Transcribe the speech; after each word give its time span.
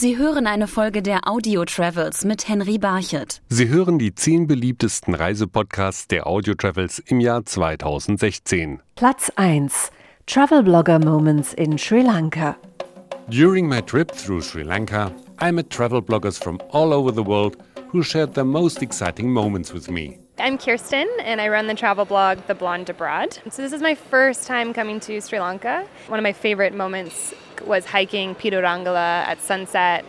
Sie 0.00 0.16
hören 0.16 0.46
eine 0.46 0.66
Folge 0.66 1.02
der 1.02 1.28
Audio 1.28 1.66
Travels 1.66 2.24
mit 2.24 2.48
Henry 2.48 2.78
Barchet. 2.78 3.42
Sie 3.50 3.68
hören 3.68 3.98
die 3.98 4.14
zehn 4.14 4.46
beliebtesten 4.46 5.14
Reisepodcasts 5.14 6.08
der 6.08 6.26
Audio 6.26 6.54
Travels 6.54 7.00
im 7.00 7.20
Jahr 7.20 7.44
2016. 7.44 8.80
Platz 8.94 9.30
1. 9.36 9.90
Travel 10.24 10.62
Blogger 10.62 11.04
Moments 11.04 11.52
in 11.52 11.76
Sri 11.76 12.00
Lanka. 12.00 12.56
During 13.28 13.68
my 13.68 13.82
trip 13.82 14.10
through 14.10 14.40
Sri 14.40 14.62
Lanka, 14.62 15.12
I 15.38 15.52
met 15.52 15.68
travel 15.68 16.00
bloggers 16.00 16.42
from 16.42 16.58
all 16.72 16.94
over 16.94 17.12
the 17.12 17.22
world 17.22 17.58
who 17.92 18.02
shared 18.02 18.32
their 18.32 18.46
most 18.46 18.82
exciting 18.82 19.30
moments 19.30 19.74
with 19.74 19.90
me. 19.90 20.18
I'm 20.38 20.56
Kirsten, 20.56 21.08
and 21.22 21.42
I 21.42 21.48
run 21.50 21.66
the 21.66 21.74
travel 21.74 22.06
blog 22.06 22.38
The 22.46 22.54
Blonde 22.54 22.88
Abroad. 22.88 23.38
So 23.50 23.60
this 23.60 23.74
is 23.74 23.82
my 23.82 23.94
first 23.94 24.46
time 24.46 24.72
coming 24.72 24.98
to 25.00 25.20
Sri 25.20 25.38
Lanka. 25.38 25.84
One 26.08 26.18
of 26.18 26.22
my 26.22 26.32
favorite 26.32 26.74
moments 26.74 27.34
was 27.66 27.86
hiking 27.86 28.34
Pidurangala 28.34 29.26
at 29.26 29.40
sunset, 29.40 30.04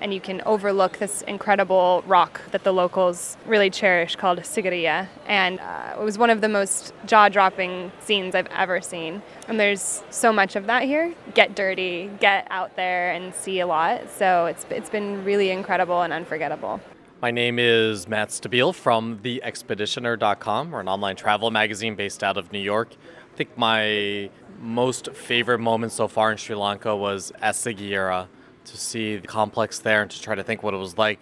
and 0.00 0.12
you 0.12 0.20
can 0.20 0.42
overlook 0.42 0.98
this 0.98 1.22
incredible 1.22 2.04
rock 2.06 2.40
that 2.50 2.64
the 2.64 2.72
locals 2.72 3.36
really 3.46 3.70
cherish 3.70 4.16
called 4.16 4.38
Sigiriya. 4.40 5.08
And 5.26 5.60
uh, 5.60 5.96
it 5.98 6.04
was 6.04 6.18
one 6.18 6.30
of 6.30 6.40
the 6.40 6.48
most 6.48 6.92
jaw-dropping 7.06 7.92
scenes 8.00 8.34
I've 8.34 8.48
ever 8.48 8.80
seen. 8.80 9.22
And 9.48 9.58
there's 9.58 10.02
so 10.10 10.32
much 10.32 10.56
of 10.56 10.66
that 10.66 10.84
here. 10.84 11.14
Get 11.34 11.54
dirty, 11.54 12.10
get 12.20 12.46
out 12.50 12.76
there, 12.76 13.12
and 13.12 13.34
see 13.34 13.60
a 13.60 13.66
lot. 13.66 14.10
So 14.10 14.46
it's 14.46 14.66
it's 14.70 14.90
been 14.90 15.24
really 15.24 15.50
incredible 15.50 16.02
and 16.02 16.12
unforgettable. 16.12 16.80
My 17.22 17.30
name 17.30 17.58
is 17.58 18.08
Matt 18.08 18.30
Stabile 18.30 18.74
from 18.74 19.18
theexpeditioner.com. 19.18 20.70
We're 20.70 20.80
an 20.80 20.88
online 20.88 21.16
travel 21.16 21.50
magazine 21.50 21.94
based 21.94 22.24
out 22.24 22.38
of 22.38 22.50
New 22.50 22.60
York. 22.60 22.94
I 23.34 23.36
think 23.36 23.58
my 23.58 24.30
most 24.60 25.12
favorite 25.12 25.58
moment 25.58 25.90
so 25.90 26.06
far 26.06 26.30
in 26.30 26.36
Sri 26.36 26.54
Lanka 26.54 26.94
was 26.94 27.32
at 27.40 27.54
Sigiriya 27.54 28.28
to 28.66 28.76
see 28.76 29.16
the 29.16 29.26
complex 29.26 29.78
there 29.78 30.02
and 30.02 30.10
to 30.10 30.20
try 30.20 30.34
to 30.34 30.44
think 30.44 30.62
what 30.62 30.74
it 30.74 30.76
was 30.76 30.98
like 30.98 31.20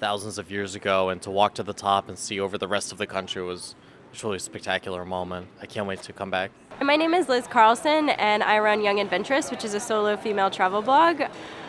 thousands 0.00 0.38
of 0.38 0.50
years 0.50 0.74
ago 0.74 1.08
and 1.08 1.22
to 1.22 1.30
walk 1.30 1.54
to 1.54 1.62
the 1.62 1.72
top 1.72 2.08
and 2.08 2.18
see 2.18 2.40
over 2.40 2.58
the 2.58 2.66
rest 2.66 2.90
of 2.90 2.98
the 2.98 3.06
country 3.06 3.42
was, 3.42 3.76
was 4.12 4.24
really 4.24 4.36
a 4.36 4.40
spectacular 4.40 5.04
moment. 5.04 5.46
I 5.60 5.66
can't 5.66 5.86
wait 5.86 6.02
to 6.02 6.12
come 6.12 6.30
back. 6.30 6.50
My 6.82 6.96
name 6.96 7.12
is 7.12 7.28
Liz 7.28 7.46
Carlson, 7.46 8.08
and 8.08 8.42
I 8.42 8.58
run 8.58 8.82
Young 8.82 9.00
Adventurous, 9.00 9.50
which 9.50 9.64
is 9.64 9.74
a 9.74 9.80
solo 9.80 10.16
female 10.16 10.50
travel 10.50 10.80
blog. 10.80 11.22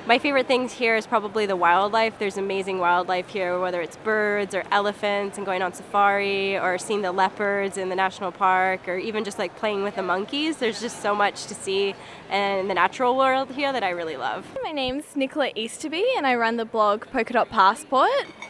My 0.07 0.17
favorite 0.17 0.47
things 0.47 0.73
here 0.73 0.95
is 0.95 1.05
probably 1.05 1.45
the 1.45 1.55
wildlife. 1.55 2.17
There's 2.17 2.37
amazing 2.37 2.79
wildlife 2.79 3.29
here, 3.29 3.59
whether 3.59 3.81
it's 3.81 3.97
birds 3.97 4.55
or 4.55 4.63
elephants 4.71 5.37
and 5.37 5.45
going 5.45 5.61
on 5.61 5.73
safari 5.73 6.57
or 6.57 6.79
seeing 6.79 7.03
the 7.03 7.11
leopards 7.11 7.77
in 7.77 7.89
the 7.89 7.95
national 7.95 8.31
park 8.31 8.87
or 8.87 8.97
even 8.97 9.23
just 9.23 9.37
like 9.37 9.55
playing 9.57 9.83
with 9.83 9.95
the 9.95 10.01
monkeys. 10.01 10.57
There's 10.57 10.81
just 10.81 11.03
so 11.03 11.13
much 11.13 11.45
to 11.45 11.53
see 11.53 11.93
in 12.31 12.67
the 12.67 12.73
natural 12.73 13.15
world 13.15 13.51
here 13.51 13.71
that 13.71 13.83
I 13.83 13.89
really 13.89 14.17
love. 14.17 14.47
My 14.63 14.71
name's 14.71 15.15
Nicola 15.15 15.51
Easterby 15.55 16.05
and 16.17 16.25
I 16.25 16.35
run 16.35 16.57
the 16.57 16.65
blog 16.65 17.05
Polka 17.07 17.33
Dot 17.33 17.49
Passport 17.49 18.09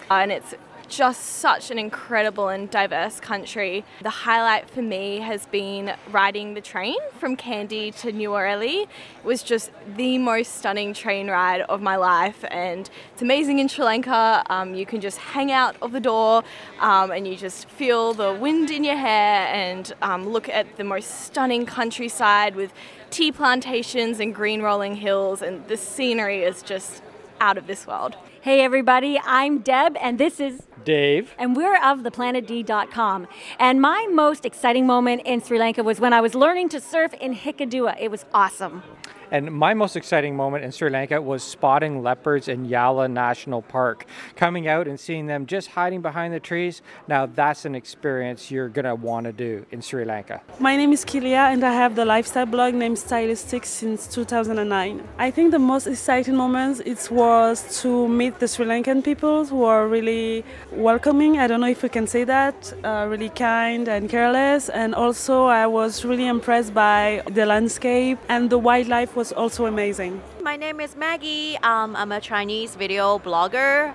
and 0.09 0.31
it's 0.31 0.56
just 0.92 1.22
such 1.23 1.72
an 1.72 1.80
incredible 1.80 2.50
and 2.50 2.70
diverse 2.70 3.22
country. 3.22 3.86
The 4.02 4.09
highlight 4.09 4.70
for 4.70 4.81
me 4.81 5.20
has 5.20 5.45
been 5.45 5.94
riding 6.11 6.53
the 6.53 6.59
train 6.59 6.97
from 7.17 7.38
Kandy 7.38 7.95
to 8.02 8.11
New 8.11 8.34
Orleans. 8.34 8.89
It 9.23 9.25
was 9.25 9.42
just 9.42 9.72
the 9.95 10.17
most 10.17 10.58
stunning 10.58 10.94
train 10.94 11.30
ride 11.30 11.62
of 11.62 11.81
my 11.81 11.95
life, 11.95 12.44
and 12.52 12.89
it's 13.14 13.22
amazing 13.22 13.59
in 13.59 13.69
Sri 13.69 13.86
Lanka. 13.86 14.44
Um, 14.50 14.75
you 14.75 14.86
can 14.86 15.00
just 15.00 15.17
hang 15.17 15.50
out 15.50 15.78
of 15.81 15.94
the 15.94 16.02
door 16.02 16.44
um, 16.80 17.12
and 17.12 17.25
you 17.25 17.38
just 17.38 17.69
feel 17.69 18.14
the 18.14 18.34
wind 18.34 18.69
in 18.69 18.84
your 18.84 18.97
hair 18.97 19.47
and 19.47 19.94
um, 20.02 20.28
look 20.28 20.50
at 20.50 20.75
the 20.75 20.84
most 20.84 21.22
stunning 21.22 21.66
countryside 21.66 22.53
with 22.53 22.73
tea 23.09 23.31
plantations 23.31 24.19
and 24.19 24.36
green 24.36 24.62
rolling 24.62 24.97
hills, 24.97 25.42
and 25.42 25.66
the 25.69 25.78
scenery 25.78 26.44
is 26.44 26.62
just 26.62 27.02
out 27.39 27.58
of 27.58 27.66
this 27.66 27.88
world. 27.88 28.17
Hey, 28.42 28.62
everybody, 28.62 29.19
I'm 29.23 29.59
Deb, 29.59 29.95
and 30.02 30.17
this 30.17 30.39
is 30.39 30.64
Dave. 30.84 31.36
And 31.38 31.56
we're 31.56 31.76
of 31.78 32.00
theplanetd.com. 32.00 33.28
And 33.60 33.82
my 33.82 34.08
most 34.12 34.46
exciting 34.46 34.86
moment 34.86 35.22
in 35.26 35.42
Sri 35.42 35.59
Lanka 35.59 35.84
was 35.84 36.00
when 36.00 36.14
I 36.14 36.22
was 36.22 36.36
learning 36.36 36.69
to 36.69 36.81
surf 36.81 37.14
in 37.16 37.36
Hikkaduwa. 37.36 37.97
It 38.00 38.12
was 38.12 38.25
awesome. 38.34 38.84
And 39.31 39.50
my 39.50 39.74
most 39.74 39.96
exciting 39.96 40.36
moment 40.36 40.66
in 40.66 40.74
Sri 40.74 40.90
Lanka 40.90 41.22
was 41.22 41.42
spotting 41.42 42.03
leopards 42.03 42.50
in 42.50 42.68
Yala 42.68 43.09
National 43.09 43.62
Park. 43.62 44.06
Coming 44.36 44.68
out 44.68 44.90
and 44.90 45.00
seeing 45.00 45.28
them 45.28 45.46
just 45.46 45.69
hiding 45.69 46.02
behind 46.02 46.34
the 46.34 46.40
trees, 46.42 46.81
now 47.08 47.28
that's 47.28 47.64
an 47.64 47.74
experience 47.74 48.52
you're 48.52 48.68
going 48.68 48.84
to 48.84 48.94
want 48.94 49.28
to 49.28 49.31
do 49.31 49.66
in 49.72 49.81
Sri 49.81 50.03
Lanka. 50.03 50.41
My 50.59 50.75
name 50.75 50.91
is 50.91 51.06
Kilia 51.06 51.53
and 51.53 51.64
I 51.64 51.72
have 51.72 51.96
the 51.96 52.03
lifestyle 52.03 52.46
blog 52.46 52.74
named 52.74 53.00
Stylistic 53.00 53.64
since 53.66 54.06
2009. 54.08 55.02
I 55.18 55.31
think 55.31 55.52
the 55.52 55.59
most 55.59 55.88
exciting 55.88 56.36
moment 56.36 56.81
it 56.86 57.09
was 57.09 57.81
to 57.84 58.09
meet 58.09 58.38
the 58.40 58.50
Sri 58.50 58.66
Lankan 58.66 59.02
people 59.02 59.46
who 59.46 59.64
are 59.64 59.88
really 59.88 60.44
welcoming. 60.74 61.40
I 61.40 61.47
don't 61.47 61.62
know 61.62 61.68
if 61.68 61.84
we 61.84 61.88
can 61.88 62.06
say 62.06 62.25
that, 62.25 62.74
uh, 62.84 63.08
really 63.09 63.30
kind 63.30 63.88
and 63.88 64.09
careless. 64.09 64.68
And 64.68 64.94
also 64.94 65.46
I 65.46 65.68
was 65.68 66.03
really 66.03 66.28
impressed 66.28 66.74
by 66.74 67.24
the 67.31 67.46
landscape 67.46 68.20
and 68.28 68.50
the 68.50 68.58
wildlife 68.58 69.16
was 69.22 69.32
also 69.32 69.68
amazing. 69.68 70.20
My 70.42 70.56
name 70.56 70.80
is 70.80 70.96
Maggie. 70.96 71.56
Um, 71.58 71.96
I'm 71.96 72.12
a 72.12 72.20
Chinese 72.20 72.74
video 72.74 73.20
blogger 73.20 73.94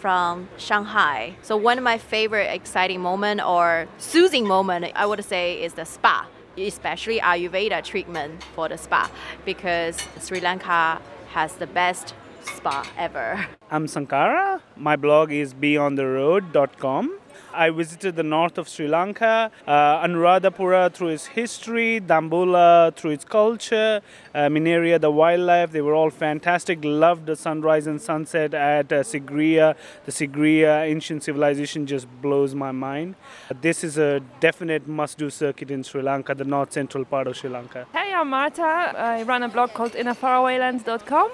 from 0.00 0.48
Shanghai. 0.56 1.36
So 1.42 1.56
one 1.56 1.78
of 1.78 1.84
my 1.84 1.96
favorite 1.96 2.50
exciting 2.52 3.00
moment 3.00 3.40
or 3.40 3.86
soothing 3.98 4.48
moment, 4.48 4.90
I 4.96 5.06
would 5.06 5.24
say, 5.24 5.62
is 5.62 5.74
the 5.74 5.84
spa, 5.84 6.26
especially 6.58 7.20
Ayurveda 7.20 7.84
treatment 7.84 8.42
for 8.56 8.68
the 8.68 8.76
spa, 8.76 9.08
because 9.44 9.96
Sri 10.18 10.40
Lanka 10.40 11.00
has 11.34 11.54
the 11.54 11.68
best 11.68 12.12
spa 12.42 12.84
ever. 12.98 13.46
I'm 13.70 13.86
Sankara. 13.86 14.60
My 14.74 14.96
blog 14.96 15.30
is 15.30 15.54
beyondtheroad.com. 15.54 17.20
I 17.54 17.70
visited 17.70 18.16
the 18.16 18.22
north 18.22 18.58
of 18.58 18.68
Sri 18.68 18.88
Lanka, 18.88 19.50
uh, 19.66 20.06
Anuradhapura 20.06 20.92
through 20.92 21.08
its 21.08 21.26
history, 21.26 22.00
Dambula 22.00 22.94
through 22.96 23.12
its 23.12 23.24
culture, 23.24 24.02
uh, 24.34 24.38
Mineria, 24.48 25.00
the 25.00 25.10
wildlife. 25.10 25.70
They 25.70 25.80
were 25.80 25.94
all 25.94 26.10
fantastic. 26.10 26.80
Loved 26.82 27.26
the 27.26 27.36
sunrise 27.36 27.86
and 27.86 28.00
sunset 28.00 28.54
at 28.54 28.92
uh, 28.92 29.02
Sigiriya. 29.02 29.76
The 30.04 30.12
Sigiriya 30.12 30.86
ancient 30.86 31.22
civilization 31.22 31.86
just 31.86 32.08
blows 32.20 32.54
my 32.54 32.72
mind. 32.72 33.14
This 33.60 33.84
is 33.84 33.98
a 33.98 34.20
definite 34.40 34.88
must 34.88 35.18
do 35.18 35.30
circuit 35.30 35.70
in 35.70 35.82
Sri 35.84 36.02
Lanka, 36.02 36.34
the 36.34 36.44
north 36.44 36.72
central 36.72 37.04
part 37.04 37.26
of 37.26 37.36
Sri 37.36 37.50
Lanka. 37.50 37.86
Hey, 37.92 38.12
I'm 38.12 38.30
Marta. 38.30 38.62
I 38.62 39.22
run 39.22 39.42
a 39.42 39.48
blog 39.48 39.70
called 39.70 39.92
innerfarawaylands.com. 39.92 41.30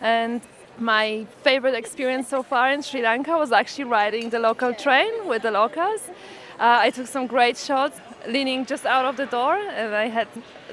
And 0.00 0.42
my 0.80 1.26
favorite 1.42 1.74
experience 1.74 2.28
so 2.28 2.42
far 2.42 2.70
in 2.70 2.82
Sri 2.82 3.02
Lanka 3.02 3.36
was 3.36 3.52
actually 3.52 3.84
riding 3.84 4.30
the 4.30 4.38
local 4.38 4.72
train 4.74 5.26
with 5.26 5.42
the 5.42 5.50
locals. 5.50 6.08
Uh, 6.58 6.78
I 6.86 6.90
took 6.90 7.06
some 7.06 7.26
great 7.26 7.56
shots 7.56 8.00
leaning 8.26 8.66
just 8.66 8.84
out 8.86 9.04
of 9.04 9.16
the 9.16 9.26
door, 9.26 9.54
and 9.54 9.94
I 9.94 10.08
had 10.08 10.28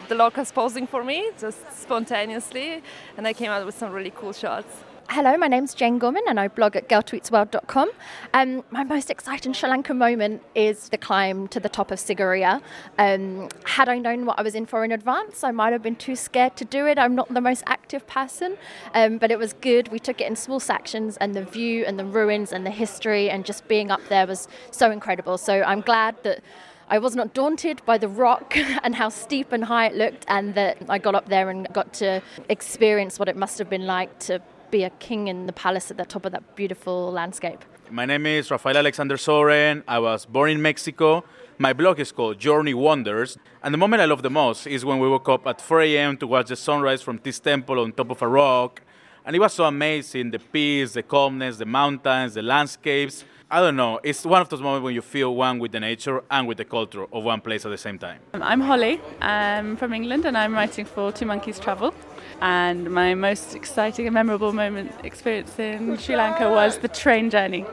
the 0.08 0.16
locals 0.16 0.52
posing 0.52 0.88
for 0.88 1.04
me 1.04 1.30
just 1.40 1.60
spontaneously, 1.72 2.82
and 3.18 3.28
I 3.28 3.34
came 3.34 3.52
out 3.52 3.66
with 3.66 3.78
some 3.78 3.92
really 3.92 4.12
cool 4.16 4.34
shots. 4.34 4.84
Hello, 5.10 5.38
my 5.38 5.48
name's 5.48 5.76
Jane 5.76 6.00
Gorman 6.00 6.24
and 6.28 6.40
I 6.40 6.48
blog 6.48 6.76
at 6.76 6.90
girltweetsworld.com. 6.90 7.92
Um, 8.34 8.64
my 8.72 8.84
most 8.84 9.12
exciting 9.12 9.54
Sri 9.54 9.70
Lanka 9.70 9.94
moment 9.94 10.42
is 10.56 10.90
the 10.90 10.98
climb 10.98 11.48
to 11.50 11.60
the 11.60 11.70
top 11.70 11.92
of 11.92 12.00
Sigiriya. 12.00 12.60
Um, 12.98 13.48
had 13.66 13.88
I 13.88 14.00
known 14.00 14.26
what 14.26 14.40
I 14.40 14.42
was 14.42 14.56
in 14.56 14.66
for 14.66 14.84
in 14.84 14.92
advance, 14.92 15.44
I 15.44 15.52
might 15.52 15.74
have 15.74 15.84
been 15.84 15.96
too 15.96 16.16
scared 16.16 16.58
to 16.58 16.66
do 16.66 16.88
it. 16.88 16.98
I'm 16.98 17.14
not 17.14 17.32
the 17.32 17.40
most 17.40 17.64
active 17.68 18.08
person, 18.08 18.58
um, 18.96 19.20
but 19.20 19.30
it 19.30 19.38
was 19.38 19.54
good. 19.54 19.90
We 19.90 20.00
took 20.00 20.20
it 20.20 20.28
in 20.28 20.36
small 20.36 20.60
sections, 20.60 21.18
and 21.18 21.36
the 21.36 21.44
view 21.46 21.86
and 21.86 22.00
the 22.00 22.06
ruins 22.06 22.52
and 22.52 22.66
the 22.66 22.72
history 22.72 23.30
and 23.30 23.46
just 23.46 23.68
being 23.68 23.92
up 23.92 24.02
there 24.10 24.26
was 24.26 24.48
so 24.72 24.92
incredible. 24.92 25.38
So 25.38 25.62
I'm 25.62 25.82
glad 25.82 26.22
that. 26.24 26.42
I 26.88 27.00
was 27.00 27.16
not 27.16 27.34
daunted 27.34 27.84
by 27.84 27.98
the 27.98 28.08
rock 28.08 28.56
and 28.84 28.94
how 28.94 29.10
steep 29.10 29.52
and 29.52 29.64
high 29.64 29.88
it 29.88 29.96
looked, 29.96 30.24
and 30.28 30.54
that 30.54 30.78
I 30.88 31.00
got 31.00 31.16
up 31.16 31.30
there 31.30 31.50
and 31.50 31.68
got 31.74 31.94
to 31.94 32.22
experience 32.48 33.18
what 33.18 33.28
it 33.28 33.36
must 33.36 33.58
have 33.58 33.72
been 33.72 33.88
like 33.88 34.20
to 34.28 34.40
be 34.76 34.84
a 34.84 34.90
king 34.90 35.30
in 35.30 35.46
the 35.46 35.54
palace 35.54 35.90
at 35.90 35.96
the 35.96 36.04
top 36.04 36.26
of 36.26 36.34
that 36.34 36.44
beautiful 36.58 37.10
landscape. 37.10 37.64
My 37.90 38.06
name 38.06 38.26
is 38.26 38.52
Rafael 38.52 38.76
Alexander 38.76 39.16
Soren. 39.16 39.84
I 39.88 40.00
was 40.00 40.26
born 40.26 40.50
in 40.50 40.62
Mexico. 40.62 41.24
My 41.58 41.72
blog 41.72 41.98
is 42.02 42.12
called 42.12 42.40
Journey 42.40 42.74
Wonders. 42.74 43.38
And 43.64 43.74
the 43.74 43.78
moment 43.78 44.02
I 44.02 44.06
love 44.06 44.22
the 44.22 44.30
most 44.30 44.68
is 44.68 44.84
when 44.84 45.00
we 45.00 45.08
woke 45.08 45.30
up 45.30 45.48
at 45.48 45.62
4 45.62 45.80
a.m. 45.84 46.18
to 46.18 46.28
watch 46.28 46.50
the 46.50 46.58
sunrise 46.58 47.02
from 47.02 47.22
this 47.24 47.40
temple 47.40 47.80
on 47.80 47.94
top 47.94 48.12
of 48.12 48.22
a 48.22 48.28
rock. 48.28 48.82
And 49.26 49.34
it 49.34 49.40
was 49.40 49.54
so 49.54 49.64
amazing 49.64 50.32
the 50.32 50.40
peace, 50.40 50.92
the 50.92 51.04
calmness, 51.04 51.56
the 51.56 51.66
mountains, 51.66 52.34
the 52.34 52.42
landscapes. 52.42 53.24
I 53.52 53.60
don't 53.60 53.76
know. 53.76 54.00
It's 54.04 54.26
one 54.26 54.42
of 54.42 54.50
those 54.50 54.62
moments 54.62 54.84
when 54.84 54.96
you 54.96 55.02
feel 55.02 55.36
one 55.36 55.60
with 55.60 55.72
the 55.72 55.80
nature 55.80 56.24
and 56.32 56.48
with 56.48 56.58
the 56.58 56.66
culture 56.66 57.06
of 57.14 57.24
one 57.24 57.42
place 57.42 57.64
at 57.66 57.70
the 57.70 57.78
same 57.78 58.00
time. 58.00 58.20
Um, 58.34 58.42
I'm 58.42 58.60
Holly. 58.60 59.00
I'm 59.22 59.78
from 59.78 59.94
England 59.94 60.26
and 60.26 60.36
I'm 60.38 60.54
writing 60.54 60.86
for 60.86 61.12
Two 61.12 61.28
Monkeys 61.28 61.60
Travel. 61.60 61.94
And 62.42 62.90
my 62.92 63.14
most 63.14 63.56
exciting 63.56 64.08
and 64.08 64.14
memorable 64.14 64.52
moment 64.52 64.92
experience 65.04 65.58
in 65.60 65.98
Sri 65.98 66.16
Lanka 66.18 66.50
was 66.50 66.80
the 66.80 66.88
train 66.88 67.30
journey 67.30 67.66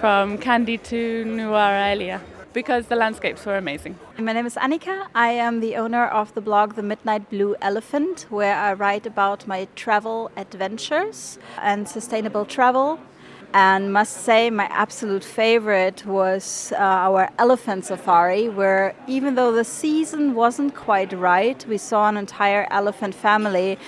from 0.00 0.38
Kandy 0.38 0.82
to 0.84 1.24
Nuwara 1.26 1.92
Elia. 1.92 2.20
because 2.54 2.86
the 2.86 2.96
landscapes 2.96 3.44
were 3.46 3.56
amazing. 3.56 3.94
My 4.18 4.32
name 4.32 4.46
is 4.46 4.56
Annika. 4.56 5.06
I 5.14 5.30
am 5.30 5.60
the 5.60 5.76
owner 5.76 6.06
of 6.06 6.34
the 6.34 6.40
blog 6.40 6.74
The 6.74 6.82
Midnight 6.82 7.30
Blue 7.30 7.54
Elephant, 7.60 8.26
where 8.30 8.56
I 8.56 8.72
write 8.72 9.06
about 9.06 9.46
my 9.46 9.68
travel 9.76 10.30
adventures 10.36 11.38
and 11.62 11.88
sustainable 11.88 12.44
travel. 12.44 12.98
And 13.54 13.92
must 13.92 14.24
say, 14.24 14.50
my 14.50 14.66
absolute 14.66 15.24
favorite 15.24 16.04
was 16.04 16.72
uh, 16.72 16.82
our 16.82 17.30
elephant 17.38 17.86
safari, 17.86 18.48
where 18.48 18.94
even 19.06 19.36
though 19.36 19.52
the 19.52 19.64
season 19.64 20.34
wasn't 20.34 20.74
quite 20.74 21.12
right, 21.14 21.64
we 21.66 21.78
saw 21.78 22.08
an 22.08 22.18
entire 22.18 22.66
elephant 22.70 23.14
family. 23.14 23.78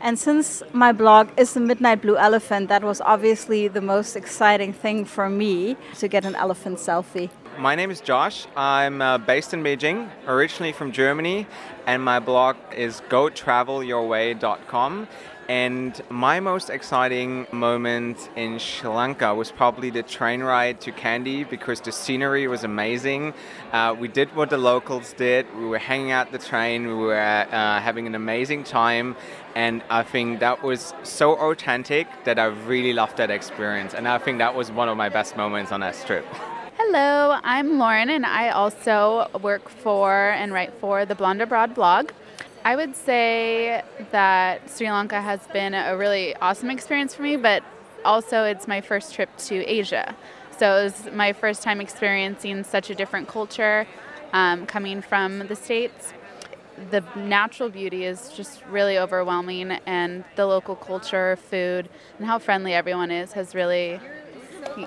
And 0.00 0.18
since 0.18 0.62
my 0.72 0.92
blog 0.92 1.30
is 1.38 1.54
the 1.54 1.60
Midnight 1.60 2.02
Blue 2.02 2.18
Elephant, 2.18 2.68
that 2.68 2.84
was 2.84 3.00
obviously 3.00 3.68
the 3.68 3.80
most 3.80 4.16
exciting 4.16 4.74
thing 4.74 5.06
for 5.06 5.30
me 5.30 5.76
to 5.98 6.08
get 6.08 6.26
an 6.26 6.34
elephant 6.34 6.78
selfie. 6.78 7.30
My 7.58 7.74
name 7.74 7.90
is 7.90 8.02
Josh. 8.02 8.46
I'm 8.54 9.00
uh, 9.00 9.16
based 9.16 9.54
in 9.54 9.62
Beijing, 9.62 10.10
originally 10.26 10.72
from 10.72 10.92
Germany, 10.92 11.46
and 11.86 12.02
my 12.02 12.20
blog 12.20 12.56
is 12.76 13.00
gotravelyourway.com. 13.08 15.08
And 15.48 16.02
my 16.10 16.40
most 16.40 16.70
exciting 16.70 17.46
moment 17.52 18.30
in 18.34 18.58
Sri 18.58 18.90
Lanka 18.90 19.32
was 19.32 19.52
probably 19.52 19.90
the 19.90 20.02
train 20.02 20.42
ride 20.42 20.80
to 20.80 20.90
Kandy 20.90 21.48
because 21.48 21.80
the 21.80 21.92
scenery 21.92 22.48
was 22.48 22.64
amazing. 22.64 23.32
Uh, 23.72 23.94
we 23.96 24.08
did 24.08 24.34
what 24.34 24.50
the 24.50 24.58
locals 24.58 25.12
did. 25.12 25.46
We 25.56 25.66
were 25.66 25.78
hanging 25.78 26.10
out 26.10 26.32
the 26.32 26.38
train. 26.38 26.88
We 26.88 26.94
were 26.94 27.20
uh, 27.20 27.80
having 27.80 28.08
an 28.08 28.16
amazing 28.16 28.64
time. 28.64 29.14
And 29.54 29.84
I 29.88 30.02
think 30.02 30.40
that 30.40 30.64
was 30.64 30.94
so 31.04 31.36
authentic 31.36 32.08
that 32.24 32.40
I 32.40 32.46
really 32.46 32.92
loved 32.92 33.16
that 33.18 33.30
experience. 33.30 33.94
And 33.94 34.08
I 34.08 34.18
think 34.18 34.38
that 34.38 34.54
was 34.54 34.72
one 34.72 34.88
of 34.88 34.96
my 34.96 35.08
best 35.08 35.36
moments 35.36 35.70
on 35.70 35.78
that 35.80 35.94
trip. 36.06 36.26
Hello, 36.76 37.38
I'm 37.42 37.78
Lauren, 37.78 38.10
and 38.10 38.26
I 38.26 38.50
also 38.50 39.28
work 39.40 39.68
for 39.68 40.30
and 40.30 40.52
write 40.52 40.74
for 40.74 41.06
the 41.06 41.14
Blonde 41.14 41.40
Abroad 41.40 41.74
blog. 41.74 42.10
I 42.66 42.74
would 42.74 42.96
say 42.96 43.80
that 44.10 44.68
Sri 44.68 44.90
Lanka 44.90 45.22
has 45.22 45.38
been 45.52 45.72
a 45.72 45.96
really 45.96 46.34
awesome 46.34 46.68
experience 46.68 47.14
for 47.14 47.22
me, 47.22 47.36
but 47.36 47.62
also 48.04 48.42
it's 48.42 48.66
my 48.66 48.80
first 48.80 49.14
trip 49.14 49.28
to 49.46 49.64
Asia. 49.64 50.16
So 50.58 50.76
it 50.78 50.82
was 50.82 51.12
my 51.12 51.32
first 51.32 51.62
time 51.62 51.80
experiencing 51.80 52.64
such 52.64 52.90
a 52.90 52.94
different 52.96 53.28
culture 53.28 53.86
um, 54.32 54.66
coming 54.66 55.00
from 55.00 55.46
the 55.46 55.54
States. 55.54 56.12
The 56.90 57.04
natural 57.14 57.68
beauty 57.68 58.04
is 58.04 58.30
just 58.30 58.64
really 58.66 58.98
overwhelming, 58.98 59.70
and 59.86 60.24
the 60.34 60.46
local 60.46 60.74
culture, 60.74 61.36
food, 61.36 61.88
and 62.18 62.26
how 62.26 62.40
friendly 62.40 62.74
everyone 62.74 63.12
is 63.12 63.32
has 63.34 63.54
really 63.54 64.00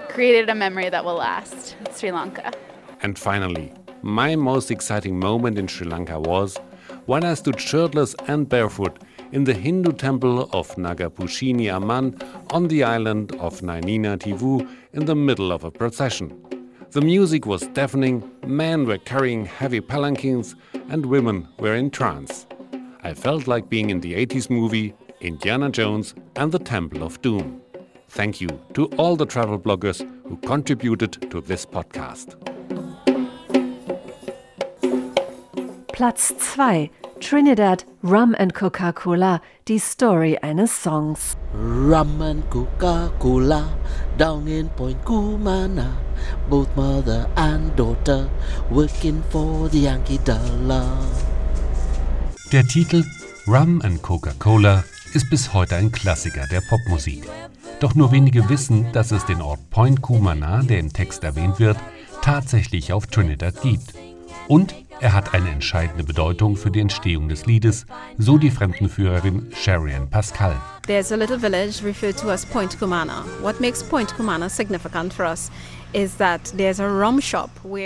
created 0.09 0.49
a 0.49 0.55
memory 0.55 0.89
that 0.89 1.05
will 1.05 1.15
last. 1.15 1.77
Sri 1.95 2.11
Lanka. 2.11 2.51
And 3.01 3.17
finally, 3.17 3.71
my 4.01 4.35
most 4.35 4.69
exciting 4.69 5.17
moment 5.17 5.57
in 5.57 5.67
Sri 5.67 5.87
Lanka 5.87 6.19
was 6.19 6.57
when 7.09 7.23
I 7.23 7.33
stood 7.33 7.59
shirtless 7.59 8.13
and 8.27 8.47
barefoot 8.47 8.99
in 9.31 9.43
the 9.43 9.53
Hindu 9.55 9.93
temple 9.93 10.47
of 10.53 10.75
Nagapushini 10.75 11.67
Amman 11.67 12.15
on 12.51 12.67
the 12.67 12.83
island 12.83 13.31
of 13.37 13.61
Nainina 13.61 14.15
Tivu 14.15 14.69
in 14.93 15.05
the 15.05 15.15
middle 15.15 15.51
of 15.51 15.63
a 15.63 15.71
procession. 15.71 16.39
The 16.91 17.01
music 17.01 17.47
was 17.47 17.65
deafening, 17.69 18.29
men 18.45 18.85
were 18.85 18.99
carrying 18.99 19.43
heavy 19.45 19.81
palanquins, 19.81 20.53
and 20.89 21.03
women 21.03 21.47
were 21.57 21.73
in 21.73 21.89
trance. 21.89 22.45
I 23.01 23.15
felt 23.15 23.47
like 23.47 23.71
being 23.71 23.89
in 23.89 24.01
the 24.01 24.13
80s 24.13 24.51
movie 24.51 24.93
Indiana 25.19 25.71
Jones 25.71 26.13
and 26.35 26.51
the 26.51 26.59
Temple 26.59 27.01
of 27.01 27.19
Doom. 27.23 27.59
Thank 28.09 28.39
you 28.39 28.49
to 28.75 28.85
all 28.97 29.15
the 29.15 29.25
travel 29.25 29.57
bloggers 29.57 30.07
who 30.27 30.37
contributed 30.37 31.31
to 31.31 31.41
this 31.41 31.65
podcast. 31.65 32.58
Platz 35.99 36.33
2 36.55 36.89
Trinidad 37.19 37.83
Rum 38.05 38.33
and 38.39 38.53
Coca-Cola, 38.53 39.41
die 39.67 39.79
Story 39.79 40.37
eines 40.41 40.71
Songs. 40.81 41.35
Rum 41.53 42.21
and 42.21 42.49
Coca-Cola 42.49 43.67
down 44.17 44.47
in 44.47 44.69
Point 44.77 45.03
Cumana, 45.03 45.97
both 46.49 46.73
mother 46.77 47.27
and 47.35 47.75
daughter 47.75 48.29
working 48.69 49.21
for 49.29 49.67
the 49.67 49.79
Yankee 49.79 50.19
Dollar. 50.19 50.87
Der 52.53 52.65
Titel 52.65 53.03
Rum 53.45 53.81
and 53.83 54.01
Coca-Cola 54.01 54.85
ist 55.13 55.29
bis 55.29 55.53
heute 55.53 55.75
ein 55.75 55.91
Klassiker 55.91 56.47
der 56.49 56.61
Popmusik. 56.69 57.27
Doch 57.81 57.93
nur 57.93 58.13
wenige 58.13 58.47
wissen, 58.47 58.89
dass 58.93 59.11
es 59.11 59.25
den 59.25 59.41
Ort 59.41 59.69
Point 59.69 60.01
Cumana, 60.01 60.63
der 60.63 60.79
im 60.79 60.93
Text 60.93 61.25
erwähnt 61.25 61.59
wird, 61.59 61.75
tatsächlich 62.21 62.93
auf 62.93 63.07
Trinidad 63.07 63.61
gibt. 63.61 63.93
Und 64.47 64.73
er 65.01 65.13
hat 65.13 65.33
eine 65.33 65.49
entscheidende 65.49 66.03
Bedeutung 66.03 66.55
für 66.55 66.71
die 66.71 66.79
Entstehung 66.79 67.29
des 67.29 67.45
Liedes, 67.45 67.85
so 68.17 68.37
die 68.37 68.51
Fremdenführerin 68.51 69.51
Sharian 69.53 70.09
Pascal. 70.09 70.55
There's 70.87 71.11
a 71.11 71.15
little 71.15 71.37
village 71.37 71.83
referred 71.83 72.17
to 72.17 72.29
as 72.31 72.45
Point 72.45 72.77
Cumana. 72.77 73.23
What 73.41 73.59
makes 73.61 73.83
Point 73.83 74.13
Cumana 74.15 74.49
significant 74.49 75.13
for 75.13 75.25
us 75.25 75.51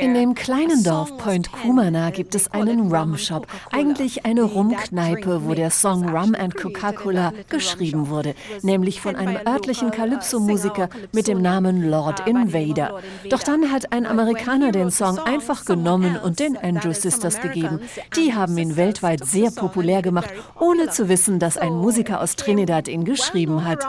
in 0.02 0.14
dem 0.14 0.36
kleinen 0.36 0.84
Dorf 0.84 1.18
Point 1.18 1.52
Kumana 1.52 2.10
gibt 2.10 2.36
es 2.36 2.52
einen 2.52 2.94
Rum 2.94 3.18
Shop, 3.18 3.48
eigentlich 3.72 4.26
eine 4.26 4.44
Rumkneipe, 4.44 5.46
wo 5.46 5.54
der 5.54 5.70
Song 5.70 6.10
Rum 6.10 6.36
and 6.36 6.56
Coca-Cola 6.56 7.32
geschrieben 7.48 8.10
wurde, 8.10 8.36
nämlich 8.62 9.00
von 9.00 9.16
einem 9.16 9.38
örtlichen 9.48 9.92
Calypso-Musiker 9.92 10.90
mit 11.14 11.28
dem 11.28 11.42
Namen 11.42 11.90
Lord 11.90 12.28
Invader. 12.28 13.00
Doch 13.30 13.42
dann 13.42 13.72
hat 13.72 13.94
ein 13.94 14.06
Amerikaner 14.06 14.74
den 14.74 14.92
Song 14.92 15.18
einfach 15.20 15.64
genommen 15.64 16.18
und 16.18 16.40
den 16.40 16.58
Andrew 16.58 16.92
Sisters 16.92 17.40
gegeben. 17.40 17.80
Die 18.18 18.34
haben 18.34 18.58
ihn 18.58 18.76
weltweit 18.76 19.26
sehr 19.26 19.52
populär 19.52 20.02
gemacht, 20.02 20.30
ohne 20.60 20.90
zu 20.90 21.08
wissen, 21.08 21.40
dass 21.40 21.58
ein 21.58 21.74
Musiker 21.74 22.20
aus 22.20 22.36
Trinidad 22.36 22.90
ihn 22.90 23.06
geschrieben 23.06 23.64
hat. 23.64 23.88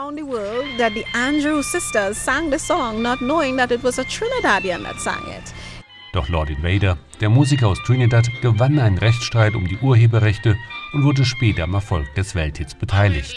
Trinidadian 4.09 4.83
that 4.83 4.99
sang 4.99 5.23
it. 5.29 5.53
Doch 6.13 6.29
Lord 6.29 6.49
Invader, 6.49 6.97
der 7.19 7.29
Musiker 7.29 7.67
aus 7.67 7.83
Trinidad, 7.83 8.25
gewann 8.41 8.79
einen 8.79 8.97
Rechtsstreit 8.97 9.53
um 9.53 9.67
die 9.67 9.77
Urheberrechte 9.77 10.55
und 10.93 11.03
wurde 11.03 11.25
später 11.25 11.63
am 11.63 11.73
Erfolg 11.73 12.13
des 12.15 12.35
Welthits 12.35 12.73
beteiligt. 12.73 13.35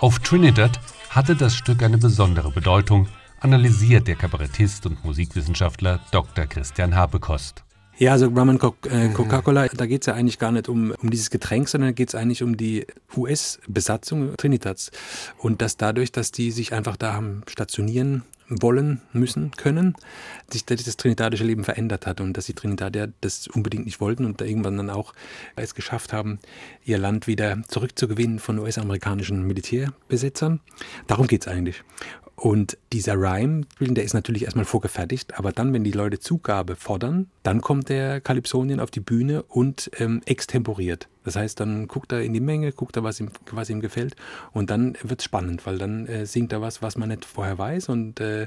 Auf 0.00 0.18
Trinidad 0.20 0.80
hatte 1.10 1.36
das 1.36 1.54
Stück 1.54 1.82
eine 1.82 1.98
besondere 1.98 2.50
Bedeutung, 2.50 3.06
analysiert 3.40 4.08
der 4.08 4.14
Kabarettist 4.14 4.86
und 4.86 5.04
Musikwissenschaftler 5.04 6.00
Dr. 6.10 6.46
Christian 6.46 6.96
Habekost. 6.96 7.64
Ja, 7.98 8.12
also 8.12 8.28
Rum 8.28 8.48
and 8.48 8.64
äh. 8.86 9.10
Coca-Cola, 9.10 9.68
da 9.68 9.84
geht 9.84 10.00
es 10.00 10.06
ja 10.06 10.14
eigentlich 10.14 10.38
gar 10.38 10.52
nicht 10.52 10.70
um, 10.70 10.92
um 11.02 11.10
dieses 11.10 11.28
Getränk, 11.28 11.68
sondern 11.68 11.94
geht 11.94 12.08
es 12.08 12.14
eigentlich 12.14 12.42
um 12.42 12.56
die 12.56 12.86
US-Besatzung 13.14 14.34
Trinidads. 14.38 14.90
Und 15.36 15.60
dass 15.60 15.76
dadurch, 15.76 16.12
dass 16.12 16.32
die 16.32 16.50
sich 16.50 16.72
einfach 16.72 16.96
da 16.96 17.12
haben 17.12 17.42
stationieren 17.46 18.22
wollen, 18.50 19.00
müssen, 19.12 19.52
können, 19.52 19.94
sich 20.50 20.66
das 20.66 20.96
trinidadische 20.96 21.44
Leben 21.44 21.64
verändert 21.64 22.06
hat 22.06 22.20
und 22.20 22.36
dass 22.36 22.46
die 22.46 22.54
Trinidadier 22.54 23.12
das 23.20 23.46
unbedingt 23.48 23.84
nicht 23.86 24.00
wollten 24.00 24.24
und 24.24 24.40
da 24.40 24.44
irgendwann 24.44 24.76
dann 24.76 24.90
auch 24.90 25.14
es 25.56 25.74
geschafft 25.74 26.12
haben, 26.12 26.38
ihr 26.84 26.98
Land 26.98 27.26
wieder 27.26 27.62
zurückzugewinnen 27.68 28.38
von 28.38 28.58
US-amerikanischen 28.58 29.46
Militärbesitzern. 29.46 30.60
Darum 31.06 31.26
geht 31.26 31.42
es 31.42 31.48
eigentlich. 31.48 31.82
Und 32.40 32.78
dieser 32.90 33.16
Rhyme, 33.16 33.66
der 33.80 34.02
ist 34.02 34.14
natürlich 34.14 34.44
erstmal 34.44 34.64
vorgefertigt, 34.64 35.38
aber 35.38 35.52
dann, 35.52 35.74
wenn 35.74 35.84
die 35.84 35.92
Leute 35.92 36.20
Zugabe 36.20 36.74
fordern, 36.74 37.26
dann 37.42 37.60
kommt 37.60 37.90
der 37.90 38.22
Kalypsonien 38.22 38.80
auf 38.80 38.90
die 38.90 39.00
Bühne 39.00 39.42
und 39.42 39.90
ähm, 39.98 40.22
extemporiert. 40.24 41.10
Das 41.22 41.36
heißt, 41.36 41.60
dann 41.60 41.86
guckt 41.86 42.12
er 42.12 42.22
in 42.22 42.32
die 42.32 42.40
Menge, 42.40 42.72
guckt 42.72 42.96
er, 42.96 43.04
was 43.04 43.20
ihm, 43.20 43.28
was 43.50 43.68
ihm 43.68 43.82
gefällt 43.82 44.16
und 44.52 44.70
dann 44.70 44.96
wird 45.02 45.20
es 45.20 45.24
spannend, 45.26 45.66
weil 45.66 45.76
dann 45.76 46.06
äh, 46.06 46.24
singt 46.24 46.50
er 46.52 46.62
was, 46.62 46.80
was 46.80 46.96
man 46.96 47.10
nicht 47.10 47.26
vorher 47.26 47.58
weiß 47.58 47.90
und 47.90 48.20
äh, 48.20 48.46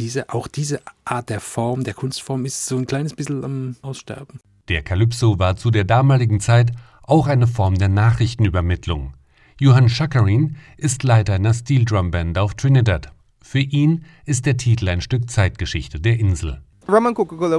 diese, 0.00 0.30
auch 0.30 0.48
diese 0.48 0.80
Art 1.04 1.30
der 1.30 1.38
Form, 1.38 1.84
der 1.84 1.94
Kunstform 1.94 2.44
ist 2.46 2.66
so 2.66 2.78
ein 2.78 2.86
kleines 2.86 3.14
bisschen 3.14 3.44
am 3.44 3.76
Aussterben. 3.80 4.40
Der 4.68 4.82
Kalypso 4.82 5.38
war 5.38 5.54
zu 5.54 5.70
der 5.70 5.84
damaligen 5.84 6.40
Zeit 6.40 6.72
auch 7.04 7.28
eine 7.28 7.46
Form 7.46 7.76
der 7.76 7.90
Nachrichtenübermittlung. 7.90 9.14
Johann 9.60 9.88
Schakarin 9.88 10.56
ist 10.76 11.04
Leiter 11.04 11.34
einer 11.34 11.54
Steel 11.54 11.84
Drum 11.84 12.10
Band 12.10 12.36
auf 12.36 12.54
Trinidad. 12.54 13.12
Für 13.50 13.58
ihn 13.58 14.04
ist 14.26 14.46
der 14.46 14.56
Titel 14.56 14.88
ein 14.88 15.00
Stück 15.00 15.28
Zeitgeschichte 15.28 15.98
der 15.98 16.20
Insel. 16.20 16.60
Rum 16.88 17.06
and 17.06 17.16
Coca-Cola 17.16 17.58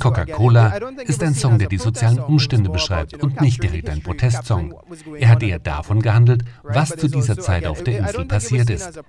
Coca-Cola 0.00 0.76
ist 1.06 1.22
ein 1.22 1.34
Song, 1.34 1.56
der 1.56 1.68
die 1.68 1.78
sozialen 1.78 2.18
Umstände 2.18 2.68
beschreibt 2.68 3.22
und 3.22 3.40
nicht 3.40 3.62
direkt 3.62 3.90
ein 3.90 4.02
Protestsong. 4.02 4.74
Er 5.20 5.28
hat 5.28 5.40
eher 5.44 5.60
davon 5.60 6.02
gehandelt, 6.02 6.42
was 6.64 6.96
zu 6.96 7.06
dieser 7.06 7.38
Zeit 7.38 7.66
auf 7.66 7.84
der 7.84 8.00
Insel 8.00 8.24
passiert 8.24 8.70
ist. 8.70 9.00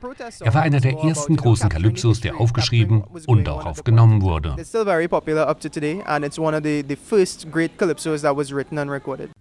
Er 0.41 0.53
war 0.53 0.61
einer 0.61 0.79
der 0.79 0.99
ersten 0.99 1.35
großen 1.35 1.67
Calypsos, 1.67 2.21
der 2.21 2.39
aufgeschrieben 2.39 3.03
und 3.25 3.49
auch 3.49 3.65
aufgenommen 3.65 4.21
wurde. 4.21 4.55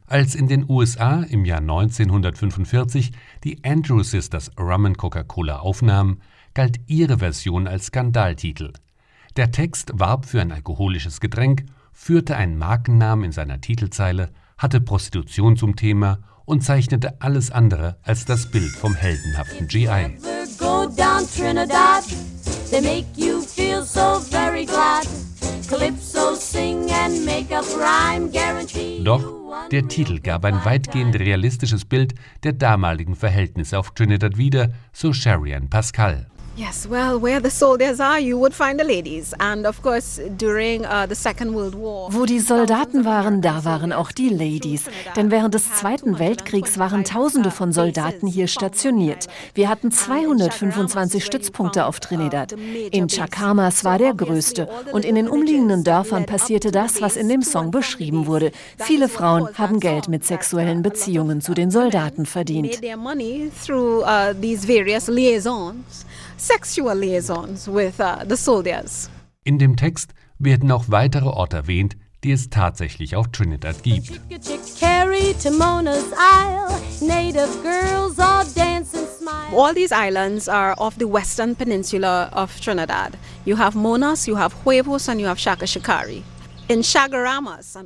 Als 0.09 0.37
in 0.37 0.47
den 0.47 0.71
USA 0.71 1.23
im 1.23 1.45
Jahr 1.45 1.59
1945 1.59 3.11
die 3.43 3.59
Andrew 3.65 4.05
Sisters 4.05 4.53
Rum 4.59 4.87
and 4.87 4.99
Coca-Cola 4.99 5.59
aufnahmen, 5.59 6.21
galt 6.55 6.79
ihre 6.87 7.19
Version 7.19 7.67
als 7.67 7.87
Skandaltitel. 7.87 8.73
Der 9.37 9.51
Text 9.51 9.91
warb 9.95 10.25
für 10.25 10.41
ein 10.41 10.53
alkoholisches 10.53 11.21
Getränk, 11.21 11.65
führte 11.93 12.37
einen 12.37 12.57
Markennamen 12.57 13.25
in 13.25 13.33
seiner 13.33 13.61
Titelzeile, 13.61 14.31
hatte 14.57 14.81
Prostitution 14.81 15.57
zum 15.57 15.75
Thema 15.75 16.21
und 16.45 16.63
zeichnete 16.63 17.21
alles 17.21 17.51
andere 17.51 17.99
als 18.03 18.25
das 18.25 18.51
Bild 18.51 18.71
vom 18.71 18.95
heldenhaften 18.95 19.67
GI. 19.67 20.19
Doch 29.05 29.46
der 29.71 29.89
Titel 29.89 30.21
gab 30.21 30.45
ein 30.45 30.65
weitgehend 30.65 31.19
realistisches 31.19 31.85
Bild 31.85 32.15
der 32.43 32.53
damaligen 32.53 33.17
Verhältnisse 33.17 33.79
auf 33.79 33.93
Trinidad 33.93 34.37
wieder, 34.37 34.71
so 34.93 35.13
Sherry 35.13 35.55
Pascal. 35.69 36.31
Yes, 36.57 36.89
well, 36.89 37.21
where 37.21 37.39
the 37.39 37.51
soldiers 37.51 38.01
are, 38.01 38.19
you 38.19 38.39
would 38.39 38.55
find 38.55 38.81
the 38.81 38.87
ladies. 38.87 39.35
And 39.39 39.67
of 39.67 39.83
course, 39.83 40.19
during 40.39 40.87
uh, 40.87 41.07
the 41.07 41.15
Second 41.15 41.55
World 41.55 41.75
War. 41.75 42.09
Wo 42.15 42.25
die 42.25 42.41
Soldaten 42.41 43.05
waren, 43.05 43.43
da 43.43 43.67
waren 43.67 43.93
auch 43.93 44.11
die 44.11 44.31
Ladies. 44.31 44.85
Denn 45.17 45.31
während 45.31 45.53
des 45.53 45.71
Zweiten 45.75 46.19
Weltkriegs 46.19 46.79
waren 46.79 47.05
Tausende 47.05 47.51
von 47.51 47.73
Soldaten 47.73 48.27
hier 48.27 48.47
stationiert. 48.47 49.27
Wir 49.53 49.69
hatten 49.69 49.93
225 49.93 51.23
Stützpunkte 51.23 51.85
auf 51.85 52.01
Trinidad. 52.01 52.53
In 52.91 53.09
Chacamas 53.09 53.85
war 53.85 53.99
der 53.99 54.15
größte. 54.15 54.67
Und 54.93 55.05
in 55.05 55.15
den 55.15 55.29
umliegenden 55.29 55.85
Dörfern 55.85 56.25
passierte 56.25 56.71
das, 56.71 57.03
was 57.03 57.17
in 57.17 57.29
dem 57.29 57.43
Song 57.43 57.71
beschrieben 57.71 58.27
wurde. 58.27 58.51
Viele 58.79 59.11
Frauen 59.11 59.47
haben 59.59 59.79
Geld 59.79 60.09
mit 60.09 60.25
sexuellen 60.25 60.81
Beziehungen 60.81 61.43
zu 61.43 61.53
den 61.53 61.71
Soldaten 61.71 62.25
verdient 62.25 62.81
sexual 66.37 66.95
liaisons 66.95 67.69
with 67.69 68.01
uh, 68.01 68.25
the 68.29 68.37
soldiers. 68.37 69.11
In 69.45 69.59
dem 69.59 69.77
Text 69.77 70.13
werden 70.39 70.71
auch 70.71 70.85
weitere 70.89 71.29
Orte 71.29 71.57
erwähnt, 71.57 71.97
die 72.25 72.33
es 72.33 72.51
tatsächlich 72.51 73.15
auf 73.15 73.29
Trinidad 73.29 73.83
gibt. 73.83 74.21
All 79.53 79.75
these 79.75 79.93
islands 79.93 80.49
are 80.49 80.75
off 80.79 80.95
the 80.99 81.05
western 81.05 81.55
peninsula 81.55 82.31
of 82.33 82.61
Trinidad. 82.61 83.17
You 83.45 83.57
have 83.57 83.77
Monas, 83.77 84.27
you 84.27 84.37
have 84.37 84.53
Huevos 84.65 85.09
and 85.09 85.21
you 85.21 85.27
have 85.27 85.39
Shaka 85.39 85.67
Shikari. 85.67 86.25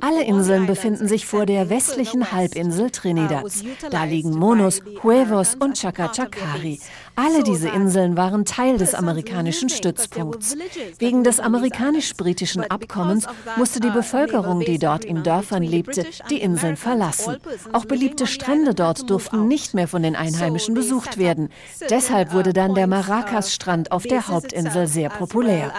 Alle 0.01 0.23
Inseln 0.23 0.65
befinden 0.65 1.07
sich 1.07 1.27
vor 1.27 1.45
der 1.45 1.69
westlichen 1.69 2.31
Halbinsel 2.31 2.89
Trinidads. 2.89 3.63
Da 3.91 4.05
liegen 4.05 4.31
Monos, 4.31 4.81
Huevos 5.03 5.55
und 5.55 5.77
Chacachacari. 5.77 6.79
Alle 7.15 7.43
diese 7.43 7.69
Inseln 7.69 8.15
waren 8.17 8.45
Teil 8.45 8.77
des 8.77 8.95
amerikanischen 8.95 9.69
Stützpunkts. 9.69 10.55
Wegen 10.97 11.23
des 11.23 11.39
amerikanisch-britischen 11.39 12.63
Abkommens 12.69 13.27
musste 13.57 13.79
die 13.79 13.89
Bevölkerung, 13.89 14.61
die 14.61 14.79
dort 14.79 15.03
in 15.05 15.23
Dörfern 15.23 15.63
lebte, 15.63 16.05
die 16.29 16.41
Inseln 16.41 16.77
verlassen. 16.77 17.37
Auch 17.73 17.85
beliebte 17.85 18.27
Strände 18.27 18.73
dort 18.73 19.09
durften 19.09 19.47
nicht 19.47 19.73
mehr 19.73 19.87
von 19.87 20.03
den 20.03 20.15
Einheimischen 20.15 20.73
besucht 20.73 21.17
werden. 21.17 21.49
Deshalb 21.89 22.33
wurde 22.33 22.53
dann 22.53 22.75
der 22.75 22.87
Maracas-Strand 22.87 23.91
auf 23.91 24.03
der 24.03 24.27
Hauptinsel 24.27 24.87
sehr 24.87 25.09
populär. 25.09 25.71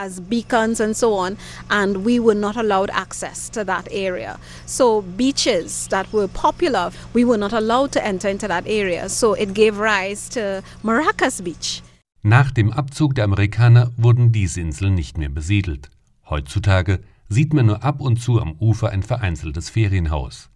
So 4.67 5.05
beaches 5.17 5.89
that 5.89 6.07
were 6.13 6.29
popular, 6.29 6.93
we 7.15 7.27
were 7.27 7.39
not 7.39 7.53
allowed 7.53 7.93
to 7.93 8.01
enter 8.01 8.29
into 8.29 8.47
that 8.47 8.67
area. 8.67 9.09
So 9.09 9.35
it 9.35 9.55
gave 9.55 9.79
rise 9.79 10.29
to 10.31 10.63
Maracas 10.83 11.22
Beach. 11.43 11.83
Nach 12.23 12.51
dem 12.51 12.73
Abzug 12.73 13.15
der 13.15 13.25
Amerikaner 13.25 13.93
wurden 13.97 14.33
diese 14.33 14.61
Inseln 14.61 14.95
nicht 14.95 15.19
mehr 15.19 15.29
besiedelt. 15.29 15.89
Heutzutage 16.29 17.01
sieht 17.29 17.55
man 17.55 17.67
nur 17.67 17.85
ab 17.85 18.01
und 18.01 18.21
zu 18.21 18.41
am 18.41 18.53
Ufer 18.59 18.91
ein 18.91 19.03
vereinzeltes 19.03 19.71
Ferienhaus. 19.71 20.51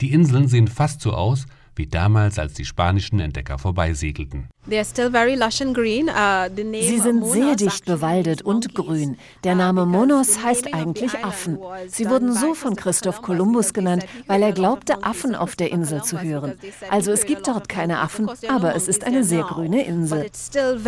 Die 0.00 0.12
Inseln 0.12 0.48
sehen 0.48 0.68
fast 0.68 1.00
so 1.00 1.12
aus, 1.12 1.46
wie 1.78 1.86
damals, 1.86 2.38
als 2.38 2.54
die 2.54 2.64
spanischen 2.64 3.20
Entdecker 3.20 3.58
vorbeisegelten. 3.58 4.48
Uh, 4.66 4.72
Sie 6.80 6.98
sind 6.98 7.24
sehr 7.24 7.56
dicht 7.56 7.86
bewaldet 7.86 8.42
und 8.42 8.74
grün. 8.74 9.16
Der 9.44 9.54
Name 9.54 9.86
Monos 9.86 10.42
heißt 10.42 10.74
eigentlich 10.74 11.24
Affen. 11.24 11.58
Sie 11.86 12.10
wurden 12.10 12.34
so 12.34 12.52
von 12.52 12.76
Christoph 12.76 13.22
Kolumbus 13.22 13.72
genannt, 13.72 14.04
weil 14.26 14.42
er 14.42 14.52
glaubte, 14.52 15.02
Affen 15.02 15.34
auf 15.34 15.56
der 15.56 15.72
Insel 15.72 16.02
zu 16.02 16.20
hören. 16.20 16.58
Also 16.90 17.12
es 17.12 17.24
gibt 17.24 17.48
dort 17.48 17.70
keine 17.70 18.00
Affen, 18.00 18.28
aber 18.48 18.74
es 18.74 18.88
ist 18.88 19.04
eine 19.04 19.24
sehr 19.24 19.44
grüne 19.44 19.84
Insel. 19.84 20.26
Uh, 20.54 20.78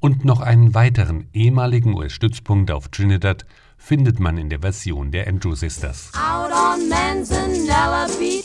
und 0.00 0.24
noch 0.24 0.40
einen 0.40 0.74
weiteren 0.74 1.28
ehemaligen 1.32 1.94
US-Stützpunkt 1.94 2.70
auf 2.70 2.88
Trinidad 2.88 3.46
findet 3.78 4.20
man 4.20 4.36
in 4.36 4.50
der 4.50 4.60
Version 4.60 5.10
der 5.10 5.28
Andrew 5.28 5.54
Sisters. 5.54 6.10
Out 6.14 6.52
on 6.52 6.88
Manzanella 6.88 8.06
Beach, 8.18 8.44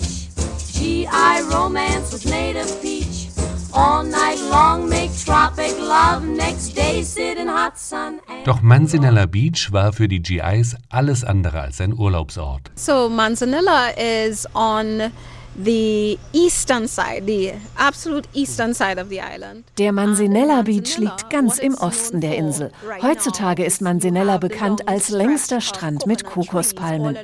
GI 0.84 1.42
romance 1.50 2.12
with 2.12 2.26
native 2.26 2.70
peach. 2.82 3.30
All 3.74 4.04
night 4.04 4.38
long 4.52 4.90
make 4.90 5.12
tropic 5.26 5.80
love, 5.80 6.26
next 6.26 6.76
day 6.76 7.04
sit 7.04 7.38
in 7.38 7.48
hot 7.48 7.78
sun. 7.78 8.20
Doch 8.44 8.62
Manzanella 8.62 9.26
Beach 9.26 9.72
war 9.72 9.94
für 9.94 10.10
die 10.10 10.22
GIs 10.22 10.76
alles 10.90 11.24
andere 11.24 11.62
als 11.62 11.80
ein 11.80 11.94
Urlaubsort. 11.98 12.70
So 12.76 13.08
Manzanella 13.08 13.92
is 13.96 14.46
on 14.54 15.14
the 15.56 16.18
eastern 16.34 16.88
side, 16.88 17.26
the 17.26 17.54
absolute 17.78 18.28
eastern 18.34 18.74
side 18.74 19.00
of 19.00 19.10
the 19.10 19.20
island. 19.20 19.64
Der 19.78 19.92
Mansinella 19.92 20.64
Beach 20.64 20.98
liegt 20.98 21.30
ganz 21.30 21.60
im 21.60 21.76
Osten 21.76 22.22
der 22.22 22.36
Insel. 22.36 22.72
Heutzutage 23.02 23.64
ist 23.64 23.82
Mansinella 23.82 24.38
bekannt 24.38 24.88
als 24.88 25.10
längster 25.10 25.62
Strand 25.62 26.06
mit 26.08 26.24
Kokospalmen. 26.24 27.18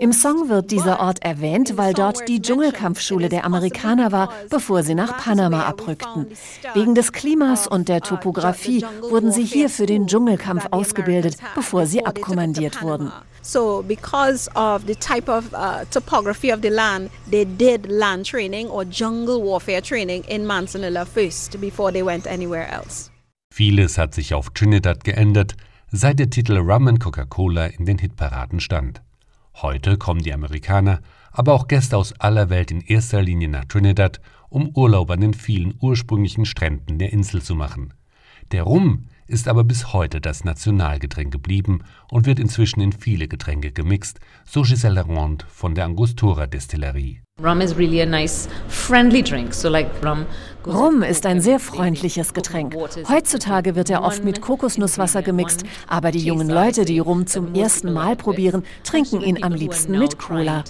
Im 0.00 0.14
Song 0.14 0.48
wird 0.48 0.70
dieser 0.70 0.98
Ort 1.00 1.22
erwähnt, 1.22 1.76
weil 1.76 1.92
dort 1.92 2.26
die 2.26 2.40
Dschungelkampfschule 2.40 3.28
der 3.28 3.44
Amerikaner 3.44 4.12
war, 4.12 4.32
bevor 4.48 4.82
sie 4.82 4.94
nach 4.94 5.18
Panama 5.18 5.64
abrückten. 5.64 6.26
Wegen 6.72 6.94
des 6.94 7.12
Klimas 7.12 7.66
und 7.66 7.90
der 7.90 8.00
Topographie 8.00 8.82
wurden 9.02 9.30
sie 9.30 9.44
hier 9.44 9.68
für 9.68 9.84
den 9.84 10.06
Dschungelkampf 10.06 10.68
ausgebildet, 10.70 11.36
bevor 11.54 11.84
sie 11.84 12.06
abkommandiert 12.06 12.80
wurden. 12.80 13.12
So, 13.42 13.84
because 13.86 14.50
of 14.54 14.84
the 14.86 14.94
type 14.94 15.30
of 15.30 15.52
uh, 15.52 15.84
topography 15.90 16.50
of 16.50 16.60
the 16.62 16.70
land, 16.70 17.10
they 17.30 17.44
did 17.44 17.86
land 17.90 18.26
training 18.26 18.68
or 18.68 18.84
jungle 18.84 19.42
warfare 19.42 19.82
training 19.82 20.24
in 20.28 20.46
Manzanilla 20.46 21.04
first 21.04 21.60
before 21.60 21.92
they 21.92 22.02
went 22.02 22.26
anywhere 22.26 22.66
else. 22.70 23.10
Vieles 23.52 23.98
hat 23.98 24.14
sich 24.14 24.32
auf 24.32 24.48
Trinidad 24.50 25.04
geändert, 25.04 25.56
seit 25.92 26.18
der 26.18 26.30
Titel 26.30 26.56
Rum 26.56 26.88
and 26.88 27.00
Coca-Cola 27.00 27.66
in 27.66 27.84
den 27.84 27.98
Hitparaden 27.98 28.60
stand. 28.60 29.02
Heute 29.54 29.98
kommen 29.98 30.22
die 30.22 30.32
Amerikaner, 30.32 31.00
aber 31.32 31.54
auch 31.54 31.68
Gäste 31.68 31.96
aus 31.96 32.18
aller 32.18 32.50
Welt 32.50 32.70
in 32.70 32.80
erster 32.80 33.22
Linie 33.22 33.48
nach 33.48 33.64
Trinidad, 33.64 34.20
um 34.48 34.70
Urlaub 34.74 35.10
an 35.10 35.20
den 35.20 35.34
vielen 35.34 35.74
ursprünglichen 35.80 36.44
Stränden 36.44 36.98
der 36.98 37.12
Insel 37.12 37.42
zu 37.42 37.54
machen. 37.54 37.94
Der 38.52 38.64
Rum 38.64 39.06
ist 39.30 39.48
aber 39.48 39.64
bis 39.64 39.92
heute 39.92 40.20
das 40.20 40.44
Nationalgetränk 40.44 41.32
geblieben 41.32 41.84
und 42.10 42.26
wird 42.26 42.40
inzwischen 42.40 42.80
in 42.80 42.92
viele 42.92 43.28
Getränke 43.28 43.70
gemixt, 43.70 44.18
so 44.44 44.62
Giselle 44.62 45.02
Ronde 45.02 45.44
von 45.48 45.74
der 45.74 45.84
Angostura 45.84 46.46
Destillerie. 46.46 47.20
Rum 50.66 51.02
ist 51.02 51.26
ein 51.26 51.40
sehr 51.40 51.58
freundliches 51.60 52.34
Getränk. 52.34 52.74
Heutzutage 53.08 53.76
wird 53.76 53.88
er 53.88 54.02
oft 54.02 54.24
mit 54.24 54.40
Kokosnusswasser 54.40 55.22
gemixt, 55.22 55.64
aber 55.86 56.10
die 56.10 56.24
jungen 56.24 56.50
Leute, 56.50 56.84
die 56.84 56.98
Rum 56.98 57.26
zum 57.26 57.54
ersten 57.54 57.92
Mal 57.92 58.16
probieren, 58.16 58.64
trinken 58.84 59.22
ihn 59.22 59.42
am 59.42 59.52
liebsten 59.52 59.98
mit 59.98 60.18
Cola. 60.18 60.64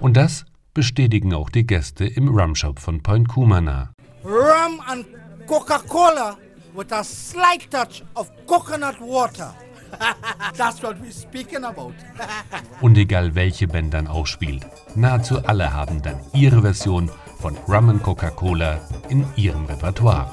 Und 0.00 0.16
das 0.16 0.44
bestätigen 0.72 1.34
auch 1.34 1.50
die 1.50 1.66
Gäste 1.66 2.06
im 2.06 2.28
Rumshop 2.28 2.78
von 2.78 3.02
Point 3.02 3.28
Kumana 3.28 3.92
rum 4.24 4.80
and 4.88 5.04
Coca-Cola 5.46 6.38
with 6.74 6.92
a 6.92 7.04
slight 7.04 7.70
touch 7.70 8.02
of 8.16 8.30
coconut 8.46 9.00
water. 9.00 9.52
That's 10.56 10.82
what 10.82 11.00
we're 11.00 11.12
speaking 11.12 11.64
about. 11.64 11.94
Und 12.80 12.96
egal 12.96 13.34
welche 13.34 13.68
Band 13.68 13.92
dann 13.92 14.06
auch 14.06 14.26
spielt, 14.26 14.66
nahezu 14.94 15.38
alle 15.44 15.72
haben 15.72 16.00
dann 16.02 16.18
ihre 16.32 16.62
Version 16.62 17.10
von 17.40 17.56
Rum 17.68 18.00
Coca-Cola 18.02 18.80
in 19.08 19.26
ihrem 19.36 19.66
Repertoire. 19.66 20.30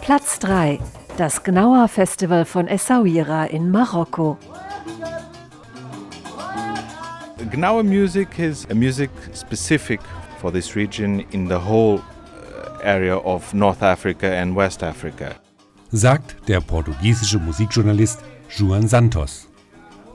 Platz 0.00 0.38
3. 0.38 0.78
Das 1.16 1.42
Gnawa 1.42 1.88
Festival 1.88 2.44
von 2.44 2.68
Essaouira 2.68 3.46
in 3.46 3.70
Marokko. 3.70 4.38
Gnawa 7.50 7.84
music 7.84 8.38
is 8.40 8.66
a 8.70 8.74
music 8.74 9.10
specific 9.32 10.00
for 10.40 10.50
this 10.50 10.74
region 10.74 11.24
in 11.30 11.46
the 11.46 11.58
whole 11.58 12.00
uh, 12.00 12.78
area 12.82 13.16
of 13.18 13.54
North 13.54 13.82
Africa 13.82 14.26
and 14.26 14.56
West 14.56 14.82
Africa. 14.82 15.36
Sagt 15.92 16.36
der 16.48 16.60
portugiesische 16.60 17.38
Musikjournalist 17.38 18.20
Juan 18.48 18.88
Santos. 18.88 19.48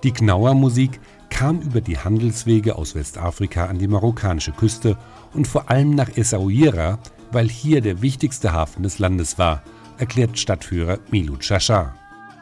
Die 0.03 0.11
Gnawa 0.11 0.53
Musik 0.53 0.99
kam 1.29 1.61
über 1.61 1.79
die 1.79 1.97
Handelswege 1.97 2.75
aus 2.75 2.95
Westafrika 2.95 3.65
an 3.65 3.79
die 3.79 3.87
marokkanische 3.87 4.51
Küste 4.51 4.97
und 5.33 5.47
vor 5.47 5.69
allem 5.69 5.95
nach 5.95 6.09
Essaouira, 6.17 6.99
weil 7.31 7.47
hier 7.47 7.79
der 7.79 8.01
wichtigste 8.01 8.51
Hafen 8.51 8.83
des 8.83 8.99
Landes 8.99 9.39
war 9.39 9.63
erklärt 9.97 10.37
Stadtführer 10.37 10.97
Milou 11.11 11.37
Chachar. 11.37 11.93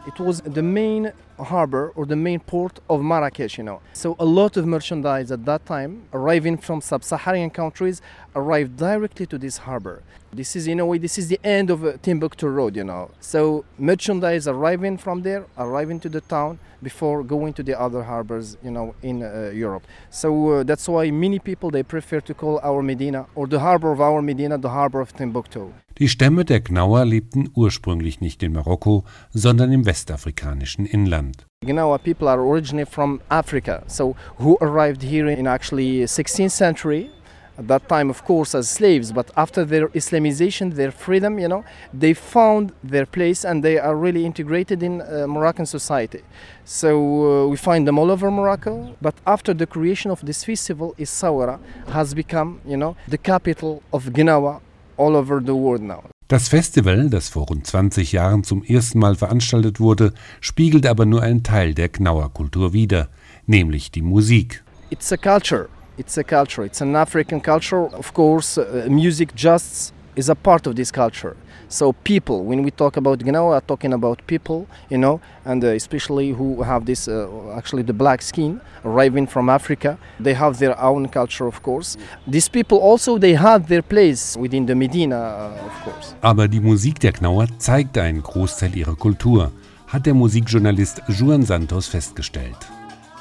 It 0.07 0.19
was 0.19 0.41
the 0.55 0.61
main 0.63 1.11
harbor 1.39 1.91
or 1.95 2.05
the 2.05 2.15
main 2.15 2.39
port 2.39 2.79
of 2.89 3.01
Marrakesh, 3.01 3.57
you 3.57 3.63
know. 3.63 3.81
So 3.93 4.15
a 4.19 4.25
lot 4.25 4.57
of 4.57 4.65
merchandise 4.65 5.31
at 5.31 5.45
that 5.45 5.65
time 5.65 6.03
arriving 6.13 6.57
from 6.57 6.81
sub-Saharan 6.81 7.49
countries 7.49 8.01
arrived 8.35 8.77
directly 8.77 9.25
to 9.27 9.37
this 9.37 9.57
harbor. 9.57 10.03
This 10.31 10.55
is 10.55 10.67
in 10.67 10.79
a 10.79 10.85
way 10.85 10.99
this 10.99 11.17
is 11.17 11.27
the 11.27 11.39
end 11.43 11.71
of 11.71 12.01
Timbuktu 12.03 12.47
road, 12.47 12.75
you 12.75 12.83
know. 12.83 13.09
So 13.19 13.65
merchandise 13.79 14.47
arriving 14.47 14.97
from 14.97 15.23
there, 15.23 15.45
arriving 15.57 15.99
to 16.01 16.09
the 16.09 16.21
town 16.21 16.59
before 16.83 17.23
going 17.23 17.53
to 17.53 17.63
the 17.63 17.79
other 17.79 18.03
harbors, 18.03 18.57
you 18.63 18.71
know, 18.71 18.93
in 19.01 19.23
uh, 19.23 19.51
Europe. 19.53 19.83
So 20.09 20.49
uh, 20.49 20.63
that's 20.63 20.87
why 20.87 21.11
many 21.11 21.39
people 21.39 21.71
they 21.71 21.83
prefer 21.83 22.21
to 22.21 22.33
call 22.33 22.59
our 22.63 22.83
Medina 22.83 23.25
or 23.35 23.47
the 23.47 23.59
harbor 23.59 23.91
of 23.91 24.01
our 24.01 24.21
Medina 24.21 24.57
the 24.57 24.69
harbor 24.69 25.01
of 25.01 25.13
Timbuktu. 25.13 25.71
Die 25.97 26.07
Stämme 26.07 26.45
der 26.45 26.61
Gnauer 26.61 27.03
lebten 27.03 27.49
ursprünglich 27.55 28.21
nicht 28.21 28.41
in 28.41 28.53
Marokko, 28.53 29.03
sondern 29.33 29.73
im 29.73 29.85
westafrikanischen 29.85 30.85
Inland. 30.85 31.28
Gnawa 31.63 32.01
people 32.01 32.27
are 32.27 32.39
originally 32.39 32.85
from 32.85 33.21
Africa, 33.29 33.83
so 33.87 34.13
who 34.37 34.57
arrived 34.61 35.01
here 35.01 35.27
in 35.27 35.45
actually 35.45 35.99
16th 35.99 36.51
century? 36.51 37.11
At 37.57 37.67
that 37.67 37.89
time 37.89 38.09
of 38.09 38.23
course 38.23 38.55
as 38.55 38.69
slaves 38.69 39.11
but 39.11 39.29
after 39.35 39.65
their 39.65 39.89
islamization 39.89 40.75
their 40.75 40.91
freedom 40.91 41.37
you 41.37 41.49
know 41.49 41.65
they 41.93 42.13
found 42.13 42.71
their 42.81 43.05
place 43.05 43.43
and 43.43 43.61
they 43.61 43.77
are 43.77 43.97
really 43.97 44.25
integrated 44.25 44.81
in 44.81 45.01
uh, 45.01 45.27
moroccan 45.27 45.65
society. 45.65 46.21
So 46.63 46.89
uh, 46.95 47.47
we 47.47 47.57
find 47.57 47.85
them 47.85 47.99
all 47.99 48.09
over 48.11 48.31
morocco 48.31 48.95
but 49.01 49.15
after 49.27 49.53
the 49.53 49.67
creation 49.67 50.09
of 50.09 50.25
this 50.25 50.45
festival 50.45 50.95
Essaouira 50.97 51.59
has 51.89 52.13
become 52.13 52.61
you 52.65 52.77
know 52.77 52.95
the 53.09 53.17
capital 53.17 53.83
of 53.91 54.05
Gnawa 54.05 54.61
all 54.95 55.17
over 55.17 55.41
the 55.41 55.55
world 55.55 55.81
now 55.81 56.03
Das 56.29 56.47
Festival, 56.47 57.09
das 57.09 57.27
vor 57.27 57.47
rund 57.47 57.65
20 57.65 58.11
Jahren 58.11 58.43
zum 58.43 58.63
ersten 58.63 58.99
Mal 58.99 59.15
veranstaltet 59.15 59.79
wurde, 59.79 60.13
spiegelt 60.41 60.85
aber 60.85 61.07
nur 61.07 61.23
einen 61.23 61.41
Teil 61.41 61.73
der 61.73 61.89
Gnauer 61.89 62.31
Kultur 62.31 62.71
wider, 62.71 63.09
nämlich 63.47 63.89
die 63.89 64.03
Musik. 64.03 64.63
It's 64.91 65.11
a 65.11 65.17
culture. 65.17 65.69
It's 65.97 66.19
a 66.19 66.23
culture. 66.23 66.67
It's 66.67 66.83
an 66.83 66.95
African 66.95 67.41
culture. 67.41 67.89
Of 67.97 68.13
course, 68.13 68.61
uh, 68.61 68.87
music 68.91 69.29
just 69.35 69.91
is 70.13 70.29
a 70.29 70.35
part 70.35 70.67
of 70.67 70.75
this 70.75 70.93
culture. 70.93 71.35
So 71.71 71.93
people, 71.93 72.45
when 72.45 72.63
we 72.63 72.71
talk 72.71 72.97
about 72.97 73.19
Gnawa, 73.19 73.49
we 73.51 73.55
are 73.55 73.61
talking 73.61 73.93
about 73.93 74.25
people, 74.25 74.67
you 74.89 74.97
know, 74.97 75.21
and 75.45 75.63
uh, 75.63 75.67
especially 75.67 76.31
who 76.31 76.63
have 76.63 76.87
this, 76.87 77.07
uh, 77.07 77.29
actually 77.55 77.83
the 77.83 77.93
black 77.93 78.23
skin, 78.23 78.59
arriving 78.83 79.27
from 79.27 79.49
Africa. 79.49 79.99
They 80.19 80.33
have 80.33 80.57
their 80.57 80.75
own 80.81 81.09
culture, 81.09 81.45
of 81.45 81.61
course. 81.61 81.95
These 82.25 82.49
people 82.49 82.79
also, 82.79 83.19
they 83.19 83.35
have 83.35 83.67
their 83.67 83.83
place 83.83 84.35
within 84.35 84.65
the 84.65 84.73
Medina, 84.73 85.15
uh, 85.15 85.65
of 85.67 85.83
course. 85.83 86.15
Aber 86.21 86.47
die 86.47 86.59
Musik 86.59 86.99
der 87.01 87.11
Gnauer 87.11 87.45
zeigt 87.59 87.99
einen 87.99 88.23
Großteil 88.23 88.75
ihrer 88.75 88.95
Kultur, 88.95 89.51
hat 89.85 90.07
der 90.07 90.15
Musikjournalist 90.15 91.03
Juan 91.07 91.43
Santos 91.43 91.87
festgestellt. 91.87 92.57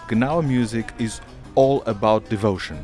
Gnawa 0.08 0.40
music 0.40 0.86
is 0.98 1.20
all 1.54 1.82
about 1.84 2.30
devotion. 2.30 2.78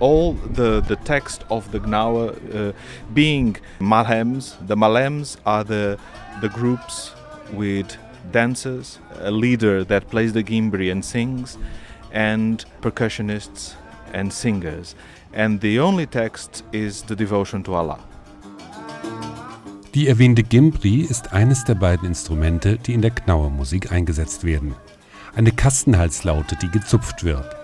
All 0.00 0.34
the, 0.34 0.80
the 0.80 0.96
text 0.96 1.44
of 1.50 1.70
the 1.72 1.80
Gnawa 1.80 2.32
uh, 2.54 2.72
being 3.12 3.56
Malhems. 3.80 4.56
The 4.66 4.76
Malhems 4.76 5.36
are 5.44 5.64
the, 5.64 5.98
the 6.40 6.48
groups 6.48 7.12
with 7.52 7.96
dancers, 8.30 8.98
a 9.20 9.30
leader 9.30 9.84
that 9.84 10.08
plays 10.08 10.32
the 10.32 10.44
gimbri 10.44 10.90
and 10.92 11.04
sings, 11.04 11.58
and 12.12 12.64
percussionists 12.80 13.74
and 14.12 14.32
singers. 14.32 14.94
And 15.32 15.60
the 15.60 15.80
only 15.80 16.06
text 16.06 16.64
is 16.72 17.02
the 17.02 17.16
devotion 17.16 17.62
to 17.64 17.74
Allah. 17.74 17.98
Die 19.94 20.06
erwähnte 20.06 20.42
Gimbri 20.42 21.00
ist 21.00 21.32
eines 21.32 21.64
der 21.64 21.74
beiden 21.74 22.06
Instrumente, 22.06 22.76
die 22.76 22.94
in 22.94 23.02
der 23.02 23.10
Knauer 23.10 23.50
Musik 23.50 23.90
eingesetzt 23.90 24.44
werden. 24.44 24.74
Eine 25.34 25.50
Kastenhalslaute, 25.50 26.56
die 26.62 26.68
gezupft 26.68 27.24
wird. 27.24 27.57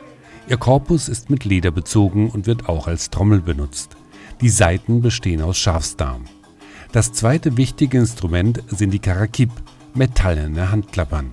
Ihr 0.47 0.59
Korpus 0.59 1.09
ist 1.09 1.31
mit 1.31 1.47
Leder 1.47 1.71
bezogen 1.71 2.29
und 2.29 2.47
wird 2.47 2.69
auch 2.69 2.87
als 2.87 3.09
Trommel 3.09 3.41
benutzt. 3.41 3.97
Die 4.43 4.51
Saiten 4.51 5.01
bestehen 5.01 5.41
aus 5.41 5.57
Schafsdarm. 5.57 6.27
Das 6.93 7.15
zweite 7.15 7.57
wichtige 7.57 7.97
Instrument 7.97 8.63
sind 8.69 8.91
die 8.91 8.99
Karakip, 8.99 9.51
metallene 9.95 10.71
Handklappern. 10.71 11.33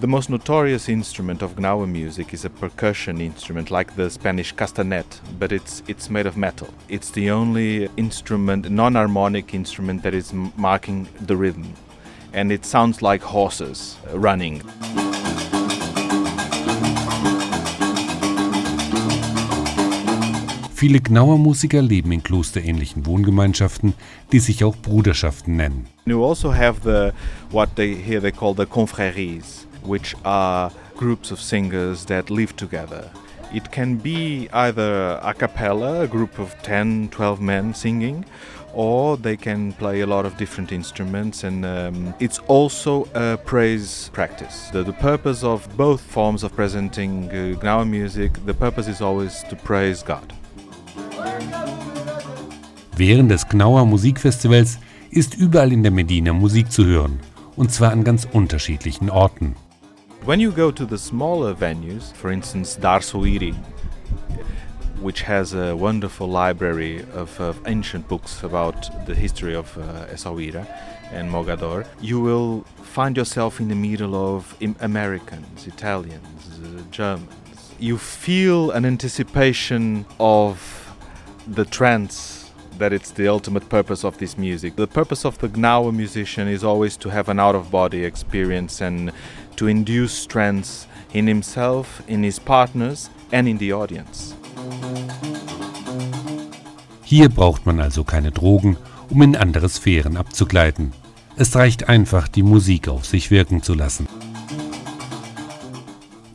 The 0.00 0.06
most 0.06 0.30
notorious 0.30 0.88
instrument 0.88 1.42
of 1.42 1.54
Gnawa 1.54 1.86
music 1.86 2.32
is 2.32 2.46
a 2.46 2.48
percussion 2.48 3.20
instrument 3.20 3.68
like 3.70 3.94
the 3.96 4.08
Spanish 4.08 4.54
castanet, 4.54 5.04
but 5.38 5.52
it's 5.52 5.82
it's 5.86 6.08
made 6.08 6.26
of 6.26 6.36
metal. 6.36 6.68
It's 6.88 7.12
the 7.12 7.30
only 7.30 7.90
instrument, 7.96 8.70
non-harmonic 8.70 9.52
instrument 9.54 10.02
that 10.02 10.14
is 10.14 10.32
marking 10.56 11.08
the 11.26 11.36
rhythm, 11.36 11.74
and 12.32 12.50
it 12.50 12.64
sounds 12.64 13.02
like 13.02 13.22
horses 13.22 13.96
running. 14.14 14.62
Viele 20.84 21.00
Gnauer 21.00 21.38
Musiker 21.38 21.80
leben 21.80 22.12
in 22.12 22.22
klosterähnlichen 22.22 23.06
Wohngemeinschaften, 23.06 23.94
die 24.32 24.38
sich 24.38 24.64
auch 24.64 24.76
Bruderschaften 24.76 25.56
nennen. 25.56 25.86
You 26.04 26.22
also 26.22 26.52
have 26.52 26.82
the 26.84 27.10
what 27.50 27.70
they 27.76 27.96
here 27.96 28.20
they 28.20 28.30
call 28.30 28.54
the 28.54 28.66
confréries, 28.66 29.66
which 29.82 30.14
are 30.24 30.70
groups 30.94 31.32
of 31.32 31.40
singers 31.40 32.04
that 32.04 32.28
live 32.28 32.54
together. 32.56 33.10
It 33.54 33.72
can 33.72 33.96
be 33.96 34.50
either 34.52 35.18
a 35.22 35.32
cappella, 35.32 36.02
a 36.02 36.06
group 36.06 36.38
of 36.38 36.54
10, 36.64 37.08
12 37.10 37.40
men 37.40 37.72
singing, 37.72 38.26
or 38.74 39.16
they 39.16 39.38
can 39.38 39.72
play 39.72 40.02
a 40.02 40.06
lot 40.06 40.26
of 40.26 40.36
different 40.36 40.70
instruments 40.70 41.44
and 41.44 41.64
um, 41.64 42.12
it's 42.20 42.40
also 42.40 43.08
a 43.14 43.38
praise 43.38 44.10
practice. 44.12 44.68
The, 44.70 44.82
the, 44.82 44.92
purpose 44.92 45.44
of 45.44 45.66
both 45.78 46.02
forms 46.02 46.42
of 46.42 46.54
presenting 46.54 47.30
uh, 47.30 47.58
Gnawa 47.58 47.88
music, 47.88 48.32
the 48.44 48.52
purpose 48.52 48.86
is 48.86 49.00
always 49.00 49.42
to 49.44 49.56
praise 49.56 50.02
God. 50.02 50.34
Während 52.96 53.30
des 53.30 53.48
Gnauer 53.48 53.86
Musikfestivals 53.86 54.78
ist 55.10 55.34
überall 55.34 55.72
in 55.72 55.82
der 55.82 55.92
Medina 55.92 56.32
Musik 56.32 56.70
zu 56.70 56.84
hören, 56.84 57.18
und 57.56 57.72
zwar 57.72 57.90
an 57.90 58.04
ganz 58.04 58.26
unterschiedlichen 58.30 59.10
Orten. 59.10 59.56
When 60.24 60.40
you 60.40 60.52
go 60.52 60.70
to 60.70 60.86
the 60.86 60.96
smaller 60.96 61.54
venues, 61.60 62.12
for 62.12 62.30
instance 62.30 62.78
Dar 62.80 63.00
Souiri, 63.00 63.54
which 65.02 65.22
has 65.28 65.54
a 65.54 65.76
wonderful 65.76 66.26
library 66.26 67.04
of, 67.14 67.38
of, 67.40 67.60
ancient 67.66 68.08
books 68.08 68.42
about 68.42 68.90
the 69.06 69.14
history 69.14 69.54
of 69.54 69.76
uh, 69.76 70.06
Essaouira 70.12 70.66
and 71.12 71.30
Mogador, 71.30 71.84
you 72.00 72.20
will 72.20 72.64
find 72.82 73.16
yourself 73.16 73.60
in 73.60 73.68
the 73.68 73.74
middle 73.74 74.14
of 74.14 74.56
Americans, 74.80 75.66
Italians, 75.66 76.48
uh, 76.62 76.80
Germans. 76.90 77.28
You 77.78 77.98
feel 77.98 78.70
an 78.70 78.86
anticipation 78.86 80.06
of 80.18 80.83
the 81.46 81.64
trance 81.64 82.50
that 82.78 82.92
it's 82.92 83.10
the 83.12 83.28
ultimate 83.28 83.68
purpose 83.68 84.04
of 84.04 84.18
this 84.18 84.36
music. 84.36 84.76
The 84.76 84.86
purpose 84.86 85.24
of 85.24 85.38
the 85.38 85.48
Gnawa 85.48 85.92
musician 85.92 86.48
is 86.48 86.64
always 86.64 86.96
to 86.98 87.10
have 87.10 87.28
an 87.28 87.38
out 87.38 87.54
of 87.54 87.70
body 87.70 88.04
experience 88.04 88.80
and 88.80 89.12
to 89.56 89.66
induce 89.66 90.26
trance 90.26 90.86
in 91.12 91.26
himself, 91.26 92.02
in 92.08 92.22
his 92.22 92.38
partners 92.38 93.10
and 93.32 93.48
in 93.48 93.58
the 93.58 93.72
audience. 93.72 94.34
Hier 97.04 97.28
braucht 97.28 97.66
man 97.66 97.80
also 97.80 98.02
keine 98.02 98.32
Drogen, 98.32 98.76
um 99.10 99.22
in 99.22 99.36
andere 99.36 99.68
Sphären 99.68 100.16
abzugleiten. 100.16 100.92
Es 101.36 101.54
reicht 101.54 101.88
einfach, 101.88 102.28
die 102.28 102.42
Musik 102.42 102.88
auf 102.88 103.04
sich 103.04 103.30
wirken 103.30 103.62
zu 103.62 103.74
lassen. 103.74 104.08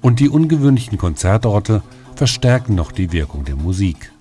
Und 0.02 0.20
die 0.20 0.30
ungewöhnlichen 0.30 0.98
Konzertorte 0.98 1.82
verstärken 2.16 2.76
noch 2.76 2.92
die 2.92 3.12
Wirkung 3.12 3.44
der 3.44 3.56
Musik. 3.56 4.12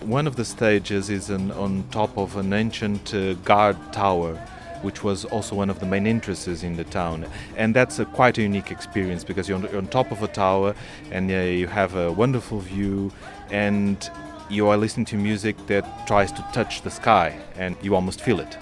One 0.00 0.26
of 0.26 0.36
the 0.36 0.44
stages 0.44 1.10
is 1.10 1.30
an, 1.30 1.50
on 1.52 1.84
top 1.90 2.16
of 2.16 2.36
an 2.36 2.52
ancient 2.52 3.14
uh, 3.14 3.34
guard 3.34 3.76
tower 3.92 4.38
which 4.82 5.02
was 5.02 5.24
also 5.24 5.56
one 5.56 5.70
of 5.70 5.80
the 5.80 5.86
main 5.86 6.06
entrances 6.06 6.62
in 6.62 6.76
the 6.76 6.84
town. 6.84 7.26
And 7.56 7.74
that's 7.74 7.98
a 7.98 8.04
quite 8.04 8.38
a 8.38 8.42
unique 8.42 8.70
experience 8.70 9.24
because 9.24 9.48
you're 9.48 9.58
on, 9.58 9.64
you're 9.64 9.78
on 9.78 9.88
top 9.88 10.12
of 10.12 10.22
a 10.22 10.28
tower 10.28 10.74
and 11.10 11.30
uh, 11.30 11.34
you 11.34 11.66
have 11.66 11.96
a 11.96 12.12
wonderful 12.12 12.60
view 12.60 13.10
and 13.50 14.08
you 14.48 14.68
are 14.68 14.76
listening 14.76 15.06
to 15.06 15.16
music 15.16 15.56
that 15.66 15.84
tries 16.06 16.32
to 16.32 16.44
touch 16.52 16.82
the 16.82 16.90
sky 16.90 17.36
and 17.56 17.76
you 17.82 17.94
almost 17.94 18.20
feel 18.20 18.40
it. 18.40 18.56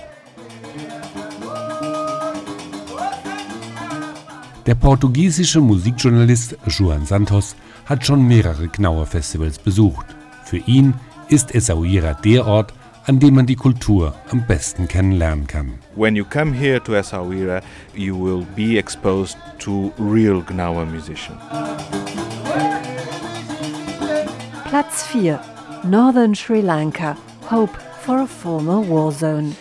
Der 4.67 4.75
portugiesische 4.75 5.61
Musikjournalist 5.61 6.57
Joan 6.67 7.07
Santos 7.07 7.55
hat 7.85 8.05
schon 8.05 8.27
mehrere 8.27 8.67
Gnauer 8.67 9.07
Festivals 9.07 9.61
besucht. 9.61 10.07
Für 10.45 10.57
ihn 10.57 10.95
ist 11.29 11.55
Essaouira 11.55 12.15
der 12.15 12.47
Ort, 12.47 12.73
an 13.07 13.19
dem 13.19 13.35
man 13.35 13.47
die 13.47 13.57
Kultur 13.57 14.15
am 14.31 14.47
besten 14.47 14.87
kennenlernen 14.87 15.47
kann. 15.47 15.79
When 15.95 16.15
you 16.15 16.25
come 16.25 16.53
here 16.53 16.81
to 16.85 16.93
Essaouira, 16.93 17.63
you 17.95 18.15
will 18.15 18.47
be 18.55 18.79
exposed 18.79 19.37
to 19.59 19.93
real 19.99 20.43
Gnawa 20.43 20.85
musicians. 20.85 21.41
Platz 24.69 25.07
4. 25.07 25.41
Northern 25.85 26.35
Sri 26.35 26.63
Lanka. 26.63 27.17
Hope 27.49 27.77
for 28.03 28.21
a 28.21 28.27
former 28.27 28.81
war 28.81 29.13
zone. 29.13 29.55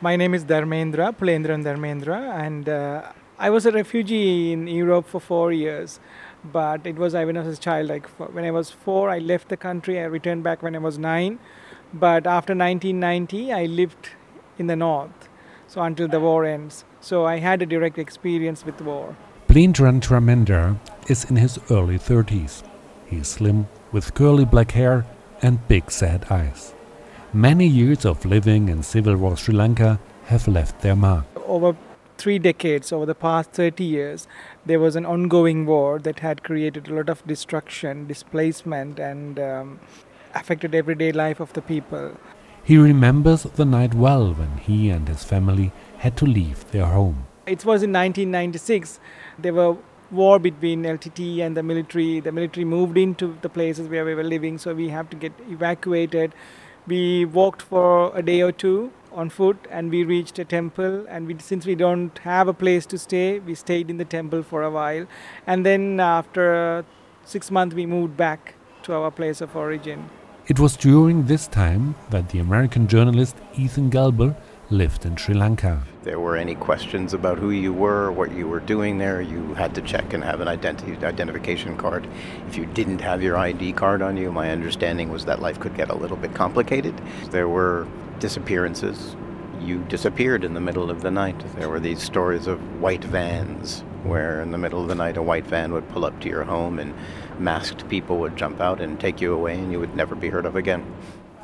My 0.00 0.16
name 0.16 0.34
is 0.34 0.44
Dharmendra, 0.44 1.14
Pulendran 1.16 1.64
Dharmendra, 1.64 2.34
and 2.38 2.68
uh, 2.68 3.02
I 3.38 3.50
was 3.50 3.64
a 3.64 3.72
refugee 3.72 4.52
in 4.52 4.66
Europe 4.66 5.08
for 5.08 5.20
four 5.20 5.52
years. 5.52 5.98
But 6.52 6.86
it 6.86 6.96
was 6.96 7.14
I 7.14 7.24
when 7.24 7.36
was 7.36 7.58
a 7.58 7.60
child. 7.60 7.88
Like 7.88 8.06
when 8.32 8.44
I 8.44 8.50
was 8.50 8.70
four, 8.70 9.08
I 9.08 9.18
left 9.18 9.48
the 9.48 9.56
country. 9.56 9.98
I 9.98 10.04
returned 10.04 10.42
back 10.42 10.62
when 10.62 10.76
I 10.76 10.78
was 10.78 10.98
nine. 10.98 11.38
But 11.92 12.26
after 12.26 12.54
1990, 12.54 13.52
I 13.52 13.66
lived 13.66 14.10
in 14.58 14.66
the 14.66 14.76
north, 14.76 15.28
so 15.66 15.82
until 15.82 16.08
the 16.08 16.20
war 16.20 16.44
ends. 16.44 16.84
So 17.00 17.24
I 17.24 17.38
had 17.38 17.62
a 17.62 17.66
direct 17.66 17.98
experience 17.98 18.64
with 18.66 18.80
war. 18.80 19.16
Blindran 19.48 20.00
Tramender 20.00 20.78
is 21.08 21.24
in 21.24 21.36
his 21.36 21.58
early 21.70 21.98
30s. 21.98 22.62
He's 23.06 23.28
slim, 23.28 23.68
with 23.92 24.14
curly 24.14 24.44
black 24.44 24.72
hair 24.72 25.06
and 25.42 25.66
big 25.68 25.90
sad 25.90 26.26
eyes. 26.30 26.74
Many 27.32 27.66
years 27.66 28.04
of 28.04 28.24
living 28.24 28.68
in 28.68 28.82
civil 28.82 29.16
war 29.16 29.36
Sri 29.36 29.54
Lanka 29.54 30.00
have 30.26 30.48
left 30.48 30.80
their 30.80 30.96
mark. 30.96 31.24
Over 31.46 31.76
three 32.24 32.38
decades, 32.38 32.90
over 32.90 33.04
the 33.04 33.14
past 33.14 33.50
30 33.52 33.84
years, 33.84 34.26
there 34.64 34.80
was 34.80 34.96
an 34.96 35.04
ongoing 35.04 35.66
war 35.66 35.98
that 35.98 36.20
had 36.20 36.42
created 36.42 36.88
a 36.88 36.94
lot 36.94 37.10
of 37.10 37.26
destruction, 37.26 38.06
displacement, 38.06 38.98
and 38.98 39.38
um, 39.38 39.78
affected 40.34 40.74
everyday 40.74 41.12
life 41.12 41.38
of 41.38 41.52
the 41.52 41.60
people. 41.60 42.16
He 42.62 42.78
remembers 42.78 43.42
the 43.42 43.66
night 43.66 43.92
well 43.92 44.32
when 44.32 44.56
he 44.56 44.88
and 44.88 45.06
his 45.06 45.22
family 45.22 45.70
had 45.98 46.16
to 46.16 46.24
leave 46.24 46.64
their 46.70 46.86
home. 46.86 47.26
It 47.46 47.66
was 47.66 47.82
in 47.82 47.92
1996. 47.92 49.00
There 49.38 49.52
were 49.52 49.76
war 50.10 50.38
between 50.38 50.82
LTT 50.84 51.40
and 51.40 51.54
the 51.54 51.62
military. 51.62 52.20
The 52.20 52.32
military 52.32 52.64
moved 52.64 52.96
into 52.96 53.36
the 53.42 53.50
places 53.50 53.88
where 53.88 54.06
we 54.06 54.14
were 54.14 54.24
living, 54.24 54.56
so 54.56 54.72
we 54.72 54.88
have 54.88 55.10
to 55.10 55.16
get 55.16 55.32
evacuated. 55.50 56.32
We 56.86 57.26
walked 57.26 57.60
for 57.60 58.16
a 58.16 58.22
day 58.22 58.40
or 58.40 58.52
two 58.52 58.92
on 59.14 59.30
foot 59.30 59.56
and 59.70 59.90
we 59.90 60.04
reached 60.04 60.38
a 60.38 60.44
temple 60.44 61.06
and 61.08 61.26
we, 61.26 61.36
since 61.38 61.66
we 61.66 61.74
don't 61.74 62.18
have 62.18 62.48
a 62.48 62.52
place 62.52 62.86
to 62.86 62.98
stay 62.98 63.38
we 63.38 63.54
stayed 63.54 63.90
in 63.90 63.96
the 63.96 64.04
temple 64.04 64.42
for 64.42 64.62
a 64.62 64.70
while 64.70 65.06
and 65.46 65.64
then 65.64 66.00
after 66.00 66.84
six 67.24 67.50
months 67.50 67.74
we 67.74 67.86
moved 67.86 68.16
back 68.16 68.54
to 68.82 68.92
our 68.92 69.10
place 69.10 69.40
of 69.40 69.54
origin 69.56 70.10
it 70.46 70.58
was 70.58 70.76
during 70.76 71.24
this 71.26 71.46
time 71.46 71.94
that 72.10 72.28
the 72.30 72.38
american 72.38 72.86
journalist 72.86 73.36
ethan 73.56 73.90
galber 73.90 74.36
lived 74.70 75.04
in 75.04 75.16
Sri 75.16 75.34
Lanka. 75.34 75.82
If 75.98 76.04
there 76.04 76.20
were 76.20 76.36
any 76.36 76.54
questions 76.54 77.12
about 77.12 77.38
who 77.38 77.50
you 77.50 77.72
were, 77.72 78.10
what 78.10 78.32
you 78.32 78.48
were 78.48 78.60
doing 78.60 78.98
there, 78.98 79.20
you 79.20 79.54
had 79.54 79.74
to 79.74 79.82
check 79.82 80.12
and 80.12 80.24
have 80.24 80.40
an 80.40 80.48
identity 80.48 80.92
identification 81.04 81.76
card. 81.76 82.06
If 82.48 82.56
you 82.56 82.66
didn't 82.66 83.00
have 83.00 83.22
your 83.22 83.36
ID 83.36 83.74
card 83.74 84.02
on 84.02 84.16
you, 84.16 84.32
my 84.32 84.50
understanding 84.50 85.10
was 85.10 85.24
that 85.26 85.40
life 85.40 85.60
could 85.60 85.76
get 85.76 85.90
a 85.90 85.94
little 85.94 86.16
bit 86.16 86.34
complicated. 86.34 86.94
There 87.30 87.48
were 87.48 87.86
disappearances. 88.24 89.16
You 89.60 89.84
disappeared 89.90 90.44
in 90.44 90.54
the 90.54 90.60
middle 90.68 90.90
of 90.90 91.02
the 91.02 91.10
night. 91.10 91.38
There 91.56 91.68
were 91.68 91.78
these 91.78 92.02
stories 92.02 92.46
of 92.46 92.58
white 92.80 93.04
vans 93.04 93.84
where 94.02 94.40
in 94.40 94.50
the 94.50 94.56
middle 94.56 94.80
of 94.80 94.88
the 94.88 94.94
night 94.94 95.18
a 95.18 95.22
white 95.22 95.46
van 95.46 95.74
would 95.74 95.86
pull 95.90 96.06
up 96.06 96.18
to 96.22 96.28
your 96.30 96.44
home 96.44 96.78
and 96.78 96.94
masked 97.38 97.86
people 97.86 98.16
would 98.20 98.34
jump 98.34 98.62
out 98.62 98.80
and 98.80 98.98
take 98.98 99.20
you 99.20 99.34
away 99.34 99.58
and 99.58 99.70
you 99.70 99.78
would 99.78 99.94
never 99.94 100.14
be 100.14 100.30
heard 100.30 100.46
of 100.46 100.56
again. 100.56 100.82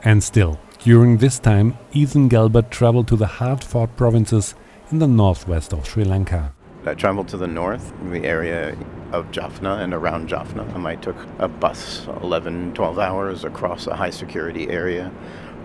And 0.05 0.25
still, 0.25 0.59
during 0.79 1.19
this 1.19 1.39
time, 1.39 1.77
Ethan 1.93 2.29
Gilbert 2.29 2.71
traveled 2.71 3.09
to 3.09 3.17
the 3.17 3.27
hard 3.27 3.63
fought 3.63 3.95
provinces 3.99 4.55
in 4.91 5.01
the 5.01 5.07
northwest 5.07 5.75
of 5.75 5.87
Sri 5.87 6.05
Lanka. 6.05 6.55
I 6.87 6.95
traveled 6.95 7.29
to 7.29 7.37
the 7.37 7.47
north, 7.47 7.93
the 8.11 8.25
area 8.25 8.75
of 9.13 9.31
Jaffna 9.33 9.75
and 9.83 9.93
around 9.93 10.29
Jaffna. 10.29 10.63
And 10.75 10.89
I 10.89 10.97
took 10.97 11.17
a 11.39 11.47
bus 11.47 12.07
11, 12.23 12.73
12 12.73 12.99
hours 12.99 13.45
across 13.45 13.87
a 13.87 13.95
high 13.95 14.09
security 14.09 14.71
area, 14.71 15.13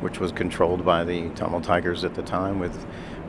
which 0.01 0.19
was 0.19 0.31
controlled 0.31 0.86
by 0.86 1.03
the 1.03 1.29
Tamil 1.29 1.62
Tigers 1.62 2.03
at 2.03 2.15
the 2.15 2.23
time 2.23 2.60
with 2.60 2.86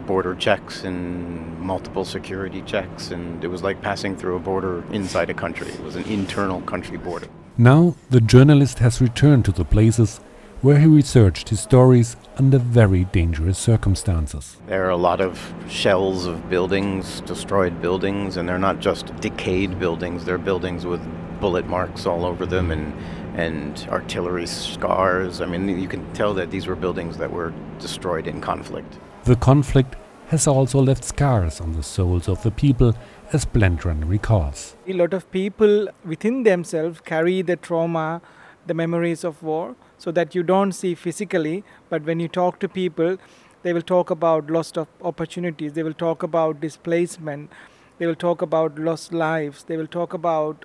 border 0.07 0.35
checks 0.35 0.85
and 0.85 1.59
multiple 1.59 2.05
security 2.05 2.63
checks. 2.63 3.11
And 3.11 3.43
it 3.43 3.49
was 3.49 3.63
like 3.63 3.83
passing 3.83 4.17
through 4.17 4.37
a 4.37 4.41
border 4.41 4.85
inside 4.93 5.31
a 5.31 5.35
country. 5.35 5.69
It 5.69 5.83
was 5.83 5.97
an 5.97 6.05
internal 6.05 6.61
country 6.63 6.97
border. 6.97 7.29
Now, 7.59 7.97
the 8.11 8.21
journalist 8.21 8.79
has 8.81 9.01
returned 9.01 9.45
to 9.47 9.53
the 9.53 9.65
places 9.65 10.21
where 10.63 10.79
he 10.79 10.87
researched 10.87 11.51
his 11.51 11.61
stories 11.61 12.17
under 12.39 12.59
very 12.59 13.05
dangerous 13.05 13.59
circumstances. 13.59 14.57
There 14.67 14.85
are 14.87 14.91
a 14.91 14.97
lot 14.97 15.21
of 15.21 15.55
shells 15.69 16.27
of 16.27 16.49
buildings, 16.49 17.21
destroyed 17.23 17.81
buildings, 17.83 18.37
and 18.37 18.49
they're 18.49 18.59
not 18.59 18.81
just 18.81 19.15
decayed 19.21 19.79
buildings, 19.79 20.25
they're 20.25 20.39
buildings 20.39 20.87
with 20.87 21.01
bullet 21.41 21.67
marks 21.67 22.07
all 22.07 22.25
over 22.25 22.47
them 22.47 22.71
and 22.71 22.95
and 23.37 23.87
artillery 23.91 24.47
scars. 24.47 25.41
I 25.41 25.47
mean, 25.47 25.69
you 25.79 25.89
can 25.89 26.11
tell 26.15 26.35
that 26.35 26.51
these 26.51 26.67
were 26.67 26.75
buildings 26.75 27.19
that 27.19 27.31
were 27.31 27.53
destroyed 27.79 28.27
in 28.27 28.41
conflict. 28.41 28.99
The 29.25 29.37
conflict 29.37 29.95
has 30.29 30.47
also 30.47 30.81
left 30.81 31.05
scars 31.05 31.61
on 31.61 31.73
the 31.73 31.83
souls 31.83 32.29
of 32.29 32.43
the 32.43 32.51
people, 32.51 32.95
as 33.33 33.45
Blendran 33.45 34.09
recalls. 34.09 34.75
A 34.89 34.93
lot 34.93 35.13
of 35.13 35.31
people 35.31 35.89
within 36.05 36.43
themselves 36.43 37.01
carry 37.01 37.43
the 37.43 37.57
trauma, 37.57 38.23
the 38.67 38.75
memories 38.75 39.23
of 39.23 39.43
war, 39.43 39.77
so 39.99 40.11
that 40.11 40.35
you 40.35 40.43
don't 40.43 40.73
see 40.73 40.95
physically, 40.95 41.63
but 41.91 42.03
when 42.05 42.19
you 42.19 42.29
talk 42.29 42.59
to 42.61 42.69
people, 42.69 43.19
they 43.63 43.73
will 43.73 43.83
talk 43.83 44.11
about 44.11 44.51
lost 44.51 44.77
of 44.79 44.89
opportunities, 45.03 45.75
they 45.75 45.83
will 45.83 45.95
talk 45.95 46.23
about 46.23 46.61
displacement, 46.61 47.51
they 47.99 48.07
will 48.07 48.15
talk 48.15 48.43
about 48.43 48.79
lost 48.79 49.13
lives, 49.13 49.65
they 49.65 49.77
will 49.77 49.87
talk 49.87 50.13
about 50.13 50.65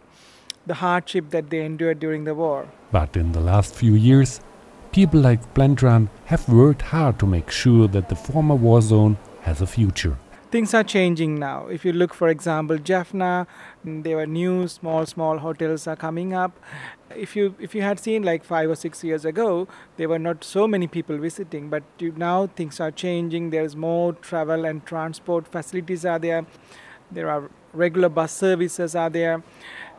the 0.65 0.75
hardship 0.75 1.29
that 1.31 1.49
they 1.49 1.65
endured 1.65 1.99
during 1.99 2.23
the 2.23 2.35
war. 2.35 2.67
But 2.91 3.15
in 3.15 3.31
the 3.31 3.39
last 3.39 3.73
few 3.73 3.93
years, 3.93 4.41
people 4.91 5.19
like 5.19 5.53
Blendran 5.53 6.09
have 6.25 6.47
worked 6.49 6.81
hard 6.81 7.19
to 7.19 7.25
make 7.25 7.49
sure 7.49 7.87
that 7.87 8.09
the 8.09 8.15
former 8.15 8.55
war 8.55 8.81
zone 8.81 9.17
has 9.41 9.61
a 9.61 9.67
future. 9.67 10.17
Things 10.51 10.73
are 10.73 10.83
changing 10.83 11.39
now. 11.39 11.67
If 11.67 11.85
you 11.85 11.93
look, 11.93 12.13
for 12.13 12.27
example, 12.27 12.77
Jaffna, 12.77 13.47
mm, 13.85 14.03
there 14.03 14.17
were 14.17 14.27
new 14.27 14.67
small, 14.67 15.05
small 15.05 15.37
hotels 15.37 15.87
are 15.87 15.95
coming 15.95 16.33
up. 16.33 16.51
If 17.15 17.37
you 17.37 17.55
if 17.57 17.73
you 17.73 17.81
had 17.83 18.01
seen 18.01 18.23
like 18.23 18.43
five 18.43 18.69
or 18.69 18.75
six 18.75 19.01
years 19.01 19.23
ago, 19.23 19.69
there 19.95 20.09
were 20.09 20.19
not 20.19 20.43
so 20.43 20.67
many 20.67 20.87
people 20.87 21.17
visiting. 21.17 21.69
But 21.69 21.83
you, 21.99 22.13
now 22.17 22.47
things 22.47 22.81
are 22.81 22.91
changing. 22.91 23.51
There's 23.51 23.77
more 23.77 24.11
travel 24.11 24.65
and 24.65 24.85
transport 24.85 25.47
facilities 25.47 26.05
are 26.05 26.19
there. 26.19 26.45
There 27.09 27.29
are 27.29 27.49
regular 27.73 28.09
bus 28.09 28.33
services 28.33 28.93
are 28.93 29.09
there, 29.09 29.43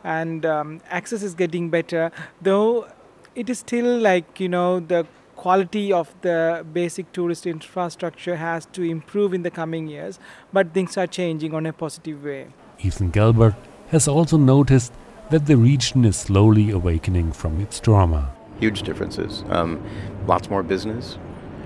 and 0.03 0.45
um, 0.45 0.81
access 0.89 1.23
is 1.23 1.33
getting 1.33 1.69
better. 1.69 2.11
Though 2.41 2.87
it 3.35 3.49
is 3.49 3.59
still 3.59 3.97
like 3.99 4.39
you 4.39 4.49
know 4.49 4.79
the 4.79 5.05
quality 5.35 5.91
of 5.91 6.13
the 6.21 6.65
basic 6.73 7.11
tourist 7.11 7.45
infrastructure 7.45 8.35
has 8.35 8.65
to 8.67 8.83
improve 8.83 9.33
in 9.33 9.43
the 9.43 9.51
coming 9.51 9.87
years, 9.87 10.19
but 10.51 10.73
things 10.73 10.97
are 10.97 11.07
changing 11.07 11.53
on 11.53 11.65
a 11.65 11.73
positive 11.73 12.23
way. 12.23 12.47
Ethan 12.79 13.11
Gelbert 13.11 13.55
has 13.89 14.07
also 14.07 14.37
noticed 14.37 14.93
that 15.31 15.45
the 15.45 15.57
region 15.57 16.05
is 16.05 16.15
slowly 16.15 16.69
awakening 16.69 17.31
from 17.31 17.59
its 17.59 17.79
trauma. 17.79 18.31
Huge 18.59 18.83
differences. 18.83 19.43
Um, 19.49 19.83
lots 20.27 20.49
more 20.49 20.63
business, 20.63 21.17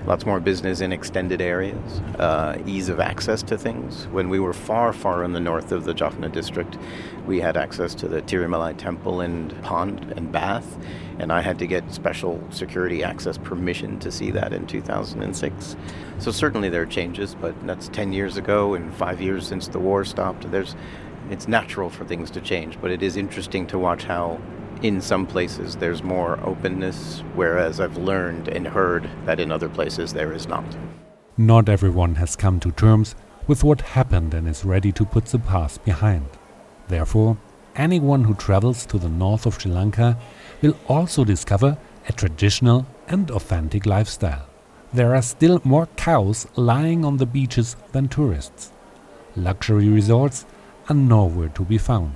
lots 0.06 0.24
more 0.24 0.40
business 0.40 0.80
in 0.80 0.92
extended 0.92 1.40
areas, 1.40 2.00
uh, 2.18 2.56
ease 2.66 2.88
of 2.88 3.00
access 3.00 3.42
to 3.44 3.58
things. 3.58 4.06
When 4.08 4.28
we 4.28 4.40
were 4.40 4.52
far, 4.52 4.92
far 4.92 5.24
in 5.24 5.32
the 5.32 5.40
north 5.40 5.72
of 5.72 5.84
the 5.84 5.94
Jaffna 5.94 6.28
district, 6.28 6.78
we 7.26 7.40
had 7.40 7.56
access 7.56 7.94
to 7.96 8.08
the 8.08 8.22
Tirumalai 8.22 8.76
temple 8.76 9.20
and 9.20 9.60
pond 9.62 10.12
and 10.16 10.32
bath, 10.32 10.78
and 11.18 11.32
I 11.32 11.40
had 11.40 11.58
to 11.58 11.66
get 11.66 11.92
special 11.92 12.42
security 12.50 13.04
access 13.04 13.38
permission 13.38 13.98
to 14.00 14.10
see 14.10 14.30
that 14.30 14.52
in 14.52 14.66
2006. 14.66 15.76
So 16.18 16.30
certainly 16.30 16.68
there 16.68 16.82
are 16.82 16.86
changes, 16.86 17.34
but 17.34 17.54
that's 17.66 17.88
10 17.88 18.12
years 18.12 18.36
ago 18.36 18.74
and 18.74 18.94
five 18.94 19.20
years 19.20 19.46
since 19.46 19.68
the 19.68 19.78
war 19.78 20.04
stopped. 20.04 20.50
There's 20.50 20.74
it's 21.30 21.46
natural 21.46 21.90
for 21.90 22.04
things 22.06 22.30
to 22.32 22.40
change, 22.40 22.80
but 22.80 22.90
it 22.90 23.02
is 23.02 23.16
interesting 23.16 23.66
to 23.66 23.78
watch 23.78 24.04
how 24.04 24.40
in 24.82 25.00
some 25.00 25.26
places 25.26 25.76
there's 25.76 26.02
more 26.02 26.38
openness, 26.44 27.22
whereas 27.34 27.80
I've 27.80 27.96
learned 27.96 28.48
and 28.48 28.66
heard 28.66 29.08
that 29.24 29.40
in 29.40 29.52
other 29.52 29.68
places 29.68 30.12
there 30.12 30.32
is 30.32 30.46
not. 30.48 30.64
Not 31.36 31.68
everyone 31.68 32.16
has 32.16 32.36
come 32.36 32.60
to 32.60 32.72
terms 32.72 33.14
with 33.46 33.64
what 33.64 33.80
happened 33.80 34.34
and 34.34 34.48
is 34.48 34.64
ready 34.64 34.92
to 34.92 35.04
put 35.04 35.26
the 35.26 35.38
past 35.38 35.84
behind. 35.84 36.26
Therefore, 36.88 37.36
anyone 37.76 38.24
who 38.24 38.34
travels 38.34 38.84
to 38.86 38.98
the 38.98 39.08
north 39.08 39.46
of 39.46 39.60
Sri 39.60 39.70
Lanka 39.70 40.18
will 40.62 40.76
also 40.88 41.24
discover 41.24 41.78
a 42.08 42.12
traditional 42.12 42.86
and 43.06 43.30
authentic 43.30 43.86
lifestyle. 43.86 44.46
There 44.92 45.14
are 45.14 45.22
still 45.22 45.60
more 45.64 45.86
cows 45.96 46.46
lying 46.56 47.04
on 47.04 47.18
the 47.18 47.26
beaches 47.26 47.76
than 47.92 48.08
tourists. 48.08 48.72
Luxury 49.36 49.88
resorts 49.88 50.46
are 50.88 50.96
nowhere 50.96 51.50
to 51.50 51.62
be 51.62 51.78
found. 51.78 52.14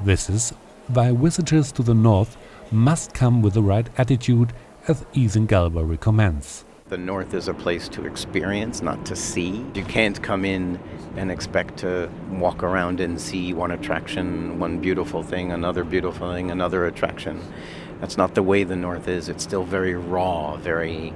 This 0.00 0.28
is 0.28 0.52
why 0.88 1.12
visitors 1.12 1.72
to 1.72 1.82
the 1.82 1.94
north 1.94 2.36
must 2.70 3.14
come 3.14 3.42
with 3.42 3.54
the 3.54 3.62
right 3.62 3.88
attitude, 3.98 4.52
as 4.88 5.04
Ethan 5.14 5.46
Galba 5.46 5.84
recommends. 5.84 6.64
The 6.88 6.96
north 6.96 7.34
is 7.34 7.48
a 7.48 7.54
place 7.54 7.88
to 7.88 8.06
experience, 8.06 8.80
not 8.80 9.04
to 9.06 9.16
see. 9.16 9.64
You 9.74 9.82
can't 9.84 10.22
come 10.22 10.44
in 10.44 10.78
and 11.16 11.32
expect 11.32 11.78
to 11.78 12.08
walk 12.30 12.62
around 12.62 13.00
and 13.00 13.20
see 13.20 13.52
one 13.52 13.72
attraction, 13.72 14.60
one 14.60 14.78
beautiful 14.78 15.24
thing, 15.24 15.50
another 15.50 15.82
beautiful 15.82 16.30
thing, 16.30 16.52
another 16.52 16.86
attraction. 16.86 17.40
That's 18.00 18.16
not 18.16 18.34
the 18.36 18.42
way 18.42 18.62
the 18.62 18.76
north 18.76 19.08
is. 19.08 19.28
It's 19.28 19.42
still 19.42 19.64
very 19.64 19.94
raw, 19.94 20.56
very 20.56 21.12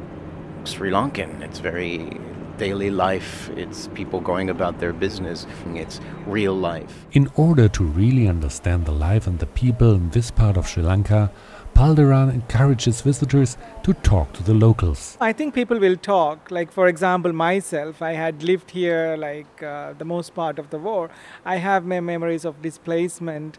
Sri 0.64 0.90
Lankan. 0.90 1.40
It's 1.42 1.60
very 1.60 2.18
daily 2.60 2.90
life. 2.90 3.48
It's 3.56 3.88
people 3.94 4.20
going 4.20 4.50
about 4.50 4.78
their 4.80 4.92
business. 4.92 5.46
It's 5.74 5.98
real 6.26 6.54
life. 6.54 7.06
In 7.12 7.30
order 7.34 7.68
to 7.68 7.82
really 7.84 8.28
understand 8.28 8.84
the 8.84 8.92
life 8.92 9.26
and 9.26 9.38
the 9.38 9.46
people 9.46 9.94
in 9.94 10.10
this 10.10 10.30
part 10.30 10.58
of 10.58 10.68
Sri 10.68 10.82
Lanka, 10.82 11.32
Palderan 11.74 12.28
encourages 12.34 13.00
visitors 13.00 13.56
to 13.84 13.94
talk 13.94 14.34
to 14.34 14.42
the 14.42 14.52
locals. 14.52 15.16
I 15.20 15.32
think 15.32 15.54
people 15.54 15.78
will 15.78 15.96
talk. 15.96 16.50
Like, 16.50 16.70
for 16.70 16.86
example, 16.86 17.32
myself, 17.32 18.02
I 18.02 18.12
had 18.12 18.42
lived 18.42 18.72
here 18.72 19.16
like 19.16 19.62
uh, 19.62 19.94
the 19.94 20.04
most 20.04 20.34
part 20.34 20.58
of 20.58 20.68
the 20.68 20.78
war. 20.78 21.08
I 21.46 21.56
have 21.56 21.86
my 21.86 22.00
memories 22.00 22.44
of 22.44 22.60
displacement. 22.60 23.58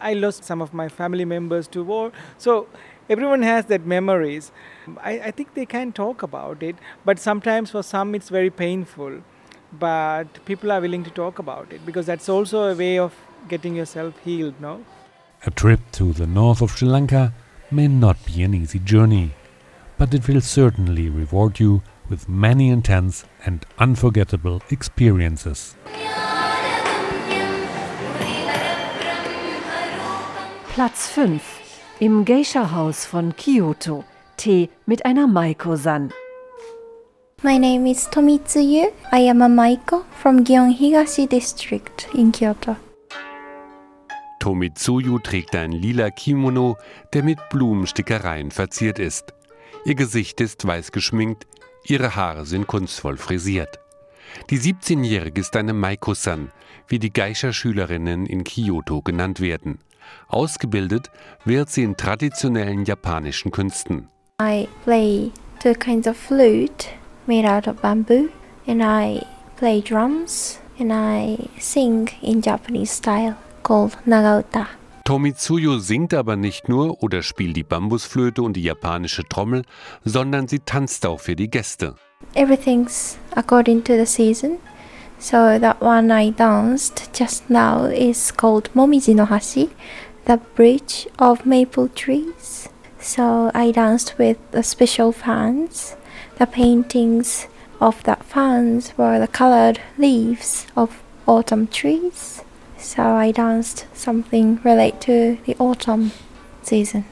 I 0.00 0.14
lost 0.14 0.44
some 0.44 0.60
of 0.60 0.74
my 0.74 0.88
family 0.88 1.24
members 1.24 1.68
to 1.68 1.84
war. 1.84 2.10
So, 2.38 2.66
everyone 3.12 3.42
has 3.42 3.66
that 3.66 3.84
memories. 3.84 4.50
I, 5.10 5.12
I 5.28 5.30
think 5.30 5.54
they 5.54 5.66
can 5.66 5.92
talk 5.92 6.22
about 6.22 6.62
it, 6.62 6.76
but 7.04 7.18
sometimes 7.18 7.70
for 7.70 7.82
some 7.82 8.14
it's 8.14 8.30
very 8.30 8.50
painful. 8.50 9.20
But 9.72 10.44
people 10.44 10.72
are 10.72 10.80
willing 10.80 11.04
to 11.04 11.10
talk 11.10 11.38
about 11.38 11.72
it 11.72 11.84
because 11.86 12.06
that's 12.06 12.28
also 12.28 12.64
a 12.70 12.74
way 12.74 12.98
of 12.98 13.14
getting 13.48 13.76
yourself 13.76 14.18
healed, 14.24 14.60
no? 14.60 14.84
A 15.46 15.50
trip 15.50 15.80
to 15.92 16.12
the 16.12 16.26
north 16.26 16.62
of 16.62 16.70
Sri 16.76 16.88
Lanka 16.88 17.32
may 17.70 17.88
not 17.88 18.24
be 18.24 18.42
an 18.42 18.54
easy 18.54 18.78
journey, 18.78 19.32
but 19.98 20.14
it 20.14 20.28
will 20.28 20.40
certainly 20.40 21.08
reward 21.08 21.58
you 21.60 21.82
with 22.08 22.28
many 22.28 22.68
intense 22.68 23.24
and 23.46 23.64
unforgettable 23.78 24.62
experiences. 24.70 25.74
Platz 30.74 31.08
5 31.08 31.61
im 32.00 32.24
Geisha-Haus 32.24 33.04
von 33.04 33.34
Kyoto. 33.36 34.04
Tee 34.36 34.68
mit 34.86 35.04
einer 35.04 35.26
Maiko-san. 35.26 36.12
My 37.42 37.58
name 37.58 37.90
is 37.90 38.08
Tomitsuyu. 38.08 38.92
I 39.12 39.28
am 39.28 39.42
a 39.42 39.48
Maiko 39.48 40.04
from 40.20 40.44
Gion 40.44 40.76
Higashi 40.76 41.28
District 41.28 42.08
in 42.14 42.32
Kyoto. 42.32 42.76
Tomitsuyu 44.40 45.18
trägt 45.20 45.54
ein 45.54 45.72
lila 45.72 46.10
Kimono, 46.10 46.76
der 47.12 47.22
mit 47.22 47.38
Blumenstickereien 47.50 48.50
verziert 48.50 48.98
ist. 48.98 49.34
Ihr 49.84 49.94
Gesicht 49.94 50.40
ist 50.40 50.66
weiß 50.66 50.92
geschminkt, 50.92 51.46
ihre 51.84 52.16
Haare 52.16 52.46
sind 52.46 52.66
kunstvoll 52.66 53.16
frisiert. 53.16 53.78
Die 54.50 54.58
17-Jährige 54.58 55.40
ist 55.40 55.54
eine 55.56 55.72
Maiko-san, 55.72 56.50
wie 56.88 56.98
die 56.98 57.12
Geisha-Schülerinnen 57.12 58.26
in 58.26 58.44
Kyoto 58.44 59.02
genannt 59.02 59.40
werden. 59.40 59.78
Ausgebildet 60.28 61.10
wird 61.44 61.70
sie 61.70 61.82
in 61.82 61.96
traditionellen 61.96 62.84
japanischen 62.84 63.50
Künsten. 63.50 64.08
I 64.40 64.68
play 64.84 65.30
two 65.60 65.74
kinds 65.74 66.06
of 66.06 66.16
flute 66.16 66.88
made 67.26 67.46
out 67.46 67.68
of 67.68 67.80
bamboo, 67.80 68.28
and 68.66 68.82
I 68.82 69.24
play 69.56 69.80
drums, 69.80 70.60
and 70.78 70.90
I 70.92 71.48
sing 71.58 72.08
in 72.22 72.40
Japanese 72.40 72.92
style 72.92 73.36
called 73.62 73.96
Nagauta. 74.06 74.66
Tomitsuyo 75.04 75.78
singt 75.78 76.14
aber 76.14 76.36
nicht 76.36 76.68
nur 76.68 77.02
oder 77.02 77.22
spielt 77.22 77.56
die 77.56 77.64
Bambusflöte 77.64 78.42
und 78.42 78.54
die 78.54 78.62
japanische 78.62 79.24
Trommel, 79.24 79.62
sondern 80.04 80.46
sie 80.46 80.60
tanzt 80.60 81.04
auch 81.06 81.18
für 81.18 81.34
die 81.34 81.50
Gäste. 81.50 81.96
Everything's 82.34 83.18
according 83.34 83.82
to 83.82 83.94
the 83.94 84.06
season. 84.06 84.58
So 85.22 85.56
that 85.56 85.80
one 85.80 86.10
I 86.10 86.30
danced 86.30 87.12
just 87.12 87.48
now 87.48 87.84
is 87.84 88.32
called 88.32 88.68
Momiji 88.74 89.14
no 89.14 89.24
Hashi, 89.24 89.70
the 90.24 90.38
bridge 90.56 91.06
of 91.16 91.46
maple 91.46 91.88
trees. 91.90 92.68
So 92.98 93.52
I 93.54 93.70
danced 93.70 94.18
with 94.18 94.36
the 94.50 94.64
special 94.64 95.12
fans. 95.12 95.94
The 96.38 96.46
paintings 96.46 97.46
of 97.80 98.02
the 98.02 98.16
fans 98.16 98.98
were 98.98 99.20
the 99.20 99.28
colored 99.28 99.78
leaves 99.96 100.66
of 100.76 101.00
autumn 101.28 101.68
trees. 101.68 102.42
So 102.76 103.04
I 103.04 103.30
danced 103.30 103.86
something 103.94 104.58
related 104.64 105.00
to 105.02 105.38
the 105.46 105.54
autumn 105.60 106.10
season. 106.62 107.04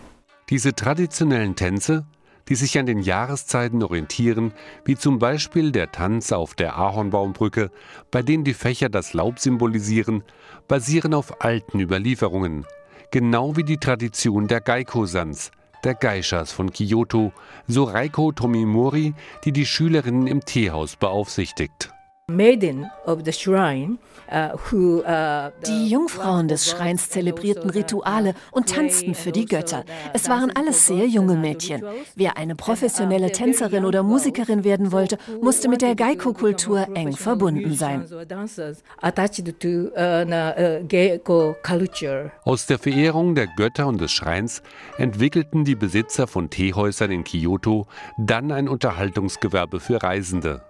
Diese 0.49 0.73
traditionellen 0.73 1.55
Tänze, 1.55 2.05
die 2.51 2.57
sich 2.57 2.79
an 2.79 2.85
den 2.85 2.99
Jahreszeiten 2.99 3.83
orientieren, 3.83 4.53
wie 4.85 4.97
zum 4.97 5.21
Beispiel 5.21 5.71
der 5.71 5.93
Tanz 5.93 6.33
auf 6.33 6.55
der 6.55 6.77
Ahornbaumbrücke, 6.77 7.71
bei 8.11 8.23
dem 8.23 8.43
die 8.43 8.55
Fächer 8.55 8.89
das 8.89 9.15
Laub 9.15 9.39
symbolisieren, 9.39 10.25
basieren 10.67 11.15
auf 11.15 11.43
alten 11.43 11.79
Überlieferungen, 11.79 12.67
genau 13.13 13.57
wie 13.57 13.65
die 13.65 13.79
Tradition 13.79 14.49
der 14.49 14.61
Gaiko-Sans, 14.61 15.53
der 15.85 15.95
Geishas 15.95 16.51
von 16.51 16.73
Kyoto, 16.73 17.33
so 17.69 17.85
Reiko 17.85 18.33
Tomimori, 18.33 19.15
die 19.45 19.53
die 19.53 19.65
Schülerinnen 19.65 20.27
im 20.27 20.45
Teehaus 20.45 20.97
beaufsichtigt. 20.97 21.91
Maiden 22.37 22.90
of 23.07 23.21
the 23.25 23.33
shrine, 23.33 23.99
who, 24.71 25.03
uh, 25.03 25.51
Die 25.66 25.88
Jungfrauen 25.88 26.49
des 26.49 26.69
Schreins 26.69 27.11
zelebrierten 27.11 27.71
Rituale 27.71 28.35
und 28.53 28.69
tanzten 28.69 29.14
für 29.14 29.33
die 29.33 29.45
Götter. 29.45 29.85
Es 30.12 30.29
waren 30.29 30.53
alles 30.55 30.87
sehr 30.87 31.07
junge 31.07 31.35
Mädchen. 31.35 31.83
Wer 32.14 32.37
eine 32.37 32.55
professionelle 32.55 33.33
Tänzerin 33.33 33.85
oder 33.85 34.03
Musikerin 34.03 34.64
werden 34.64 34.93
wollte, 34.93 35.19
musste 35.43 35.69
mit 35.69 35.83
der 35.83 35.95
Geiko-Kultur 35.95 36.87
eng 36.95 37.12
verbunden 37.12 37.75
sein. 37.75 38.07
uh, 38.11 38.25
uh. 41.29 41.55
Aus 42.45 42.66
der 42.66 42.79
Verehrung 42.79 43.35
der 43.35 43.47
Götter 43.49 43.87
und 43.87 44.01
des 44.01 44.12
Schreins 44.12 44.62
entwickelten 44.99 45.64
die 45.64 45.75
Besitzer 45.75 46.27
von 46.27 46.51
Teehäusern 46.51 47.11
in 47.11 47.25
Kyoto 47.25 47.87
dann 48.16 48.53
ein 48.53 48.69
Unterhaltungsgewerbe 48.69 49.81
für 49.81 50.03
Reisende. 50.03 50.62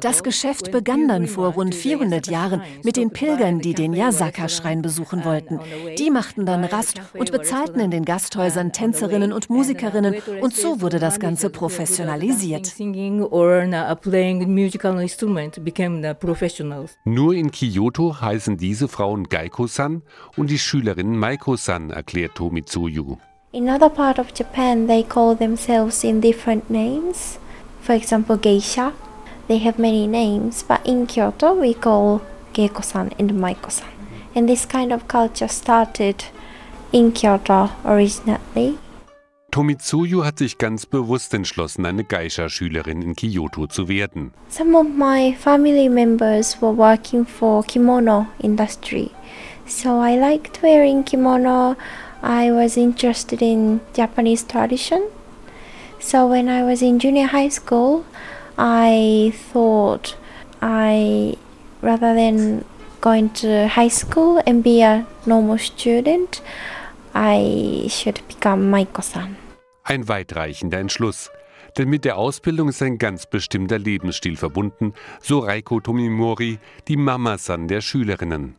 Das 0.00 0.22
Geschäft 0.22 0.70
begann 0.70 1.08
dann 1.08 1.26
vor 1.26 1.48
rund 1.48 1.74
400 1.74 2.26
Jahren 2.28 2.62
mit 2.82 2.96
den 2.96 3.10
Pilgern, 3.10 3.60
die 3.60 3.74
den 3.74 3.92
Yasaka-Schrein 3.92 4.82
besuchen 4.82 5.24
wollten. 5.24 5.60
Die 5.98 6.10
machten 6.10 6.46
dann 6.46 6.64
Rast 6.64 7.00
und 7.14 7.32
bezahlten 7.32 7.80
in 7.80 7.90
den 7.90 8.04
Gasthäusern 8.04 8.72
Tänzerinnen 8.72 9.32
und 9.32 9.50
Musikerinnen 9.50 10.16
und 10.40 10.54
so 10.54 10.80
wurde 10.80 10.98
das 10.98 11.18
Ganze 11.20 11.50
professionalisiert. 11.50 12.72
Nur 17.04 17.34
in 17.34 17.50
Kyoto 17.50 18.20
heißen 18.20 18.56
diese 18.56 18.88
Frauen 18.88 19.28
Gaiko-san 19.28 20.02
und 20.36 20.50
die 20.50 20.58
Schülerinnen 20.58 21.18
Maiko-san, 21.18 21.90
erklärt 21.90 22.34
Tomitsuyu. 22.36 23.16
In 23.54 23.68
other 23.68 23.88
part 23.88 24.18
of 24.18 24.34
Japan, 24.34 24.88
they 24.88 25.04
call 25.04 25.36
themselves 25.36 26.02
in 26.02 26.20
different 26.20 26.68
names. 26.68 27.38
For 27.82 27.92
example, 27.92 28.36
geisha. 28.36 28.92
They 29.46 29.58
have 29.58 29.78
many 29.78 30.08
names, 30.08 30.64
but 30.64 30.84
in 30.84 31.06
Kyoto, 31.06 31.54
we 31.54 31.72
call 31.72 32.20
geiko-san 32.52 33.12
and 33.16 33.30
maiko-san. 33.30 33.92
And 34.34 34.48
this 34.48 34.66
kind 34.66 34.92
of 34.92 35.06
culture 35.06 35.46
started 35.46 36.24
in 36.90 37.12
Kyoto 37.12 37.70
originally. 37.84 38.78
Tomitsuyu 39.52 40.24
hat 40.24 40.40
sich 40.40 40.58
ganz 40.58 40.84
bewusst 40.84 41.32
entschlossen, 41.32 41.86
eine 41.86 42.02
Geisha-Schülerin 42.02 43.02
in 43.02 43.14
Kyoto 43.14 43.68
zu 43.68 43.86
werden. 43.86 44.32
Some 44.48 44.74
of 44.74 44.88
my 44.88 45.32
family 45.32 45.88
members 45.88 46.60
were 46.60 46.76
working 46.76 47.24
for 47.24 47.62
kimono 47.62 48.26
industry. 48.40 49.12
So 49.64 50.00
I 50.00 50.16
liked 50.18 50.60
wearing 50.60 51.04
kimono. 51.04 51.76
I 52.24 52.50
was 52.52 52.78
interested 52.78 53.42
in 53.42 53.82
Japanese 53.92 54.44
tradition. 54.44 55.02
So 56.00 56.26
when 56.26 56.48
I 56.48 56.64
was 56.64 56.80
in 56.80 56.98
junior 56.98 57.26
high 57.26 57.50
school, 57.50 58.06
I 58.56 59.34
thought 59.52 60.16
I 60.62 61.36
rather 61.82 62.14
than 62.14 62.64
going 63.02 63.28
to 63.34 63.68
high 63.68 63.90
school 63.90 64.42
and 64.46 64.62
be 64.62 64.80
a 64.80 65.04
normal 65.26 65.58
student, 65.58 66.40
I 67.14 67.88
should 67.90 68.22
become 68.26 68.70
Maiko-san. 68.70 69.36
Ein 69.84 70.08
weitreichender 70.08 70.78
Entschluss. 70.78 71.30
Denn 71.76 71.90
mit 71.90 72.06
der 72.06 72.16
Ausbildung 72.16 72.70
ist 72.70 72.82
ein 72.82 72.96
ganz 72.96 73.26
bestimmter 73.26 73.78
Lebensstil 73.78 74.36
verbunden, 74.36 74.94
so 75.20 75.40
Reiko 75.40 75.80
Tomimori, 75.80 76.58
die 76.88 76.96
Mama-san 76.96 77.68
der 77.68 77.82
Schülerinnen. 77.82 78.54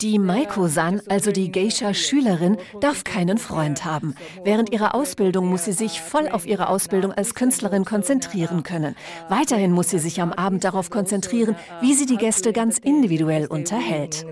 Die 0.00 0.18
Maiko-san, 0.20 1.02
also 1.08 1.32
die 1.32 1.50
Geisha-Schülerin, 1.50 2.56
darf 2.80 3.02
keinen 3.02 3.36
Freund 3.36 3.84
haben. 3.84 4.14
Während 4.44 4.72
ihrer 4.72 4.94
Ausbildung 4.94 5.48
muss 5.48 5.64
sie 5.64 5.72
sich 5.72 6.00
voll 6.00 6.28
auf 6.28 6.46
ihre 6.46 6.68
Ausbildung 6.68 7.10
als 7.10 7.34
Künstlerin 7.34 7.84
konzentrieren 7.84 8.62
können. 8.62 8.94
Weiterhin 9.28 9.72
muss 9.72 9.90
sie 9.90 9.98
sich 9.98 10.22
am 10.22 10.32
Abend 10.32 10.62
darauf 10.62 10.90
konzentrieren, 10.90 11.56
wie 11.80 11.94
sie 11.94 12.06
die 12.06 12.16
Gäste 12.16 12.52
ganz 12.52 12.78
individuell 12.78 13.46
unterhält. 13.46 14.24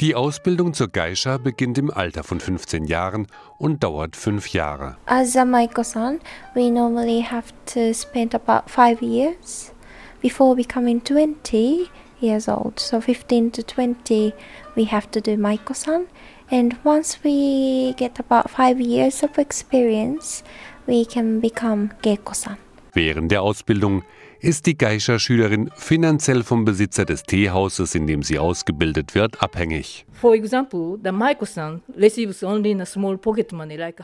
Die 0.00 0.14
Ausbildung 0.14 0.72
zur 0.72 0.88
Geisha 0.88 1.36
beginnt 1.36 1.76
im 1.76 1.90
Alter 1.90 2.24
von 2.24 2.40
15 2.40 2.84
Jahren 2.84 3.26
und 3.58 3.84
dauert 3.84 4.16
fünf 4.16 4.48
Jahre. 4.54 4.96
As 5.04 5.36
a 5.36 5.44
Maiko-san, 5.44 6.18
we 6.54 6.70
normally 6.70 7.22
have 7.30 7.52
to 7.66 7.92
spend 7.92 8.34
about 8.34 8.70
five 8.70 9.02
years 9.02 9.74
before 10.20 10.54
becoming 10.56 11.00
20 11.00 11.90
years 12.20 12.48
old. 12.48 12.78
So 12.78 13.00
15 13.00 13.50
to 13.52 13.62
20, 13.62 14.32
we 14.76 14.84
have 14.84 15.10
to 15.10 15.20
do 15.20 15.36
Maiko-san. 15.36 16.06
And 16.50 16.76
once 16.84 17.18
we 17.22 17.94
get 17.94 18.18
about 18.18 18.50
five 18.50 18.80
years 18.80 19.22
of 19.22 19.38
experience, 19.38 20.42
we 20.86 21.04
can 21.04 21.40
become 21.40 21.90
Geiko-san. 22.02 22.58
Während 22.94 23.30
der 23.30 23.42
Ausbildung 23.42 24.02
ist 24.40 24.66
die 24.66 24.76
Geisha-Schülerin 24.76 25.70
finanziell 25.76 26.42
vom 26.42 26.64
Besitzer 26.64 27.04
des 27.04 27.22
Teehauses, 27.24 27.94
in 27.94 28.06
dem 28.06 28.22
sie 28.22 28.38
ausgebildet 28.38 29.14
wird, 29.14 29.42
abhängig. 29.42 30.06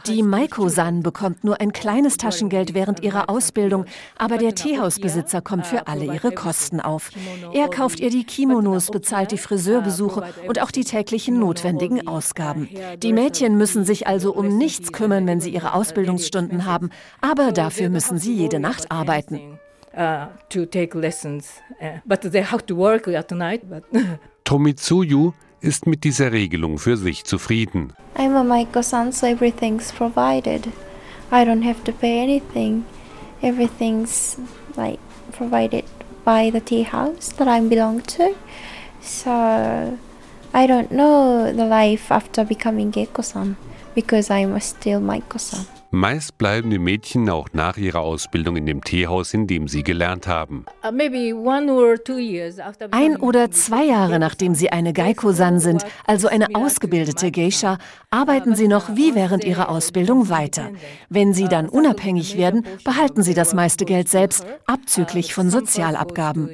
Die 0.06 0.22
Maiko-san 0.22 1.02
bekommt 1.02 1.44
nur 1.44 1.60
ein 1.60 1.72
kleines 1.72 2.16
Taschengeld 2.16 2.74
während 2.74 3.02
ihrer 3.02 3.28
Ausbildung, 3.28 3.84
aber 4.16 4.38
der 4.38 4.54
Teehausbesitzer 4.54 5.42
kommt 5.42 5.66
für 5.66 5.86
alle 5.86 6.04
ihre 6.04 6.32
Kosten 6.32 6.80
auf. 6.80 7.10
Er 7.52 7.68
kauft 7.68 8.00
ihr 8.00 8.10
die 8.10 8.24
Kimonos, 8.24 8.86
bezahlt 8.86 9.32
die 9.32 9.38
Friseurbesuche 9.38 10.22
und 10.46 10.62
auch 10.62 10.70
die 10.70 10.84
täglichen 10.84 11.38
notwendigen 11.38 12.08
Ausgaben. 12.08 12.68
Die 13.02 13.12
Mädchen 13.12 13.58
müssen 13.58 13.84
sich 13.84 14.06
also 14.06 14.34
um 14.34 14.56
nichts 14.56 14.92
kümmern, 14.92 15.26
wenn 15.26 15.40
sie 15.40 15.50
ihre 15.50 15.74
Ausbildungsstunden 15.74 16.64
haben, 16.64 16.90
aber 17.20 17.52
dafür 17.52 17.90
müssen 17.90 18.18
sie 18.18 18.34
jede 18.34 18.60
Nacht 18.60 18.90
arbeiten. 18.90 19.58
Uh, 19.96 20.28
to 20.50 20.66
take 20.66 20.94
lessons, 20.94 21.62
uh, 21.80 22.00
but 22.04 22.20
they 22.20 22.42
have 22.42 22.66
to 22.66 22.74
work 22.74 23.08
at 23.08 23.30
night. 23.30 23.62
But 23.66 23.82
Tomitsuyu 24.44 25.32
ist 25.62 25.86
mit 25.86 26.04
dieser 26.04 26.32
Regelung 26.32 26.76
für 26.76 26.98
sich 26.98 27.24
zufrieden. 27.24 27.94
I'm 28.14 28.36
a 28.36 28.44
Maiko-san, 28.44 29.10
so 29.10 29.26
everything's 29.26 29.92
provided. 29.92 30.70
I 31.30 31.46
don't 31.46 31.62
have 31.62 31.82
to 31.84 31.92
pay 31.92 32.20
anything. 32.22 32.84
Everything's 33.40 34.36
like 34.76 34.98
provided 35.32 35.84
by 36.26 36.50
the 36.50 36.60
tea 36.60 36.82
house 36.82 37.30
that 37.38 37.48
I 37.48 37.60
belong 37.66 38.02
to. 38.18 38.34
So 39.00 39.30
I 39.30 40.66
don't 40.66 40.90
know 40.90 41.50
the 41.52 41.64
life 41.64 42.12
after 42.12 42.44
becoming 42.44 42.92
Geiko-san 42.92 43.56
because 43.94 44.30
I'm 44.30 44.60
still 44.60 45.00
Maiko-san. 45.00 45.75
Meist 45.90 46.36
bleiben 46.36 46.70
die 46.70 46.78
Mädchen 46.78 47.30
auch 47.30 47.48
nach 47.52 47.76
ihrer 47.76 48.00
Ausbildung 48.00 48.56
in 48.56 48.66
dem 48.66 48.82
Teehaus, 48.82 49.32
in 49.34 49.46
dem 49.46 49.68
sie 49.68 49.82
gelernt 49.82 50.26
haben. 50.26 50.66
uh, 50.82 50.90
Ein 52.90 53.16
oder 53.16 53.50
zwei 53.50 53.84
Jahre 53.84 54.18
nachdem 54.18 54.54
sie 54.54 54.70
eine 54.70 54.92
Geiko-san 54.92 55.60
sind, 55.60 55.84
also 56.06 56.28
eine 56.28 56.54
ausgebildete 56.54 57.30
Geisha, 57.30 57.78
arbeiten 58.10 58.54
sie 58.54 58.68
noch 58.68 58.96
wie 58.96 59.14
während 59.14 59.44
ihrer 59.44 59.68
Ausbildung 59.68 60.28
weiter. 60.28 60.70
Wenn 61.08 61.34
sie 61.34 61.48
dann 61.48 61.68
unabhängig 61.68 62.36
werden, 62.36 62.66
behalten 62.84 63.22
sie 63.22 63.34
das 63.34 63.54
meiste 63.54 63.84
Geld 63.84 64.08
selbst, 64.08 64.46
abzüglich 64.66 65.34
von 65.34 65.50
Sozialabgaben. 65.50 66.48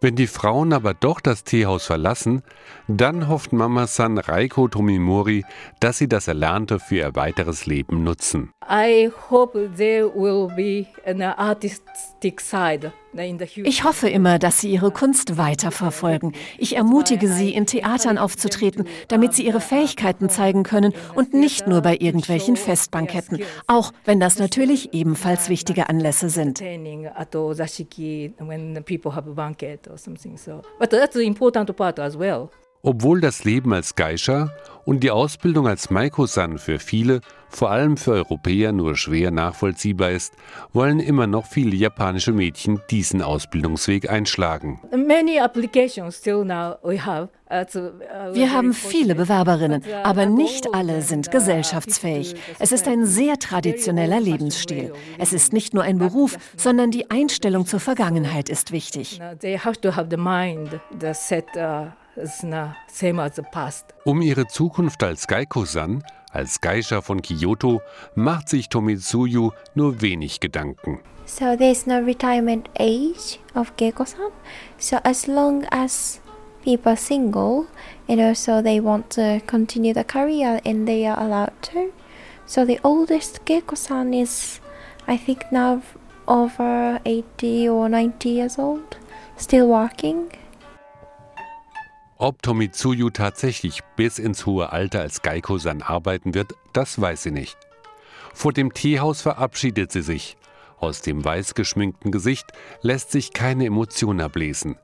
Wenn 0.00 0.16
die 0.16 0.26
Frauen 0.26 0.72
aber 0.72 0.94
doch 0.94 1.20
das 1.20 1.44
Teehaus 1.44 1.86
verlassen, 1.86 2.42
dann 2.88 3.28
hofft 3.28 3.52
Mama-san 3.52 4.18
Reiko 4.18 4.68
Tomimori, 4.68 5.44
dass 5.80 5.98
sie 5.98 6.08
das 6.08 6.28
Erlernte 6.44 6.78
für 6.78 6.96
ihr 6.96 7.14
weiteres 7.14 7.64
Leben 7.64 8.04
nutzen. 8.04 8.52
I 8.68 9.10
hope 9.30 9.70
there 9.76 10.12
will 10.14 10.48
be 10.54 10.86
an 11.06 11.22
artistic 11.22 12.38
side 12.38 12.92
in 13.14 13.38
the 13.38 13.46
future. 13.46 13.66
Ich 13.66 13.82
hoffe 13.84 14.10
immer, 14.10 14.38
dass 14.38 14.60
Sie 14.60 14.70
Ihre 14.70 14.90
Kunst 14.90 15.38
weiterverfolgen. 15.38 16.32
Ich 16.58 16.76
ermutige 16.76 17.28
Sie, 17.28 17.54
in 17.54 17.64
Theatern 17.64 18.18
aufzutreten, 18.18 18.86
damit 19.08 19.32
Sie 19.32 19.46
Ihre 19.46 19.60
Fähigkeiten 19.60 20.28
zeigen 20.28 20.64
können 20.64 20.92
und 21.14 21.32
nicht 21.32 21.66
nur 21.66 21.80
bei 21.80 21.96
irgendwelchen 21.96 22.56
Festbanketten, 22.56 23.40
auch 23.66 23.92
wenn 24.04 24.20
das 24.20 24.38
natürlich 24.38 24.92
ebenfalls 24.92 25.48
wichtige 25.48 25.88
Anlässe 25.88 26.28
sind. 26.28 26.62
Obwohl 32.86 33.22
das 33.22 33.44
Leben 33.44 33.72
als 33.72 33.94
Geisha 33.94 34.52
und 34.84 35.00
die 35.00 35.10
Ausbildung 35.10 35.66
als 35.66 35.88
Maiko-san 35.88 36.58
für 36.58 36.78
viele, 36.78 37.22
vor 37.48 37.70
allem 37.70 37.96
für 37.96 38.12
Europäer, 38.12 38.72
nur 38.72 38.94
schwer 38.94 39.30
nachvollziehbar 39.30 40.10
ist, 40.10 40.34
wollen 40.74 41.00
immer 41.00 41.26
noch 41.26 41.46
viele 41.46 41.74
japanische 41.74 42.32
Mädchen 42.32 42.82
diesen 42.90 43.22
Ausbildungsweg 43.22 44.10
einschlagen. 44.10 44.80
Uh, 44.92 44.96
uh, 47.56 48.34
Wir 48.34 48.52
haben 48.52 48.74
viele 48.74 49.14
Bewerberinnen, 49.14 49.82
aber 50.02 50.26
nicht 50.26 50.74
alle 50.74 51.00
sind 51.00 51.30
gesellschaftsfähig. 51.30 52.34
Es 52.58 52.70
ist 52.70 52.86
ein 52.86 53.06
sehr 53.06 53.38
traditioneller 53.38 54.20
Lebensstil. 54.20 54.92
Es 55.18 55.32
ist 55.32 55.54
nicht 55.54 55.72
nur 55.72 55.84
ein 55.84 55.96
Beruf, 55.96 56.36
sondern 56.54 56.90
die 56.90 57.10
Einstellung 57.10 57.64
zur 57.64 57.80
Vergangenheit 57.80 58.50
ist 58.50 58.72
wichtig. 58.72 59.20
Um 64.04 64.22
ihre 64.22 64.46
Zukunft 64.46 65.02
als 65.02 65.26
Geiko-san, 65.26 66.02
als 66.30 66.60
Geisha 66.60 67.00
von 67.00 67.22
Kyoto, 67.22 67.80
macht 68.14 68.48
sich 68.48 68.68
Tomitsuyu 68.68 69.50
nur 69.74 70.00
wenig 70.00 70.40
Gedanken. 70.40 71.00
So 71.26 71.56
there's 71.56 71.86
no 71.86 71.98
retirement 71.98 72.68
age 72.78 73.38
of 73.54 73.76
Geiko-san. 73.76 74.30
So 74.78 74.98
as 75.02 75.26
long 75.26 75.64
as 75.70 76.20
people 76.62 76.92
are 76.92 76.96
single 76.96 77.66
and 78.08 78.20
also 78.20 78.62
they 78.62 78.80
want 78.80 79.10
to 79.10 79.40
continue 79.46 79.94
the 79.94 80.04
career 80.04 80.60
and 80.64 80.86
they 80.86 81.06
are 81.06 81.18
allowed 81.18 81.52
to. 81.62 81.92
So 82.46 82.64
the 82.64 82.78
oldest 82.84 83.44
Geiko-san 83.46 84.12
is, 84.12 84.60
I 85.08 85.16
think 85.16 85.50
now 85.50 85.82
over 86.28 87.00
80 87.04 87.68
or 87.68 87.88
90 87.88 88.28
years 88.28 88.58
old, 88.58 88.98
still 89.36 89.68
working. 89.68 90.30
Ob 92.24 92.40
Tomitsuyu 92.40 93.10
tatsächlich 93.10 93.80
bis 93.96 94.18
ins 94.18 94.46
hohe 94.46 94.72
Alter 94.72 95.02
als 95.02 95.20
Geiko-san 95.20 95.82
arbeiten 95.82 96.32
wird, 96.32 96.54
das 96.72 96.98
weiß 96.98 97.24
sie 97.24 97.30
nicht. 97.30 97.58
Vor 98.32 98.54
dem 98.54 98.72
Teehaus 98.72 99.20
verabschiedet 99.20 99.92
sie 99.92 100.00
sich. 100.00 100.38
Aus 100.78 101.02
dem 101.02 101.22
weiß 101.22 101.52
geschminkten 101.52 102.12
Gesicht 102.12 102.46
lässt 102.80 103.10
sich 103.10 103.34
keine 103.34 103.66
Emotion 103.66 104.22
ablesen. 104.22 104.76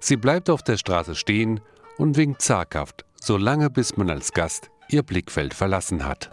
Sie 0.00 0.18
bleibt 0.18 0.50
auf 0.50 0.62
der 0.62 0.76
Straße 0.76 1.14
stehen 1.14 1.60
und 1.96 2.18
winkt 2.18 2.42
zaghaft, 2.42 3.06
solange 3.18 3.70
bis 3.70 3.96
man 3.96 4.10
als 4.10 4.34
Gast 4.34 4.70
ihr 4.90 5.02
Blickfeld 5.02 5.54
verlassen 5.54 6.04
hat. 6.04 6.28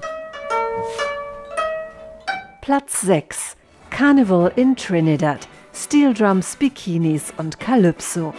Platz 2.60 3.00
6. 3.00 3.56
Carnival 3.92 4.52
in 4.58 4.76
Trinidad. 4.76 5.48
Steel 5.74 6.14
Drums, 6.14 6.58
Bikinis 6.58 7.34
und 7.38 7.62
Calypso. 7.62 8.34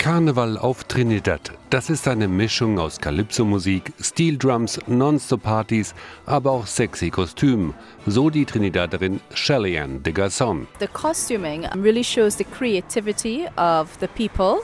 Karneval 0.00 0.56
auf 0.56 0.84
Trinidad, 0.84 1.52
das 1.68 1.90
ist 1.90 2.08
eine 2.08 2.26
Mischung 2.26 2.78
aus 2.78 2.98
Calypso-Musik, 2.98 3.92
Steel 4.00 4.38
Drums, 4.38 4.80
Non-Stop-Partys, 4.86 5.94
aber 6.24 6.52
auch 6.52 6.66
sexy 6.66 7.10
Kostümen, 7.10 7.74
so 8.06 8.30
die 8.30 8.46
Trinidaderin 8.46 9.20
Shellyanne 9.34 10.00
de 10.00 10.14
Garçon. 10.14 10.66
The 10.78 10.86
costuming 10.86 11.66
really 11.74 12.02
shows 12.02 12.38
the 12.38 12.44
creativity 12.44 13.46
of 13.58 13.90
the 14.00 14.06
people. 14.06 14.62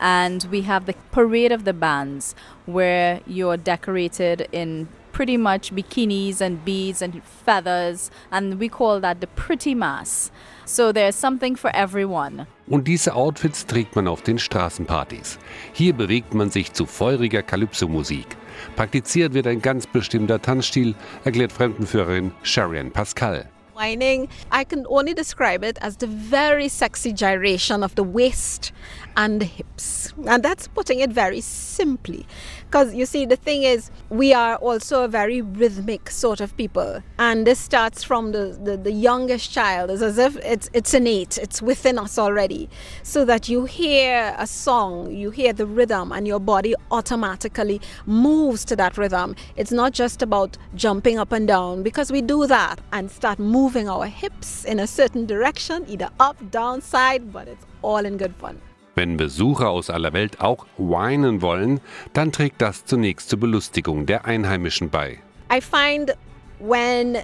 And 0.00 0.48
we 0.50 0.62
have 0.62 0.86
the 0.86 0.94
parade 1.12 1.52
of 1.52 1.66
the 1.66 1.74
bands 1.74 2.34
where 2.64 3.20
you're 3.26 3.58
decorated 3.58 4.48
in 4.52 4.88
pretty 5.12 5.36
much 5.36 5.70
bikinis 5.74 6.40
and 6.40 6.64
beads 6.64 7.02
and 7.02 7.20
feathers. 7.44 8.10
And 8.30 8.58
we 8.58 8.70
call 8.70 9.00
that 9.00 9.20
the 9.20 9.26
pretty 9.26 9.74
mass. 9.74 10.30
So 10.68 10.92
there's 10.92 11.18
something 11.18 11.56
for 11.56 11.70
everyone. 11.74 12.46
Und 12.66 12.86
diese 12.86 13.14
Outfits 13.14 13.64
trägt 13.64 13.96
man 13.96 14.06
auf 14.06 14.20
den 14.20 14.38
Straßenpartys. 14.38 15.38
Hier 15.72 15.94
bewegt 15.94 16.34
man 16.34 16.50
sich 16.50 16.74
zu 16.74 16.84
feuriger 16.84 17.42
Calypso-Musik. 17.42 18.36
Praktiziert 18.76 19.32
wird 19.32 19.46
ein 19.46 19.62
ganz 19.62 19.86
bestimmter 19.86 20.42
Tanzstil, 20.42 20.94
erklärt 21.24 21.52
Fremdenführerin 21.52 22.32
Sharian 22.42 22.90
Pascal. 22.90 23.48
Whining, 23.74 24.28
I 24.52 24.62
can 24.62 24.84
only 24.86 25.14
describe 25.14 25.64
it 25.64 25.80
as 25.80 25.96
the 25.98 26.06
very 26.06 26.68
sexy 26.68 27.14
gyration 27.14 27.82
of 27.82 27.92
the 27.96 28.02
waist 28.02 28.72
and 29.14 29.40
the 29.40 29.46
hips. 29.46 30.12
And 30.26 30.44
that's 30.44 30.68
putting 30.68 30.98
it 30.98 31.12
very 31.12 31.40
simply. 31.40 32.26
Because 32.68 32.94
you 32.94 33.06
see, 33.06 33.24
the 33.24 33.36
thing 33.36 33.62
is, 33.62 33.90
we 34.10 34.34
are 34.34 34.56
also 34.56 35.04
a 35.04 35.08
very 35.08 35.40
rhythmic 35.40 36.10
sort 36.10 36.42
of 36.42 36.54
people. 36.58 37.02
And 37.18 37.46
this 37.46 37.58
starts 37.58 38.02
from 38.02 38.32
the, 38.32 38.58
the, 38.62 38.76
the 38.76 38.92
youngest 38.92 39.50
child. 39.50 39.90
It's 39.90 40.02
as 40.02 40.18
if 40.18 40.36
it's, 40.36 40.68
it's 40.74 40.92
innate, 40.92 41.38
it's 41.38 41.62
within 41.62 41.98
us 41.98 42.18
already. 42.18 42.68
So 43.02 43.24
that 43.24 43.48
you 43.48 43.64
hear 43.64 44.34
a 44.36 44.46
song, 44.46 45.10
you 45.10 45.30
hear 45.30 45.54
the 45.54 45.64
rhythm, 45.64 46.12
and 46.12 46.26
your 46.26 46.40
body 46.40 46.74
automatically 46.90 47.80
moves 48.04 48.66
to 48.66 48.76
that 48.76 48.98
rhythm. 48.98 49.34
It's 49.56 49.72
not 49.72 49.92
just 49.94 50.20
about 50.20 50.58
jumping 50.74 51.18
up 51.18 51.32
and 51.32 51.48
down, 51.48 51.82
because 51.82 52.12
we 52.12 52.20
do 52.20 52.46
that 52.48 52.82
and 52.92 53.10
start 53.10 53.38
moving 53.38 53.88
our 53.88 54.04
hips 54.04 54.66
in 54.66 54.78
a 54.78 54.86
certain 54.86 55.24
direction, 55.24 55.86
either 55.88 56.10
up, 56.20 56.36
down, 56.50 56.82
side, 56.82 57.32
but 57.32 57.48
it's 57.48 57.64
all 57.80 58.04
in 58.04 58.18
good 58.18 58.34
fun. 58.36 58.60
Wenn 58.98 59.16
Besucher 59.16 59.68
aus 59.68 59.90
aller 59.90 60.12
Welt 60.12 60.40
auch 60.40 60.66
weinen 60.76 61.40
wollen, 61.40 61.78
dann 62.14 62.32
trägt 62.32 62.60
das 62.60 62.84
zunächst 62.84 63.28
zur 63.30 63.38
Belustigung 63.38 64.06
der 64.06 64.24
Einheimischen 64.24 64.90
bei. 64.90 65.20
I 65.52 65.60
find 65.60 66.16
when 66.58 67.18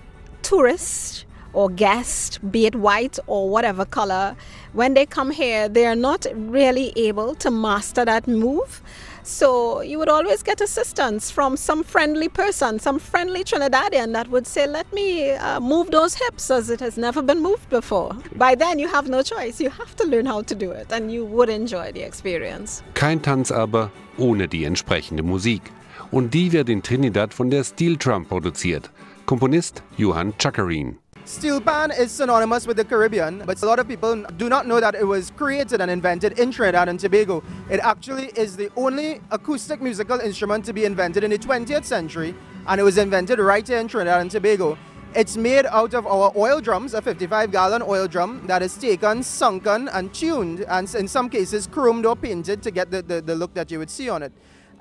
tourists 0.49 1.27
or 1.53 1.69
guests, 1.69 2.39
be 2.41 2.69
it 2.69 2.77
white 2.77 3.21
or 3.27 3.51
whatever 3.51 3.85
color, 3.85 4.37
when 4.73 4.95
they 4.95 5.05
come 5.05 5.33
here, 5.33 5.69
they 5.69 5.85
are 5.85 5.97
not 5.97 6.29
really 6.49 6.93
able 6.97 7.35
to 7.35 7.51
master 7.51 8.07
that 8.07 8.29
move. 8.29 8.81
So 9.25 9.81
you 9.81 9.99
would 9.99 10.11
always 10.11 10.43
get 10.43 10.61
assistance 10.61 11.31
from 11.31 11.57
some 11.57 11.83
friendly 11.83 12.29
person, 12.29 12.79
some 12.79 12.99
friendly 12.99 13.43
Trinidadian 13.43 14.13
that 14.13 14.29
would 14.29 14.47
say, 14.47 14.67
Let 14.67 14.93
me 14.93 15.33
uh, 15.33 15.61
move 15.61 15.91
those 15.91 16.15
hips 16.15 16.51
as 16.51 16.69
it 16.69 16.81
has 16.81 16.99
never 16.99 17.23
been 17.23 17.43
moved 17.43 17.71
before. 17.71 18.15
By 18.37 18.55
then, 18.55 18.79
you 18.79 18.87
have 18.89 19.09
no 19.09 19.23
choice. 19.23 19.61
You 19.61 19.71
have 19.71 19.97
to 19.97 20.07
learn 20.07 20.27
how 20.27 20.43
to 20.43 20.55
do 20.55 20.71
it 20.73 20.93
and 20.93 21.11
you 21.11 21.25
would 21.25 21.49
enjoy 21.49 21.91
the 21.93 22.03
experience. 22.03 22.83
Kein 22.93 23.23
Tanz 23.23 23.51
aber 23.51 23.91
ohne 24.19 24.47
die 24.47 24.65
entsprechende 24.65 25.23
Musik. 25.23 25.63
Und 26.11 26.35
die 26.35 26.53
wird 26.53 26.69
in 26.69 26.83
Trinidad 26.83 27.33
von 27.33 27.51
der 27.51 27.65
Steel 27.65 27.97
Drum 27.97 28.27
produziert. 28.27 28.91
Komponist 29.25 29.83
Johann 29.97 30.35
Chakarin. 30.39 30.99
Steel 31.27 31.59
pan 31.59 31.91
is 31.91 32.13
synonymous 32.13 32.67
with 32.67 32.77
the 32.77 32.85
Caribbean, 32.85 33.43
but 33.47 33.63
a 33.63 33.67
lot 33.67 33.79
of 33.79 33.89
people 33.89 34.23
do 34.37 34.51
not 34.51 34.67
know 34.67 34.79
that 34.79 34.95
it 34.95 35.05
was 35.05 35.31
created 35.31 35.81
and 35.81 35.91
invented 35.91 36.39
in 36.39 36.51
Trinidad 36.51 36.87
and 36.87 37.01
Tobago. 37.01 37.43
It 37.71 37.81
actually 37.81 38.27
is 38.37 38.59
the 38.59 38.71
only 38.77 39.23
acoustic 39.31 39.81
musical 39.81 40.21
instrument 40.21 40.67
to 40.67 40.75
be 40.75 40.85
invented 40.85 41.25
in 41.25 41.31
the 41.31 41.39
20th 41.39 41.87
century, 41.87 42.35
and 42.67 42.79
it 42.79 42.85
was 42.85 42.99
invented 42.99 43.39
right 43.39 43.67
here 43.67 43.79
in 43.79 43.89
Trinidad 43.89 44.21
and 44.21 44.31
Tobago. 44.31 44.77
It's 45.15 45.39
made 45.39 45.65
out 45.65 45.95
of 45.95 46.07
our 46.07 46.31
oil 46.37 46.61
drums, 46.61 46.93
a 46.93 47.01
55 47.01 47.51
gallon 47.51 47.81
oil 47.81 48.07
drum 48.07 48.47
that 48.47 48.61
is 48.61 48.77
taken, 48.77 49.23
sunken, 49.23 49.89
and 49.89 50.13
tuned, 50.13 50.67
and 50.69 50.95
in 50.95 51.09
some 51.09 51.31
cases 51.31 51.67
chromed 51.67 52.05
or 52.05 52.17
painted 52.17 52.63
to 52.65 52.71
get 52.71 52.91
the, 52.91 53.01
the, 53.01 53.23
the 53.23 53.35
look 53.35 53.55
that 53.55 53.71
you 53.71 53.79
would 53.79 53.91
see 53.91 54.11
on 54.11 54.23
it. 54.23 54.33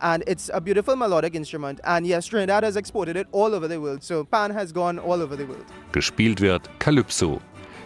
And 0.01 0.23
it's 0.27 0.49
a 0.53 0.59
beautiful 0.59 0.95
melodic 0.95 1.35
instrument. 1.35 1.79
And 1.83 2.05
yes, 2.05 2.25
Trinidad 2.27 2.63
has 2.63 2.75
exported 2.75 3.15
it 3.15 3.27
all 3.31 3.53
over 3.53 3.67
the 3.67 3.79
world. 3.79 4.03
So 4.03 4.23
Pan 4.23 4.51
has 4.51 4.71
gone 4.71 4.99
all 4.99 5.21
over 5.21 5.35
the 5.35 5.47
world. 5.47 5.65
Gespielt 5.91 6.41
wird 6.41 6.69
Calypso. 6.79 7.39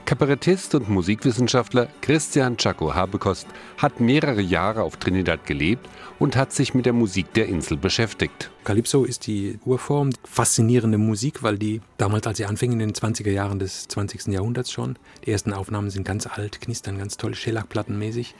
Kabarettist 0.07 0.73
und 0.73 0.87
Musikwissenschaftler 0.87 1.89
Christian 2.01 2.55
Chaco 2.55 2.95
Habekost 2.95 3.45
hat 3.77 3.99
mehrere 3.99 4.39
Jahre 4.39 4.83
auf 4.83 4.95
Trinidad 4.95 5.45
gelebt 5.45 5.85
und 6.17 6.37
hat 6.37 6.53
sich 6.53 6.73
mit 6.73 6.85
der 6.85 6.93
Musik 6.93 7.33
der 7.33 7.47
Insel 7.47 7.75
beschäftigt. 7.75 8.49
Calypso 8.63 9.03
ist 9.03 9.27
die 9.27 9.59
Urform, 9.65 10.11
faszinierende 10.23 10.97
Musik, 10.97 11.43
weil 11.43 11.57
die 11.57 11.81
damals, 11.97 12.25
als 12.25 12.37
sie 12.37 12.45
anfing, 12.45 12.71
in 12.71 12.79
den 12.79 12.93
20er 12.93 13.31
Jahren 13.31 13.59
des 13.59 13.89
20. 13.89 14.27
Jahrhunderts 14.27 14.71
schon, 14.71 14.97
die 15.25 15.31
ersten 15.31 15.51
Aufnahmen 15.51 15.89
sind 15.89 16.05
ganz 16.05 16.25
alt, 16.25 16.61
knistern 16.61 16.97
ganz 16.97 17.17
toll, 17.17 17.35
Schellackplattenmäßig, 17.35 18.33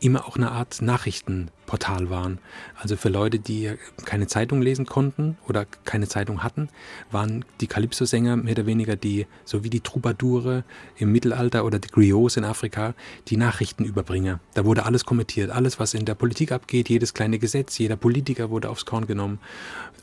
immer 0.00 0.26
auch 0.26 0.36
eine 0.36 0.50
Art 0.50 0.82
Nachrichtenportal 0.82 2.10
waren. 2.10 2.38
Also 2.80 2.96
für 2.96 3.08
Leute, 3.08 3.38
die 3.38 3.72
keine 4.04 4.26
Zeitung 4.26 4.62
lesen 4.62 4.86
konnten 4.86 5.36
oder 5.46 5.66
keine 5.84 6.08
Zeitung 6.08 6.42
hatten, 6.42 6.68
waren 7.10 7.44
die 7.60 7.66
Calypso-Sänger 7.66 8.36
mehr 8.36 8.52
oder 8.52 8.66
weniger 8.66 8.96
die, 8.96 9.26
so 9.44 9.62
wie 9.62 9.70
die 9.70 9.80
Troubadoure 9.80 10.64
im 10.96 11.12
Mittelalter 11.12 11.64
oder 11.64 11.78
die 11.78 11.88
Griots 11.88 12.36
in 12.36 12.44
Afrika, 12.44 12.94
die 13.28 13.36
Nachrichtenüberbringer. 13.36 14.40
Da 14.54 14.64
wurde 14.64 14.84
alles 14.84 15.04
kommentiert, 15.04 15.50
alles, 15.50 15.78
was 15.78 15.94
in 15.94 16.04
der 16.04 16.14
Politik 16.14 16.52
abgeht, 16.52 16.88
jedes 16.88 17.14
kleine 17.14 17.38
Gesetz, 17.38 17.78
jeder 17.78 17.96
Politiker 17.96 18.50
wurde 18.50 18.70
aufs 18.70 18.86
Korn 18.86 19.06
genommen. 19.06 19.38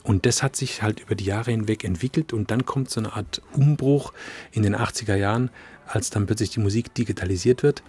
Und 0.08 0.24
das 0.24 0.42
hat 0.42 0.56
sich 0.56 0.80
halt 0.80 1.00
über 1.00 1.14
die 1.14 1.26
Jahre 1.26 1.50
hinweg 1.50 1.84
entwickelt 1.84 2.32
und 2.32 2.50
dann 2.50 2.64
kommt 2.64 2.88
so 2.88 2.98
eine 2.98 3.12
Art 3.12 3.42
Umbruch 3.52 4.14
in 4.52 4.62
den 4.62 4.74
80er 4.74 5.16
Jahren, 5.16 5.50
als 5.86 6.08
dann 6.08 6.24
plötzlich 6.24 6.48
die 6.48 6.60
Musik 6.60 6.94
digitalisiert 6.94 7.62
wird 7.62 7.82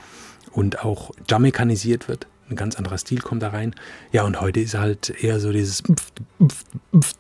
und 0.51 0.83
auch 0.83 1.11
jamaikanisiert 1.29 2.09
wird. 2.09 2.27
Ein 2.49 2.57
ganz 2.57 2.75
anderer 2.75 2.97
Stil 2.97 3.21
kommt 3.21 3.41
da 3.41 3.51
rein. 3.51 3.73
Ja, 4.11 4.25
und 4.25 4.41
heute 4.41 4.59
ist 4.59 4.73
halt 4.73 5.23
eher 5.23 5.39
so 5.39 5.53
dieses, 5.53 5.81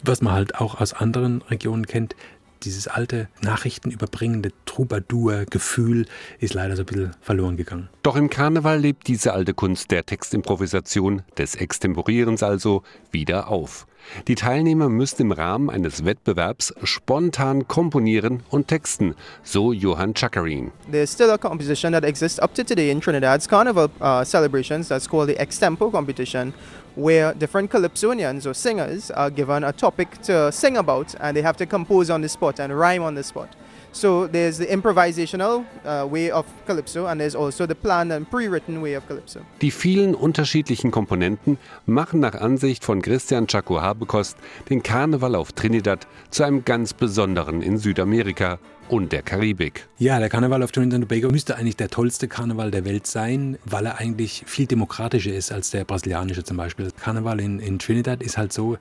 was 0.03 0.21
man 0.21 0.33
halt 0.33 0.55
auch 0.55 0.81
aus 0.81 0.91
anderen 0.91 1.43
Regionen 1.43 1.87
kennt. 1.87 2.17
Dieses 2.63 2.87
alte 2.87 3.29
Nachrichtenüberbringende 3.41 4.51
Troubadour-Gefühl 4.65 6.05
ist 6.39 6.53
leider 6.53 6.75
so 6.75 6.83
ein 6.83 6.85
bisschen 6.85 7.11
verloren 7.21 7.55
gegangen. 7.55 7.89
Doch 8.03 8.17
im 8.17 8.29
Karneval 8.29 8.79
lebt 8.79 9.07
diese 9.07 9.33
alte 9.33 9.53
Kunst 9.53 9.91
der 9.91 10.05
Textimprovisation, 10.05 11.21
des 11.37 11.55
Extemporierens 11.55 12.43
also, 12.43 12.83
wieder 13.11 13.47
auf. 13.47 13.87
Die 14.27 14.35
Teilnehmer 14.35 14.89
müssen 14.89 15.23
im 15.23 15.31
Rahmen 15.31 15.69
eines 15.69 16.05
Wettbewerbs 16.05 16.73
spontan 16.83 17.67
komponieren 17.67 18.43
und 18.49 18.67
texten, 18.67 19.15
so 19.43 19.71
Johann 19.73 20.15
Chakarin. 20.15 20.71
There's 20.91 21.11
still 21.11 21.29
a 21.29 21.37
composition 21.37 21.93
that 21.93 22.03
exists 22.03 22.39
up 22.39 22.53
to 22.55 22.63
today 22.63 22.91
in 22.91 23.01
Trinidad's 23.01 23.47
carnival 23.47 23.89
uh, 24.01 24.23
celebrations 24.23 24.87
that's 24.87 25.07
called 25.07 25.29
the 25.29 25.37
Extempo 25.37 25.91
competition, 25.91 26.53
where 26.95 27.33
different 27.33 27.71
calypsonians 27.71 28.45
or 28.45 28.53
singers 28.53 29.11
are 29.11 29.29
given 29.29 29.63
a 29.63 29.71
topic 29.71 30.21
to 30.23 30.51
sing 30.51 30.77
about 30.77 31.15
and 31.19 31.35
they 31.35 31.41
have 31.41 31.57
to 31.57 31.65
compose 31.65 32.09
on 32.09 32.21
the 32.21 32.29
spot 32.29 32.59
and 32.59 32.77
rhyme 32.77 33.03
on 33.03 33.15
the 33.15 33.23
spot. 33.23 33.49
So 33.91 34.27
there's 34.27 34.59
the 34.59 34.67
improvisational 34.67 35.65
uh, 35.83 36.05
way 36.05 36.29
of 36.29 36.45
Calypso 36.67 37.07
and 37.07 37.19
there's 37.19 37.35
also 37.35 37.65
the 37.65 37.73
planned 37.73 38.11
and 38.11 38.29
pre-written 38.29 38.81
way 38.81 38.93
of 38.93 39.07
Calypso. 39.07 39.41
Die 39.61 39.71
vielen 39.71 40.13
unterschiedlichen 40.13 40.91
Komponenten 40.91 41.57
machen 41.87 42.19
nach 42.19 42.35
Ansicht 42.35 42.83
von 42.83 43.01
Christian 43.01 43.47
Chaco 43.47 43.81
Habekost 43.81 44.37
den 44.69 44.83
Karneval 44.83 45.35
auf 45.35 45.53
Trinidad 45.53 46.05
zu 46.29 46.43
einem 46.43 46.63
ganz 46.65 46.93
besonderen 46.93 47.63
in 47.63 47.77
Südamerika 47.77 48.59
und 48.89 49.11
der 49.11 49.21
Karibik. 49.21 49.87
Ja, 49.99 50.19
der 50.19 50.29
Karneval 50.29 50.63
auf 50.63 50.71
Trinidad 50.71 51.01
und 51.01 51.09
Tobago 51.09 51.31
müsste 51.31 51.55
eigentlich 51.55 51.77
der 51.77 51.89
tollste 51.89 52.27
Karneval 52.27 52.71
der 52.71 52.85
Welt 52.85 53.05
sein, 53.05 53.57
weil 53.63 53.85
er 53.85 53.99
eigentlich 53.99 54.43
viel 54.47 54.65
demokratischer 54.65 55.33
ist 55.33 55.51
als 55.51 55.69
der 55.69 55.85
brasilianische 55.85 56.43
zum 56.43 56.57
Beispiel. 56.57 56.85
Das 56.85 56.95
Karneval 56.95 57.39
in, 57.39 57.59
in 57.59 57.77
Trinidad 57.79 58.21
ist 58.23 58.37
halt 58.37 58.51
so, 58.51 58.77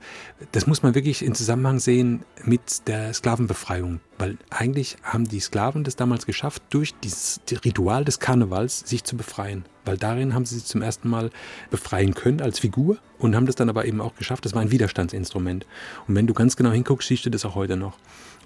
das 0.51 0.65
muss 0.65 0.81
man 0.81 0.95
wirklich 0.95 1.23
in 1.23 1.35
Zusammenhang 1.35 1.79
sehen 1.79 2.23
mit 2.43 2.87
der 2.87 3.13
Sklavenbefreiung. 3.13 3.99
Weil 4.17 4.37
eigentlich 4.49 4.97
haben 5.03 5.29
die 5.29 5.39
Sklaven 5.39 5.83
das 5.83 5.95
damals 5.95 6.25
geschafft, 6.25 6.63
durch 6.71 6.95
dieses 7.03 7.39
Ritual 7.63 8.03
des 8.03 8.19
Karnevals 8.19 8.79
sich 8.79 9.03
zu 9.03 9.15
befreien. 9.15 9.63
Weil 9.85 9.97
darin 9.97 10.33
haben 10.33 10.45
sie 10.45 10.55
sich 10.55 10.65
zum 10.65 10.81
ersten 10.81 11.09
Mal 11.09 11.29
befreien 11.69 12.13
können 12.13 12.41
als 12.41 12.59
Figur 12.59 12.97
und 13.17 13.35
haben 13.35 13.45
das 13.45 13.55
dann 13.55 13.69
aber 13.69 13.85
eben 13.85 14.01
auch 14.01 14.15
geschafft. 14.15 14.45
Das 14.45 14.53
war 14.53 14.61
ein 14.61 14.71
Widerstandsinstrument. 14.71 15.65
Und 16.07 16.15
wenn 16.15 16.27
du 16.27 16.33
ganz 16.33 16.55
genau 16.55 16.71
hinguckst, 16.71 17.07
siehst 17.07 17.25
du 17.25 17.29
das 17.29 17.45
auch 17.45 17.55
heute 17.55 17.77
noch. 17.77 17.97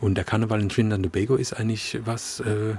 Und 0.03 0.15
der 0.15 0.25
Karneval 0.25 0.59
in 0.59 0.67
Trinidad 0.67 0.97
und 0.97 1.03
Tobago 1.03 1.35
ist 1.35 1.53
eigentlich 1.53 1.97
was, 2.03 2.41
äh, 2.41 2.75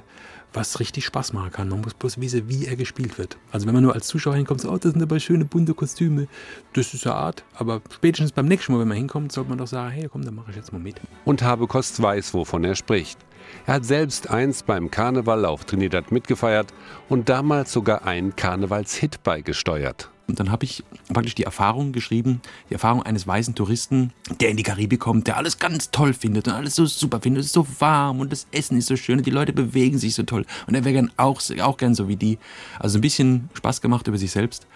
was 0.53 0.79
richtig 0.79 1.07
Spaß 1.07 1.33
machen 1.33 1.53
kann. 1.53 1.70
Man 1.70 1.81
muss 1.81 1.95
bloß 1.95 2.20
wissen, 2.20 2.51
wie 2.51 2.66
er 2.66 2.77
gespielt 2.77 3.16
wird. 3.16 3.39
Also 3.51 3.66
wenn 3.66 3.72
man 3.72 3.83
nur 3.83 3.95
als 3.95 4.09
Zuschauer 4.09 4.37
hinkommt, 4.37 4.61
so, 4.61 4.70
oh, 4.70 4.77
das 4.77 4.93
sind 4.93 5.03
aber 5.03 5.18
schöne 5.18 5.47
bunte 5.47 5.72
Kostüme, 5.72 6.29
das 6.75 6.93
ist 6.93 7.07
eine 7.07 7.16
Art. 7.16 7.43
Aber 7.55 7.81
spätestens 7.91 8.33
beim 8.33 8.45
nächsten 8.45 8.75
Mal, 8.75 8.81
wenn 8.81 8.89
man 8.89 8.99
hinkommt, 8.99 9.33
sollte 9.33 9.49
man 9.49 9.57
doch 9.57 9.66
sagen, 9.66 9.91
hey, 9.93 10.07
komm, 10.07 10.22
dann 10.22 10.35
mache 10.35 10.51
ich 10.51 10.57
jetzt 10.57 10.70
mal 10.75 10.81
mit. 10.81 11.01
Und 11.25 11.43
Habekost 11.43 12.03
weiß, 12.03 12.35
wovon 12.35 12.62
er 12.62 12.75
spricht. 12.75 13.18
Er 13.64 13.77
hat 13.77 13.87
selbst 13.87 14.29
einst 14.29 14.66
beim 14.66 14.91
Karneval 14.91 15.47
auf 15.47 15.64
Trinidad 15.64 16.12
mitgefeiert 16.12 16.75
und 17.09 17.31
damals 17.31 17.72
sogar 17.72 18.05
einen 18.05 18.37
Karnevalshit 18.37 19.22
beigesteuert. 19.22 20.11
Und 20.27 20.41
dann 20.41 20.51
habe 20.51 20.64
ich 20.64 20.83
praktisch 21.12 21.35
die 21.35 21.45
Erfahrung 21.45 21.93
geschrieben, 21.93 22.41
die 22.70 22.75
Erfahrung 22.75 23.03
eines 23.03 23.27
weißen 23.27 23.55
Touristen, 23.55 24.12
der 24.41 24.49
in 24.49 24.57
die 24.57 24.62
Karibik 24.62 25.01
kommt, 25.01 25.27
der 25.27 25.37
alles 25.37 25.59
ganz 25.59 25.91
toll 25.91 26.14
findet 26.14 26.49
und 26.49 26.55
alles 26.55 26.75
so 26.77 26.87
super 26.87 27.20
findet, 27.20 27.41
es 27.41 27.47
ist 27.47 27.53
so 27.53 27.66
warm 27.79 28.20
und 28.20 28.33
das 28.33 28.47
Essen 28.51 28.79
ist 28.79 28.87
so 28.87 28.97
schön 28.97 29.18
und 29.18 29.27
die 29.27 29.31
Leute 29.31 29.53
bewegen 29.53 29.99
sich 29.99 30.14
so 30.14 30.22
toll 30.22 30.47
und 30.66 30.75
er 30.75 30.85
wäre 30.85 30.95
gern 30.95 31.11
auch, 31.16 31.43
auch 31.61 31.77
gern 31.77 31.95
so 31.95 32.09
wie 32.09 32.16
die. 32.16 32.39
Also 32.79 32.99
ein 32.99 33.03
bisschen 33.03 33.51
Spaß 33.55 33.81
gemacht 33.81 34.07
über 34.09 34.18
sich 34.18 34.31
selbst. 34.31 34.66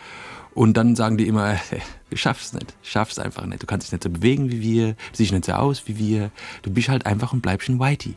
Und 0.55 0.76
dann 0.76 0.96
sagen 0.96 1.16
die 1.16 1.28
immer, 1.28 1.57
du 2.11 2.16
schaffst 2.16 2.46
es 2.46 2.53
nicht, 2.53 2.74
schaffst 2.82 3.20
einfach 3.20 3.46
nicht. 3.46 3.62
Du 3.62 3.66
kannst 3.66 3.86
dich 3.86 3.92
nicht 3.92 4.03
so 4.03 4.11
bewegen 4.11 4.51
wie 4.51 4.61
wir, 4.61 4.92
du 4.94 4.96
siehst 5.12 5.32
nicht 5.32 5.44
so 5.44 5.53
aus 5.53 5.84
wie 5.86 5.99
wir. 5.99 6.30
Du 6.62 6.70
bist 6.70 6.88
halt 6.88 7.07
einfach 7.07 7.32
und 7.32 7.42
bleibst 7.42 7.68
ein 7.68 7.78
Whitey. 7.78 8.14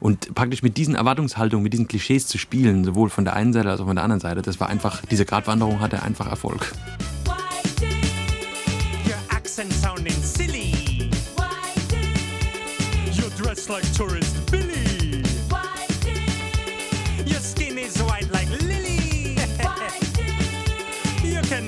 Und 0.00 0.34
praktisch 0.34 0.62
mit 0.62 0.76
diesen 0.76 0.94
Erwartungshaltungen, 0.94 1.62
mit 1.62 1.72
diesen 1.72 1.88
Klischees 1.88 2.26
zu 2.26 2.38
spielen, 2.38 2.84
sowohl 2.84 3.10
von 3.10 3.24
der 3.24 3.34
einen 3.34 3.52
Seite 3.52 3.70
als 3.70 3.80
auch 3.80 3.86
von 3.86 3.96
der 3.96 4.04
anderen 4.04 4.20
Seite, 4.20 4.42
das 4.42 4.60
war 4.60 4.68
einfach, 4.68 5.02
diese 5.10 5.24
Gratwanderung 5.24 5.80
hatte 5.80 6.02
einfach 6.02 6.26
Erfolg. 6.26 6.72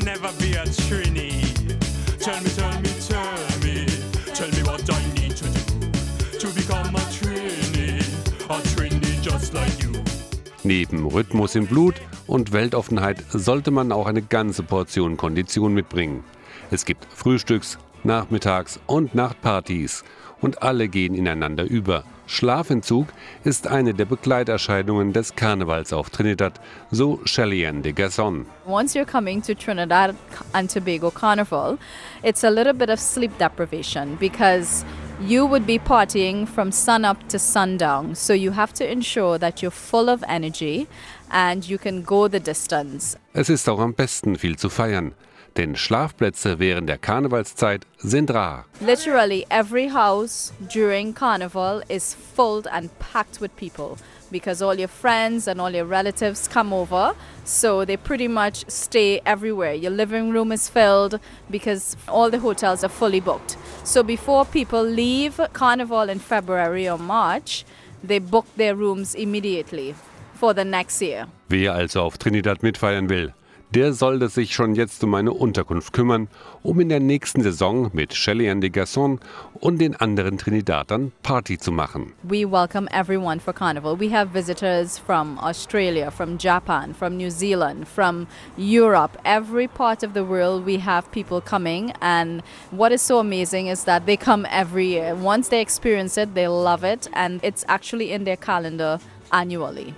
Never 0.05 0.33
be 0.39 0.57
a 0.57 0.65
trini. 0.65 1.31
Tell 2.19 2.41
me, 2.43 2.49
tell 2.51 2.83
me. 2.83 2.92
Neben 10.65 11.07
Rhythmus 11.07 11.55
im 11.55 11.67
Blut 11.67 11.95
und 12.27 12.53
Weltoffenheit 12.53 13.23
sollte 13.31 13.71
man 13.71 13.93
auch 13.93 14.07
eine 14.07 14.23
ganze 14.23 14.63
Portion 14.65 15.17
Kondition 15.17 15.75
mitbringen. 15.75 16.25
Es 16.71 16.85
gibt 16.85 17.07
Frühstücks-, 17.15 17.79
Nachmittags- 18.03 18.81
und 18.87 19.15
Nachtpartys 19.15 20.03
und 20.41 20.63
alle 20.63 20.89
gehen 20.89 21.15
ineinander 21.15 21.65
über. 21.65 22.05
Schlafentzug 22.27 23.09
ist 23.45 23.67
eine 23.67 23.95
der 23.95 24.07
Begleiterscheinungen 24.07 25.13
des 25.13 25.37
Karnevals 25.37 25.93
auf 25.93 26.11
Trinidad, 26.11 26.61
so 26.91 27.21
Cheyenne 27.25 27.83
de 27.83 27.93
Gasson. 27.93 28.47
Once 28.67 28.95
you're 28.95 29.05
coming 29.05 29.43
to 29.43 29.55
Trinidad 29.55 30.17
and 30.53 30.73
Tobago 30.73 31.11
Carnival, 31.11 31.79
it's 32.23 32.43
a 32.43 32.51
little 32.51 32.73
bit 32.73 32.89
of 32.89 32.99
sleep 32.99 33.37
deprivation 33.39 34.17
because 34.19 34.85
you 35.27 35.47
would 35.47 35.67
be 35.67 35.79
partying 35.79 36.47
from 36.47 36.73
sun 36.73 37.05
up 37.05 37.29
to 37.29 37.39
sundown. 37.39 38.15
So 38.15 38.33
you 38.33 38.51
have 38.53 38.73
to 38.75 38.91
ensure 38.91 39.39
that 39.39 39.63
you're 39.63 39.71
full 39.71 40.09
of 40.09 40.25
energy 40.29 40.89
and 41.31 41.69
you 41.69 41.79
can 41.79 42.03
go 42.03 42.29
the 42.29 42.41
distance. 42.41 43.17
Es 43.33 43.49
ist 43.49 43.69
auch 43.69 43.79
am 43.79 43.95
besten, 43.95 44.37
viel 44.37 44.57
zu 44.57 44.69
feiern, 44.69 45.15
denn 45.57 45.77
Schlafplätze 45.77 46.59
während 46.59 46.89
der 46.89 46.99
Karnevalszeit 46.99 47.87
sind 47.99 48.31
rar. 48.33 48.67
Literally 48.81 49.47
every 49.49 49.89
house 49.89 50.53
during 50.73 51.15
carnival 51.15 51.83
is 51.89 52.17
full 52.35 52.63
and 52.71 52.91
packed 52.99 53.41
with 53.41 53.55
people 53.57 53.97
because 54.33 54.63
all 54.63 54.75
your 54.75 54.89
friends 54.89 55.47
and 55.47 55.61
all 55.61 55.71
your 55.71 55.85
relatives 55.85 56.49
come 56.49 56.73
over. 56.73 57.15
So 57.45 57.85
they 57.85 57.97
pretty 57.97 58.29
much 58.29 58.65
stay 58.69 59.21
everywhere. 59.25 59.75
Your 59.75 59.93
living 59.93 60.31
room 60.31 60.51
is 60.51 60.69
filled 60.69 61.21
because 61.51 61.97
all 62.09 62.31
the 62.31 62.39
hotels 62.39 62.83
are 62.83 62.89
fully 62.89 63.21
booked. 63.21 63.57
So 63.85 64.03
before 64.03 64.45
people 64.45 64.83
leave 64.83 65.41
carnival 65.53 66.09
in 66.09 66.19
February 66.19 66.89
or 66.89 66.99
March, 66.99 67.65
they 68.03 68.19
book 68.19 68.47
their 68.57 68.75
rooms 68.75 69.15
immediately 69.15 69.95
for 70.35 70.55
the 70.55 70.65
next 70.65 71.01
year. 71.01 71.27
Wer 71.49 71.73
also 71.73 72.03
auf 72.03 72.19
Trinidad 72.19 72.63
mitfeiern 72.63 73.09
will, 73.09 73.29
der 73.75 73.95
sollte 73.95 74.29
sich 74.29 74.55
schon 74.55 74.75
jetzt 74.75 75.03
um 75.03 75.15
eine 75.15 75.33
Unterkunft 75.33 75.95
kümmern, 75.95 76.29
um 76.63 76.79
in 76.81 76.91
der 76.91 77.01
nächsten 77.01 77.43
Saison 77.43 77.91
mit 77.95 78.13
Shelly 78.13 78.53
de 78.61 78.69
Gasson 78.69 79.19
und 79.61 79.81
den 79.81 79.97
anderen 79.97 80.37
Trinidadern 80.37 81.13
Party 81.23 81.59
zu 81.59 81.73
machen. 81.73 82.13
We 82.23 82.45
welcome 82.45 82.87
everyone 82.93 83.41
for 83.41 83.55
Carnival. 83.55 83.99
We 83.99 84.15
have 84.15 84.35
visitors 84.35 84.99
from 84.99 85.39
Australia, 85.39 86.11
from 86.11 86.37
Japan, 86.39 86.95
from 86.95 87.17
New 87.17 87.31
Zealand, 87.31 87.89
from 87.89 88.27
Europe, 88.59 89.17
every 89.25 89.69
part 89.69 90.03
of 90.03 90.13
the 90.13 90.25
world. 90.25 90.67
We 90.67 90.79
have 90.79 91.11
people 91.11 91.41
coming, 91.41 91.93
and 92.01 92.43
what 92.71 92.93
is 92.93 93.01
so 93.01 93.19
amazing 93.19 93.69
is 93.69 93.85
that 93.85 94.05
they 94.05 94.19
come 94.19 94.47
every 94.51 94.87
year. 94.87 95.15
Once 95.15 95.49
they 95.49 95.63
experience 95.63 96.19
it, 96.19 96.35
they 96.35 96.49
love 96.49 96.85
it, 96.85 97.09
and 97.15 97.41
it's 97.43 97.65
actually 97.69 98.13
in 98.13 98.25
their 98.25 98.37
calendar 98.37 98.99
annually. 99.33 99.95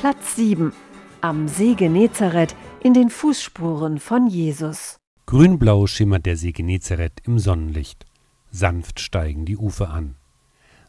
Platz 0.00 0.36
7. 0.36 0.72
Am 1.20 1.46
See 1.46 1.74
Genezareth 1.74 2.56
in 2.82 2.94
den 2.94 3.10
Fußspuren 3.10 4.00
von 4.00 4.28
Jesus. 4.28 4.96
Grünblau 5.26 5.86
schimmert 5.86 6.24
der 6.24 6.38
See 6.38 6.52
Genezareth 6.52 7.20
im 7.26 7.38
Sonnenlicht. 7.38 8.06
Sanft 8.50 8.98
steigen 8.98 9.44
die 9.44 9.58
Ufer 9.58 9.90
an. 9.90 10.16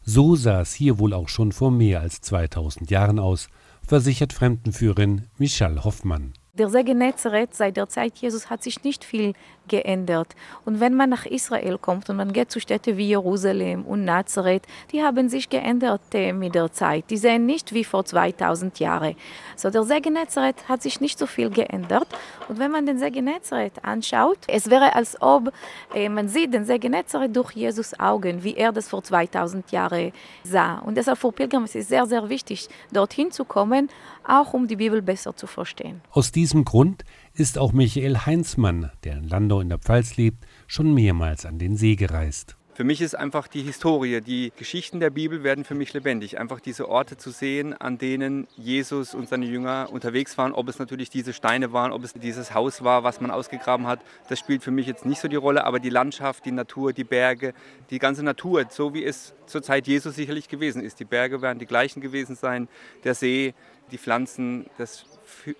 So 0.02 0.38
sah 0.38 0.62
es 0.62 0.74
hier 0.74 0.98
wohl 0.98 1.14
auch 1.14 1.28
schon 1.28 1.52
vor 1.52 1.72
mehr 1.72 2.00
als 2.00 2.22
2000 2.22 2.90
Jahren 2.90 3.20
aus, 3.20 3.50
versichert 3.86 4.32
Fremdenführerin 4.32 5.28
Michelle 5.38 5.84
Hoffmann. 5.84 6.32
Der 6.54 6.70
See 6.70 6.84
Genezareth 6.84 7.54
seit 7.54 7.76
der 7.76 7.90
Zeit 7.90 8.18
Jesus 8.18 8.50
hat 8.50 8.64
sich 8.64 8.86
nicht 8.86 9.04
viel 9.04 9.34
geändert. 9.72 10.36
Und 10.66 10.80
wenn 10.80 10.94
man 10.94 11.10
nach 11.10 11.26
Israel 11.26 11.80
kommt 11.80 12.10
und 12.10 12.18
man 12.18 12.34
geht 12.34 12.52
zu 12.52 12.60
Städten 12.60 12.98
wie 12.98 13.08
Jerusalem 13.08 13.86
und 13.86 14.06
Nazareth, 14.06 14.64
die 14.92 15.02
haben 15.02 15.30
sich 15.30 15.50
geändert 15.50 16.02
äh, 16.14 16.34
mit 16.34 16.54
der 16.54 16.72
Zeit. 16.72 17.06
Die 17.10 17.18
sehen 17.18 17.46
nicht 17.46 17.74
wie 17.74 17.86
vor 17.86 18.06
2000 18.06 18.80
Jahren. 18.80 19.16
So 19.56 19.70
der 19.70 19.84
See 19.84 20.02
Genezareth 20.02 20.68
hat 20.68 20.84
sich 20.84 21.00
nicht 21.00 21.18
so 21.18 21.26
viel 21.26 21.50
geändert. 21.50 22.08
Und 22.50 22.60
wenn 22.60 22.70
man 22.70 22.86
den 22.86 23.00
See 23.00 23.10
Genezareth 23.10 23.84
anschaut, 23.84 24.40
es 24.48 24.70
wäre 24.70 24.94
als 24.94 25.20
ob 25.22 25.52
äh, 25.96 26.10
man 26.10 26.28
sieht 26.28 26.54
den 26.54 26.66
See 26.66 26.78
Genezareth 26.78 27.36
durch 27.36 27.52
Jesus 27.54 27.98
Augen, 28.00 28.44
wie 28.44 28.56
er 28.56 28.74
das 28.74 28.90
vor 28.90 29.04
2000 29.04 29.72
Jahren 29.72 30.12
sah. 30.44 30.80
Und 30.80 30.96
deshalb 30.98 31.18
für 31.18 31.32
Pilger 31.32 31.64
ist 31.64 31.76
es 31.76 31.88
sehr, 31.88 32.06
sehr 32.06 32.28
wichtig, 32.28 32.68
dorthin 32.92 33.32
zu 33.32 33.46
kommen, 33.46 33.90
auch 34.28 34.54
um 34.54 34.68
die 34.68 34.76
Bibel 34.76 35.02
besser 35.02 35.36
zu 35.36 35.48
verstehen. 35.48 36.02
Aus 36.12 36.32
diesem 36.32 36.66
Grund 36.66 37.04
ist 37.34 37.58
auch 37.58 37.72
Michael 37.72 38.18
Heinzmann, 38.26 38.92
der 39.04 39.18
in 39.18 39.28
Landau 39.28 39.62
in 39.62 39.70
der 39.70 39.80
Pfalz 39.80 40.18
lebt, 40.18 40.46
schon 40.68 40.94
mehrmals 40.94 41.46
an 41.46 41.60
den 41.60 41.78
See 41.78 41.96
gereist. 41.96 42.58
Für 42.74 42.86
mich 42.86 43.02
ist 43.02 43.16
einfach 43.16 43.48
die 43.48 43.62
Historie, 43.62 44.22
die 44.22 44.54
Geschichten 44.56 45.02
der 45.02 45.10
Bibel 45.10 45.44
werden 45.44 45.66
für 45.66 45.76
mich 45.76 45.94
lebendig. 45.94 46.40
Einfach 46.40 46.62
diese 46.62 46.88
Orte 46.88 47.18
zu 47.18 47.30
sehen, 47.30 47.74
an 47.74 47.98
denen 47.98 48.48
Jesus 48.56 49.14
und 49.14 49.28
seine 49.28 49.46
Jünger 49.46 49.90
unterwegs 49.92 50.38
waren. 50.38 50.54
Ob 50.54 50.70
es 50.70 50.80
natürlich 50.80 51.10
diese 51.10 51.34
Steine 51.34 51.74
waren, 51.74 51.92
ob 51.92 52.04
es 52.04 52.14
dieses 52.14 52.54
Haus 52.54 52.82
war, 52.84 53.04
was 53.04 53.20
man 53.20 53.30
ausgegraben 53.30 53.88
hat, 53.88 54.00
das 54.30 54.40
spielt 54.40 54.64
für 54.64 54.72
mich 54.72 54.88
jetzt 54.88 55.06
nicht 55.06 55.20
so 55.20 55.28
die 55.28 55.36
Rolle. 55.36 55.66
Aber 55.66 55.80
die 55.80 55.90
Landschaft, 55.90 56.46
die 56.46 56.52
Natur, 56.52 56.94
die 56.94 57.04
Berge, 57.04 57.54
die 57.90 58.00
ganze 58.00 58.24
Natur, 58.24 58.66
so 58.70 58.94
wie 58.94 59.04
es 59.04 59.36
zur 59.48 59.62
Zeit 59.62 59.86
Jesus 59.86 60.16
sicherlich 60.16 60.48
gewesen 60.48 60.82
ist. 60.82 61.00
Die 61.02 61.06
Berge 61.06 61.42
werden 61.42 61.60
die 61.60 61.68
gleichen 61.68 62.00
gewesen 62.00 62.36
sein, 62.36 62.70
der 63.04 63.16
See, 63.16 63.54
die 63.92 63.98
Pflanzen, 63.98 64.66
das 64.78 65.06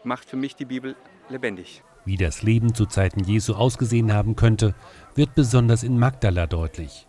macht 0.06 0.30
für 0.30 0.38
mich 0.38 0.56
die 0.56 0.66
Bibel 0.66 0.96
lebendig. 1.30 1.84
Wie 2.04 2.18
das 2.18 2.42
Leben 2.42 2.74
zu 2.74 2.86
Zeiten 2.86 3.24
Jesu 3.24 3.54
ausgesehen 3.54 4.14
haben 4.14 4.36
könnte, 4.36 4.74
wird 5.16 5.36
besonders 5.36 5.84
in 5.84 6.00
Magdala 6.00 6.48
deutlich. 6.48 7.08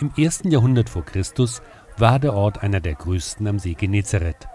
Im 0.00 0.10
ersten 0.16 0.50
Jahrhundert 0.50 0.88
vor 0.88 1.04
Christus 1.04 1.60
war 1.98 2.18
der 2.18 2.32
Ort 2.34 2.62
einer 2.62 2.80
der 2.80 2.94
größten 2.94 3.46
am 3.46 3.58
See 3.58 3.74
Genezareth. 3.74 4.48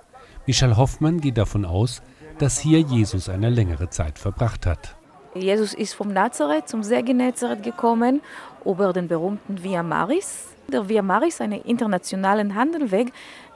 Michel 0.48 0.76
Hoffmann 0.76 1.22
geht 1.22 1.38
davon 1.38 1.66
aus, 1.66 2.02
dass 2.40 2.60
hier 2.60 2.80
Jesus 2.80 3.30
eine 3.30 3.50
längere 3.50 3.90
Zeit 3.90 4.18
verbracht 4.18 4.66
hat. 4.66 4.96
Jesus 5.36 5.74
ist 5.74 5.94
vom 5.94 6.14
Nazareth 6.14 6.68
zum 6.68 6.82
See 6.82 7.02
Genezareth 7.02 7.62
gekommen 7.62 8.22
über 8.64 8.94
den 8.94 9.08
berühmten 9.08 9.62
Via 9.62 9.84
Maris. 9.84 10.48
Der 10.68 10.90
Via 10.90 11.02
Maris 11.02 11.36
ist 11.36 11.42
ein 11.42 11.52
internationaler 11.52 12.56
Handelweg, 12.56 13.12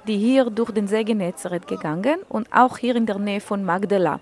die 0.08 0.18
hier 0.18 0.50
durch 0.50 0.72
den 0.72 0.88
See 0.88 1.04
Genezareth 1.04 1.68
gegangen 1.68 2.20
und 2.30 2.52
auch 2.52 2.78
hier 2.78 2.95
in 2.95 3.06
der 3.06 3.18
Nähe 3.18 3.41
von 3.41 3.64
Magdala. 3.64 4.20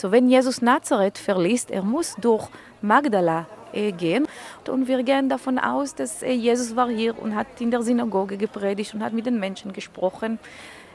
So, 0.00 0.10
wenn 0.10 0.30
Jesus 0.30 0.62
Nazareth 0.62 1.18
verließ, 1.18 1.66
er 1.68 1.82
muss 1.82 2.16
durch 2.18 2.48
Magdala 2.80 3.46
äh, 3.74 3.92
gehen. 3.92 4.26
Und 4.66 4.88
wir 4.88 5.02
gehen 5.02 5.28
davon 5.28 5.58
aus, 5.58 5.94
dass 5.94 6.22
äh, 6.22 6.32
Jesus 6.32 6.74
war 6.74 6.88
hier 6.88 7.20
und 7.20 7.34
hat 7.34 7.48
in 7.60 7.70
der 7.70 7.82
Synagoge 7.82 8.38
gepredigt 8.38 8.94
und 8.94 9.02
hat 9.02 9.12
mit 9.12 9.26
den 9.26 9.38
Menschen 9.38 9.74
gesprochen. 9.74 10.38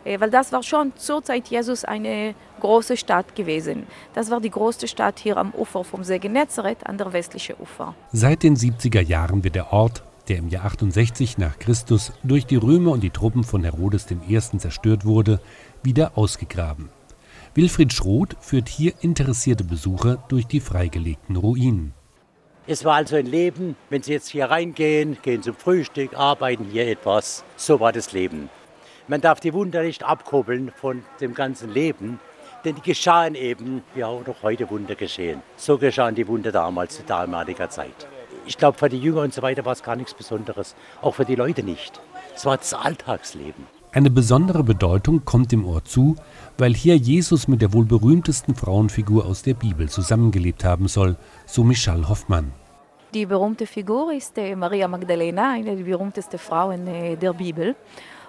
Äh, 0.06 0.20
weil 0.20 0.32
das 0.32 0.52
war 0.52 0.64
schon 0.64 0.92
zur 0.96 1.24
Zeit 1.24 1.50
Jesus 1.50 1.86
eine 1.86 2.34
große 2.62 2.98
Stadt 2.98 3.36
gewesen. 3.36 3.86
Das 4.16 4.32
war 4.32 4.42
die 4.42 4.50
größte 4.50 4.88
Stadt 4.88 5.20
hier 5.20 5.38
am 5.38 5.52
Ufer 5.52 5.84
vom 5.84 6.04
See 6.04 6.18
Genezareth 6.18 6.88
an 6.88 6.98
der 6.98 7.14
westlichen 7.14 7.58
Ufer. 7.60 7.94
Seit 8.12 8.42
den 8.42 8.56
70er 8.56 9.02
Jahren 9.02 9.44
wird 9.44 9.54
der 9.54 9.72
Ort, 9.72 10.02
der 10.30 10.38
im 10.38 10.48
Jahr 10.48 10.66
68 10.66 11.38
nach 11.38 11.60
Christus 11.60 12.12
durch 12.24 12.48
die 12.48 12.56
Römer 12.56 12.94
und 12.94 13.02
die 13.02 13.12
Truppen 13.12 13.44
von 13.44 13.64
Herodes 13.64 14.08
I. 14.10 14.40
zerstört 14.58 15.06
wurde, 15.06 15.40
wieder 15.84 16.18
ausgegraben. 16.18 16.90
Wilfried 17.56 17.94
Schroth 17.94 18.36
führt 18.42 18.68
hier 18.68 18.92
interessierte 19.00 19.64
Besucher 19.64 20.22
durch 20.28 20.46
die 20.46 20.60
freigelegten 20.60 21.38
Ruinen. 21.38 21.94
Es 22.68 22.84
war 22.84 22.96
also 22.96 23.16
ein 23.16 23.28
Leben, 23.28 23.78
wenn 23.90 24.04
Sie 24.04 24.12
jetzt 24.12 24.28
hier 24.28 24.48
reingehen, 24.48 25.18
gehen 25.22 25.42
zum 25.42 25.56
Frühstück, 25.56 26.20
arbeiten 26.20 26.66
hier 26.66 26.86
etwas. 26.86 27.46
So 27.56 27.80
war 27.80 27.94
das 27.94 28.12
Leben. 28.12 28.50
Man 29.08 29.22
darf 29.22 29.40
die 29.40 29.54
Wunder 29.54 29.84
nicht 29.84 30.04
abkoppeln 30.04 30.70
von 30.76 31.06
dem 31.22 31.34
ganzen 31.34 31.72
Leben, 31.72 32.20
denn 32.66 32.76
die 32.76 32.82
geschahen 32.82 33.36
eben, 33.36 33.84
wie 33.94 34.04
auch 34.04 34.28
noch 34.28 34.44
heute 34.44 34.70
Wunder 34.70 34.96
geschehen. 34.96 35.42
So 35.56 35.78
geschahen 35.78 36.16
die 36.16 36.28
Wunder 36.28 36.52
damals, 36.52 36.98
zu 36.98 37.04
damaliger 37.04 37.70
Zeit. 37.70 38.06
Ich 38.46 38.58
glaube, 38.58 38.78
für 38.78 38.90
die 38.90 39.00
Jünger 39.00 39.22
und 39.22 39.34
so 39.34 39.42
weiter 39.42 39.64
war 39.64 39.72
es 39.72 39.82
gar 39.82 39.96
nichts 39.96 40.14
Besonderes, 40.14 40.76
auch 41.02 41.16
für 41.16 41.26
die 41.26 41.36
Leute 41.36 41.64
nicht. 41.64 42.02
Es 42.36 42.46
war 42.46 42.58
das 42.58 42.74
Alltagsleben. 42.74 43.66
Eine 43.96 44.10
besondere 44.10 44.62
Bedeutung 44.62 45.24
kommt 45.24 45.54
dem 45.54 45.66
Ort 45.66 45.88
zu, 45.88 46.18
weil 46.58 46.74
hier 46.74 46.98
Jesus 46.98 47.48
mit 47.48 47.62
der 47.62 47.72
wohl 47.72 47.86
berühmtesten 47.86 48.54
Frauenfigur 48.54 49.26
aus 49.26 49.42
der 49.42 49.54
Bibel 49.54 49.88
zusammengelebt 49.88 50.66
haben 50.66 50.90
soll, 50.90 51.16
so 51.46 51.64
Michal 51.64 52.10
Hoffmann. 52.10 52.52
Die 53.14 53.26
berühmte 53.26 53.66
Figur 53.66 54.12
ist 54.12 54.36
Maria 54.58 54.90
Magdalena, 54.90 55.54
eine 55.54 55.78
der 55.78 55.86
berühmtesten 55.86 56.38
Frauen 56.38 56.86
äh, 56.88 57.16
der 57.16 57.32
Bibel. 57.32 57.74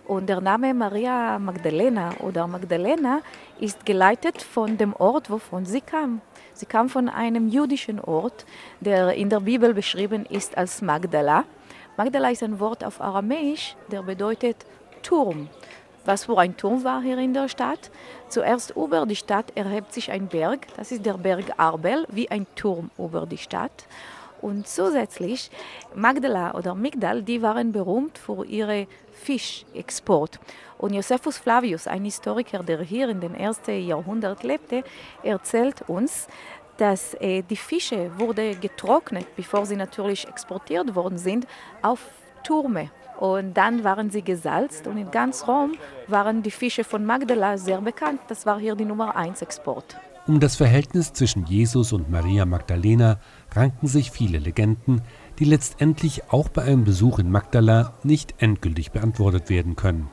Und 0.07 0.29
der 0.29 0.41
Name 0.41 0.73
Maria 0.73 1.37
Magdalena 1.41 2.11
oder 2.21 2.47
Magdalena 2.47 3.23
ist 3.59 3.85
geleitet 3.85 4.43
von 4.43 4.79
dem 4.79 4.95
Ort, 4.95 5.31
wovon 5.31 5.67
sie 5.67 5.81
kam. 5.81 6.21
Sie 6.55 6.67
kam 6.67 6.89
von 6.89 7.09
einem 7.09 7.49
jüdischen 7.49 7.99
Ort, 7.99 8.47
der 8.81 9.15
in 9.15 9.31
der 9.31 9.41
Bibel 9.41 9.75
beschrieben 9.75 10.27
ist 10.27 10.57
als 10.57 10.81
Magdala. 10.81 11.43
Magdala 11.97 12.29
ist 12.29 12.45
ein 12.45 12.61
Wort 12.61 12.85
auf 12.85 13.01
Aramäisch, 13.01 13.75
der 13.91 14.03
bedeutet 14.03 14.65
Turm. 15.07 15.49
was 16.05 16.25
für 16.25 16.37
ein 16.39 16.57
Turm 16.57 16.83
war 16.83 17.01
hier 17.01 17.19
in 17.19 17.33
der 17.33 17.49
Stadt. 17.49 17.91
Zuerst 18.29 18.73
über 18.77 19.07
die 19.07 19.15
Stadt 19.15 19.53
erhebt 19.57 19.93
sich 19.93 20.11
ein 20.11 20.27
Berg, 20.27 20.67
das 20.77 20.91
ist 20.91 21.07
der 21.07 21.15
Berg 21.15 21.45
Arbel, 21.59 22.07
wie 22.11 22.29
ein 22.29 22.45
Turm 22.57 22.91
über 22.99 23.25
die 23.25 23.39
Stadt. 23.39 23.87
Und 24.43 24.67
zusätzlich 24.67 25.51
Magdala 25.95 26.55
oder 26.55 26.75
Migdal, 26.75 27.23
die 27.23 27.41
waren 27.41 27.71
berühmt 27.71 28.19
für 28.19 28.45
ihre 28.45 28.89
Fischexport. 29.13 30.41
Und 30.79 30.93
Josephus 30.93 31.39
Flavius, 31.39 31.87
ein 31.87 32.05
Historiker, 32.05 32.65
der 32.65 32.83
hier 32.83 33.09
in 33.09 33.21
den 33.21 33.35
ersten 33.35 33.87
Jahrhundert 33.87 34.43
lebte, 34.43 34.83
erzählt 35.23 35.83
uns, 35.89 36.27
dass 36.79 37.15
äh, 37.15 37.43
die 37.43 37.57
Fische 37.57 38.11
wurde 38.19 38.57
getrocknet, 38.57 39.27
bevor 39.37 39.67
sie 39.67 39.77
natürlich 39.77 40.27
exportiert 40.27 40.95
worden 40.97 41.19
sind, 41.19 41.47
auf 41.81 42.01
Türme. 42.43 42.91
Und 43.19 43.55
dann 43.55 43.85
waren 43.85 44.11
sie 44.11 44.23
gesalzt 44.23 44.87
und 44.87 44.99
in 44.99 45.11
ganz 45.11 45.47
Rom 45.49 45.73
waren 46.09 46.43
die 46.43 46.51
Fische 46.51 46.85
von 46.85 47.05
Magdala 47.05 47.57
sehr 47.57 47.81
bekannt. 47.81 48.21
Das 48.29 48.47
war 48.47 48.59
hier 48.59 48.75
die 48.75 48.85
Nummer 48.85 49.17
1 49.17 49.43
Export. 49.43 49.97
Um 50.27 50.41
das 50.41 50.57
Verhältnis 50.57 51.13
zwischen 51.13 51.47
Jesus 51.47 51.93
und 51.93 52.11
Maria 52.11 52.47
Magdalena 52.47 53.21
ranken 53.55 53.87
sich 53.87 54.11
viele 54.11 54.39
Legenden, 54.39 55.03
die 55.39 55.45
letztendlich 55.45 56.33
auch 56.33 56.49
bei 56.49 56.63
einem 56.63 56.85
Besuch 56.85 57.21
in 57.21 57.31
Magdala 57.31 57.95
nicht 58.03 58.35
endgültig 58.39 58.91
beantwortet 58.91 59.49
werden 59.51 59.77
können. 59.77 60.11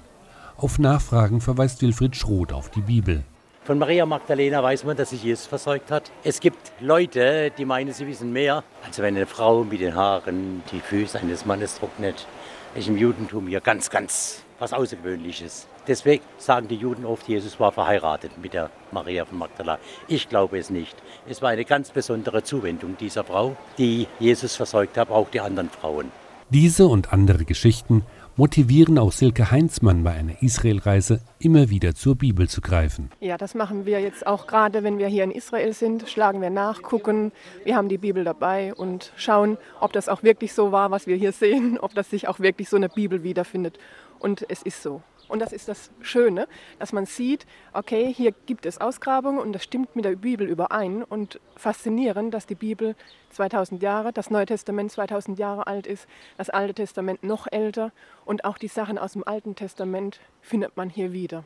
Auf 0.56 0.78
Nachfragen 0.78 1.41
verweist 1.41 1.82
Wilfried 1.82 2.16
Schroth 2.16 2.54
auf 2.54 2.70
die 2.70 2.82
Bibel. 2.82 3.24
Von 3.64 3.80
Maria 3.80 4.06
Magdalena 4.06 4.62
weiß 4.62 4.84
man, 4.84 4.97
dass 4.97 5.12
sich 5.12 5.24
Jesus 5.24 5.47
versorgt 5.47 5.89
hat. 5.89 6.12
Es 6.24 6.41
gibt 6.41 6.74
Leute, 6.80 7.49
die 7.58 7.66
meinen, 7.66 7.93
sie 7.93 8.06
wissen 8.06 8.32
mehr. 8.34 8.64
Also 8.86 9.01
wenn 9.01 9.16
eine 9.16 9.26
Frau 9.26 9.64
mit 9.64 9.80
den 9.80 9.95
Haaren 9.95 10.62
die 10.72 10.82
Füße 10.82 11.18
eines 11.18 11.45
Mannes 11.45 11.80
trocknet, 11.80 12.28
ist 12.76 12.88
im 12.88 12.97
Judentum 12.97 13.47
hier 13.47 13.61
ganz, 13.61 13.89
ganz 13.89 14.43
was 14.59 14.74
Außergewöhnliches. 14.74 15.67
Deswegen 15.88 16.24
sagen 16.38 16.67
die 16.67 16.76
Juden 16.76 17.05
oft, 17.05 17.28
Jesus 17.28 17.59
war 17.59 17.71
verheiratet 17.71 18.32
mit 18.41 18.53
der 18.53 18.71
Maria 18.91 19.26
von 19.26 19.38
Magdala. 19.38 19.80
Ich 20.07 20.30
glaube 20.30 20.57
es 20.57 20.69
nicht. 20.69 20.95
Es 21.28 21.41
war 21.41 21.49
eine 21.49 21.65
ganz 21.65 21.91
besondere 21.91 22.43
Zuwendung 22.43 22.97
dieser 22.97 23.24
Frau, 23.24 23.55
die 23.78 24.07
Jesus 24.19 24.55
versorgt 24.55 24.97
hat, 24.97 25.09
auch 25.09 25.30
die 25.30 25.41
anderen 25.41 25.69
Frauen. 25.69 26.11
Diese 26.49 26.88
und 26.88 27.13
andere 27.13 27.45
Geschichten 27.45 28.03
motivieren 28.36 28.97
auch 28.97 29.11
Silke 29.11 29.51
Heinzmann 29.51 30.03
bei 30.03 30.11
einer 30.11 30.41
Israelreise 30.41 31.21
immer 31.39 31.69
wieder 31.69 31.93
zur 31.93 32.15
Bibel 32.15 32.49
zu 32.49 32.61
greifen. 32.61 33.11
Ja, 33.19 33.38
das 33.38 33.53
machen 33.53 33.86
wir 33.86 33.99
jetzt 33.99 34.25
auch 34.25 34.47
gerade, 34.47 34.84
wenn 34.84 34.97
wir 34.97 35.07
hier 35.07 35.23
in 35.23 35.31
Israel 35.31 35.73
sind, 35.73 36.09
schlagen 36.09 36.41
wir 36.41 36.49
nach, 36.49 36.81
gucken, 36.81 37.31
wir 37.63 37.75
haben 37.75 37.89
die 37.89 37.97
Bibel 37.97 38.23
dabei 38.23 38.73
und 38.73 39.13
schauen, 39.15 39.57
ob 39.79 39.93
das 39.93 40.09
auch 40.09 40.23
wirklich 40.23 40.53
so 40.53 40.71
war, 40.71 40.89
was 40.91 41.05
wir 41.05 41.15
hier 41.15 41.31
sehen, 41.31 41.77
ob 41.79 41.93
das 41.93 42.09
sich 42.09 42.27
auch 42.27 42.39
wirklich 42.39 42.69
so 42.69 42.77
eine 42.77 42.89
Bibel 42.89 43.23
wiederfindet. 43.23 43.77
Und 44.19 44.45
es 44.49 44.61
ist 44.63 44.81
so. 44.81 45.01
Und 45.34 45.39
das 45.39 45.51
ist 45.51 45.67
das 45.67 45.89
Schöne, 45.99 46.47
dass 46.77 46.93
man 46.93 47.07
sieht, 47.07 47.47
okay, 47.73 48.13
hier 48.13 48.36
gibt 48.45 48.67
es 48.67 48.79
Ausgrabungen 48.79 49.39
und 49.39 49.51
das 49.51 49.63
stimmt 49.63 49.95
mit 49.95 50.05
der 50.05 50.15
Bibel 50.15 50.47
überein. 50.47 51.01
Und 51.01 51.39
faszinierend, 51.55 52.36
dass 52.36 52.45
die 52.45 52.53
Bibel 52.53 52.95
2000 53.31 53.81
Jahre, 53.81 54.13
das 54.13 54.29
Neue 54.29 54.45
Testament 54.45 54.91
2000 54.91 55.39
Jahre 55.39 55.65
alt 55.65 55.88
ist, 55.88 56.05
das 56.38 56.51
Alte 56.51 56.75
Testament 56.75 57.23
noch 57.23 57.47
älter 57.51 57.91
und 58.25 58.45
auch 58.45 58.59
die 58.59 58.67
Sachen 58.67 58.99
aus 58.99 59.13
dem 59.13 59.27
Alten 59.27 59.55
Testament 59.55 60.19
findet 60.43 60.77
man 60.77 60.91
hier 60.91 61.13
wieder. 61.13 61.43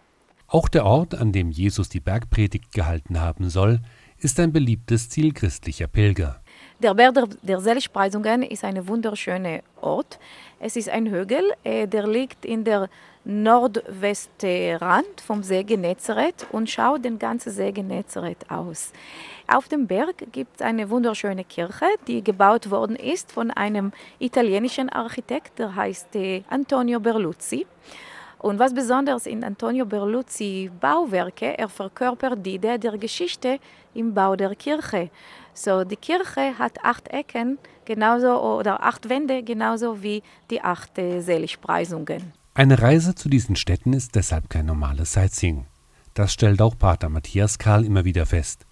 Auch 0.48 0.68
der 0.68 0.86
Ort, 0.86 1.16
an 1.16 1.32
dem 1.32 1.50
Jesus 1.50 1.88
die 1.88 2.02
Bergpredigt 2.02 2.74
gehalten 2.74 3.22
haben 3.22 3.50
soll, 3.50 3.80
ist 4.20 4.38
ein 4.40 4.52
beliebtes 4.52 5.10
Ziel 5.10 5.32
christlicher 5.34 5.88
Pilger. 5.88 6.42
Der 6.80 6.94
Berg 6.94 7.16
der, 7.42 7.60
Seligpreisungen 7.60 8.44
ist 8.44 8.64
ein 8.64 8.88
wunderschöner 8.88 9.62
Ort. 9.82 10.20
Es 10.60 10.76
ist 10.76 10.90
ein 10.90 11.08
Hügel, 11.08 11.44
äh, 11.64 11.88
der 11.88 12.08
liegt 12.08 12.46
in 12.46 12.64
der 12.64 12.90
Nordwestrand 13.30 15.20
vom 15.20 15.44
See 15.44 15.62
Genezareth 15.64 16.48
und 16.54 16.70
schaut 16.70 17.04
den 17.04 17.20
ganzen 17.20 17.52
See 17.52 17.74
Genezareth 17.74 18.50
aus. 18.50 18.94
Auf 19.48 19.68
dem 19.68 19.86
Berg 19.86 20.32
gibt 20.32 20.56
es 20.56 20.62
eine 20.62 20.90
wunderschöne 20.90 21.44
Kirche, 21.44 21.88
die 22.08 22.24
gebaut 22.24 22.72
worden 22.72 22.96
ist 22.96 23.34
von 23.34 23.52
einem 23.52 23.92
italienischen 24.20 24.88
Architekt, 24.88 25.60
der 25.60 25.76
heißt 25.76 26.16
äh, 26.16 26.44
Antonio 26.50 27.02
Berluzzi. 27.02 27.68
Und 28.40 28.60
was 28.60 28.74
besonders 28.74 29.26
in 29.26 29.44
Antonio 29.44 29.86
Berluzzi 29.86 30.72
Bauwerke, 30.80 31.58
er 31.58 31.68
verkörpert 31.68 32.46
die 32.46 32.56
Idee 32.56 32.78
der 32.78 32.98
Geschichte 32.98 33.60
im 33.94 34.14
Bau 34.14 34.38
der 34.38 34.56
Kirche. 34.56 35.10
So, 35.54 35.84
die 35.84 35.98
Kirche 35.98 36.58
hat 36.58 36.82
acht 36.82 37.10
Ecken 37.10 37.60
genauso 37.84 38.40
oder 38.40 38.82
acht 38.82 39.10
Wände 39.10 39.44
genauso 39.44 40.02
wie 40.02 40.24
die 40.50 40.62
acht 40.62 40.98
äh, 40.98 41.20
Seligpreisungen. 41.20 42.37
Eine 42.58 42.82
Reise 42.82 43.14
zu 43.14 43.30
diesen 43.30 43.56
Städten 43.56 43.94
ist 43.94 44.16
deshalb 44.16 44.50
kein 44.50 44.66
normales 44.66 45.14
Sightseeing. 45.14 45.68
Das 46.16 46.34
stellt 46.34 46.60
auch 46.60 46.76
Pater 46.76 47.08
Matthias 47.08 47.60
Karl 47.60 47.86
immer 47.86 48.04
wieder 48.04 48.26
fest. 48.26 48.66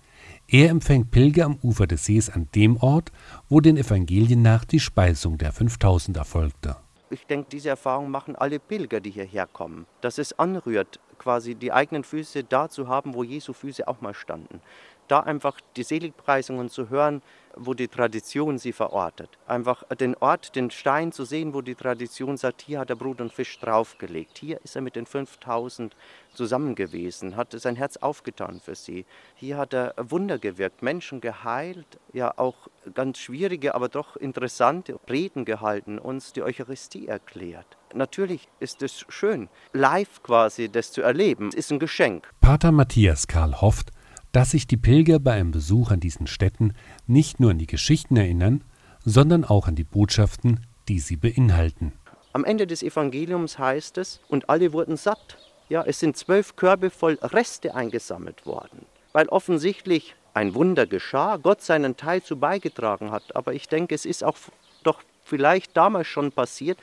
Er 0.47 0.71
empfängt 0.71 1.11
Pilger 1.11 1.45
am 1.45 1.59
Ufer 1.61 1.85
des 1.85 2.03
Sees 2.03 2.31
an 2.31 2.47
dem 2.55 2.77
Ort, 2.77 3.11
wo 3.47 3.59
den 3.61 3.77
Evangelien 3.77 4.41
nach 4.41 4.65
die 4.65 4.79
Speisung 4.79 5.37
der 5.37 5.51
5000 5.51 6.17
erfolgte. 6.17 6.77
Ich 7.11 7.27
denke, 7.27 7.49
diese 7.51 7.69
Erfahrung 7.69 8.09
machen 8.09 8.35
alle 8.35 8.57
Pilger, 8.57 8.99
die 8.99 9.11
hierher 9.11 9.45
kommen. 9.45 9.85
Dass 10.01 10.17
es 10.17 10.39
anrührt, 10.39 10.99
quasi 11.19 11.53
die 11.53 11.71
eigenen 11.71 12.03
Füße 12.03 12.43
da 12.43 12.67
zu 12.69 12.87
haben, 12.87 13.13
wo 13.13 13.21
Jesu 13.21 13.53
Füße 13.53 13.87
auch 13.87 14.01
mal 14.01 14.15
standen 14.15 14.61
da 15.07 15.19
einfach 15.19 15.59
die 15.75 15.83
Seligpreisungen 15.83 16.69
zu 16.69 16.89
hören, 16.89 17.21
wo 17.57 17.73
die 17.73 17.87
Tradition 17.87 18.57
sie 18.57 18.73
verortet. 18.73 19.29
Einfach 19.47 19.83
den 19.99 20.15
Ort, 20.15 20.55
den 20.55 20.71
Stein 20.71 21.11
zu 21.11 21.25
sehen, 21.25 21.53
wo 21.53 21.61
die 21.61 21.75
Tradition 21.75 22.37
sagt, 22.37 22.61
hier 22.61 22.79
hat 22.79 22.89
er 22.89 22.95
Brot 22.95 23.21
und 23.21 23.33
Fisch 23.33 23.57
draufgelegt. 23.59 24.37
Hier 24.37 24.59
ist 24.63 24.75
er 24.75 24.81
mit 24.81 24.95
den 24.95 25.05
5000 25.05 25.95
zusammen 26.33 26.75
gewesen, 26.75 27.35
hat 27.35 27.53
sein 27.59 27.75
Herz 27.75 27.97
aufgetan 27.97 28.59
für 28.59 28.75
sie. 28.75 29.05
Hier 29.35 29.57
hat 29.57 29.73
er 29.73 29.93
Wunder 29.97 30.37
gewirkt, 30.37 30.81
Menschen 30.81 31.21
geheilt, 31.21 31.99
ja 32.13 32.33
auch 32.37 32.67
ganz 32.93 33.17
schwierige, 33.19 33.73
aber 33.75 33.89
doch 33.89 34.15
interessante 34.15 34.99
Reden 35.09 35.45
gehalten, 35.45 35.97
uns 35.97 36.33
die 36.33 36.43
Eucharistie 36.43 37.07
erklärt. 37.07 37.77
Natürlich 37.93 38.49
ist 38.59 38.81
es 38.81 39.05
schön, 39.07 39.47
live 39.71 40.21
quasi 40.21 40.69
das 40.69 40.91
zu 40.91 41.01
erleben. 41.01 41.47
Es 41.49 41.55
ist 41.55 41.71
ein 41.71 41.79
Geschenk. 41.79 42.29
Pater 42.41 42.73
Matthias 42.73 43.27
Karl 43.27 43.61
hofft, 43.61 43.91
dass 44.35 44.51
sich 44.51 44.67
die 44.67 44.75
Pilger 44.75 45.19
bei 45.19 45.31
einem 45.31 45.51
Besuch 45.51 45.91
an 45.91 46.01
diesen 46.01 46.27
Städten 46.27 46.73
nicht 47.07 47.39
nur 47.39 47.51
an 47.51 47.57
die 47.57 47.67
Geschichten 47.67 48.17
erinnern, 48.17 48.65
sondern 49.05 49.45
auch 49.45 49.69
an 49.69 49.75
die 49.75 49.85
Botschaften, 49.85 50.59
die 50.89 50.99
sie 50.99 51.15
beinhalten. 51.15 51.93
Am 52.33 52.43
Ende 52.43 52.67
des 52.67 52.83
Evangeliums 52.83 53.57
heißt 53.57 53.97
es, 53.97 54.19
und 54.27 54.49
alle 54.49 54.73
wurden 54.73 54.97
satt. 54.97 55.37
Ja, 55.69 55.85
es 55.85 56.01
sind 56.01 56.17
zwölf 56.17 56.57
Körbe 56.57 56.89
voll 56.89 57.17
Reste 57.21 57.75
eingesammelt 57.75 58.45
worden, 58.45 58.85
weil 59.13 59.29
offensichtlich 59.29 60.15
ein 60.33 60.53
Wunder 60.53 60.85
geschah, 60.85 61.37
Gott 61.37 61.61
seinen 61.61 61.95
Teil 61.95 62.21
zu 62.21 62.37
beigetragen 62.37 63.11
hat. 63.11 63.37
Aber 63.37 63.53
ich 63.53 63.69
denke, 63.69 63.95
es 63.95 64.05
ist 64.05 64.21
auch 64.21 64.35
doch 64.83 65.01
vielleicht 65.23 65.77
damals 65.77 66.07
schon 66.07 66.33
passiert, 66.33 66.77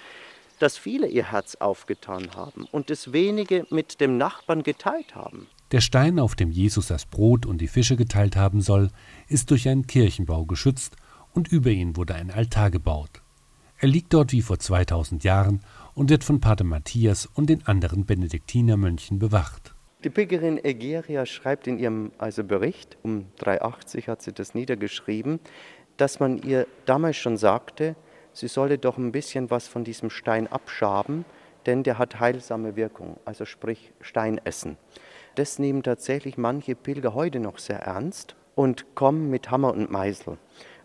dass 0.59 0.79
viele 0.79 1.07
ihr 1.07 1.31
Herz 1.31 1.57
aufgetan 1.57 2.31
haben 2.35 2.67
und 2.73 2.89
das 2.89 3.13
wenige 3.13 3.67
mit 3.69 4.01
dem 4.01 4.17
Nachbarn 4.17 4.63
geteilt 4.63 5.15
haben. 5.15 5.49
Der 5.73 5.81
Stein, 5.81 6.19
auf 6.19 6.35
dem 6.35 6.51
Jesus 6.51 6.89
das 6.89 7.07
Brot 7.07 7.47
und 7.47 7.63
die 7.63 7.67
Fische 7.67 7.97
geteilt 7.97 8.37
haben 8.37 8.61
soll, 8.61 8.91
ist 9.27 9.51
durch 9.51 9.67
einen 9.71 9.87
Kirchenbau 9.87 10.45
geschützt 10.45 10.97
und 11.33 11.49
über 11.49 11.71
ihn 11.71 11.97
wurde 11.97 12.15
ein 12.15 12.31
Altar 12.31 12.71
gebaut. 12.71 13.23
Er 13.79 13.89
liegt 13.89 14.13
dort 14.13 14.33
wie 14.33 14.43
vor 14.43 14.59
2000 14.59 15.25
Jahren 15.25 15.63
und 15.95 16.11
wird 16.11 16.25
von 16.25 16.41
Pater 16.41 16.65
Matthias 16.65 17.25
und 17.25 17.49
den 17.49 17.67
anderen 17.67 18.05
Benediktinermönchen 18.05 19.19
bewacht. 19.19 19.75
Die 20.05 20.11
Pilgerin 20.11 20.63
Egeria 20.63 21.25
schreibt 21.25 21.67
in 21.67 21.79
ihrem 21.79 22.13
also 22.19 22.45
Bericht, 22.45 22.99
um 23.03 23.25
380 23.39 24.09
hat 24.09 24.21
sie 24.21 24.33
das 24.33 24.55
niedergeschrieben, 24.55 25.41
dass 25.97 26.21
man 26.21 26.43
ihr 26.43 26.67
damals 26.85 27.17
schon 27.17 27.39
sagte, 27.39 27.97
sie 28.35 28.49
solle 28.49 28.77
doch 28.77 28.99
ein 28.99 29.11
bisschen 29.11 29.51
was 29.51 29.69
von 29.69 29.85
diesem 29.85 30.11
Stein 30.11 30.49
abschaben, 30.49 31.25
denn 31.65 31.83
der 31.83 31.97
hat 31.97 32.21
heilsame 32.21 32.77
Wirkung, 32.77 33.17
also 33.25 33.47
sprich 33.47 33.93
Stein 34.03 34.39
essen. 34.45 34.77
Das 35.35 35.59
nehmen 35.59 35.83
tatsächlich 35.83 36.37
manche 36.37 36.75
Pilger 36.75 37.15
heute 37.15 37.41
noch 37.41 37.59
sehr 37.59 37.81
ernst 37.81 38.37
und 38.55 38.95
kommen 38.95 39.31
mit 39.31 39.51
Hammer 39.51 39.73
und 39.73 39.91
Meißel. 39.91 40.37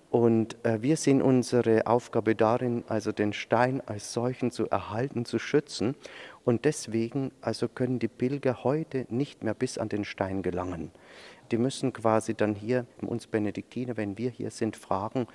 Und 0.09 0.55
äh, 0.65 0.81
wir 0.81 0.95
sehen 0.95 1.21
unsere 1.21 1.85
Aufgabe 1.85 2.33
darin, 2.33 2.85
also 2.87 3.11
den 3.11 3.33
Stein 3.33 3.81
als 3.85 4.13
solchen 4.13 4.51
zu 4.51 4.69
erhalten, 4.69 5.25
zu 5.25 5.37
schützen. 5.37 5.95
Und 6.45 6.63
deswegen 6.63 7.31
also 7.41 7.67
können 7.67 7.99
die 7.99 8.07
Pilger 8.07 8.63
heute 8.63 9.05
nicht 9.09 9.43
mehr 9.43 9.53
bis 9.53 9.77
an 9.77 9.89
den 9.89 10.05
Stein 10.05 10.43
gelangen. 10.43 10.91
Die 11.51 11.57
müssen 11.57 11.91
quasi 11.91 12.33
dann 12.33 12.55
hier 12.55 12.85
uns 13.01 13.27
Benediktiner, 13.27 13.97
wenn 13.97 14.17
wir 14.17 14.29
hier 14.29 14.51
sind, 14.51 14.77
fragen, 14.77 15.27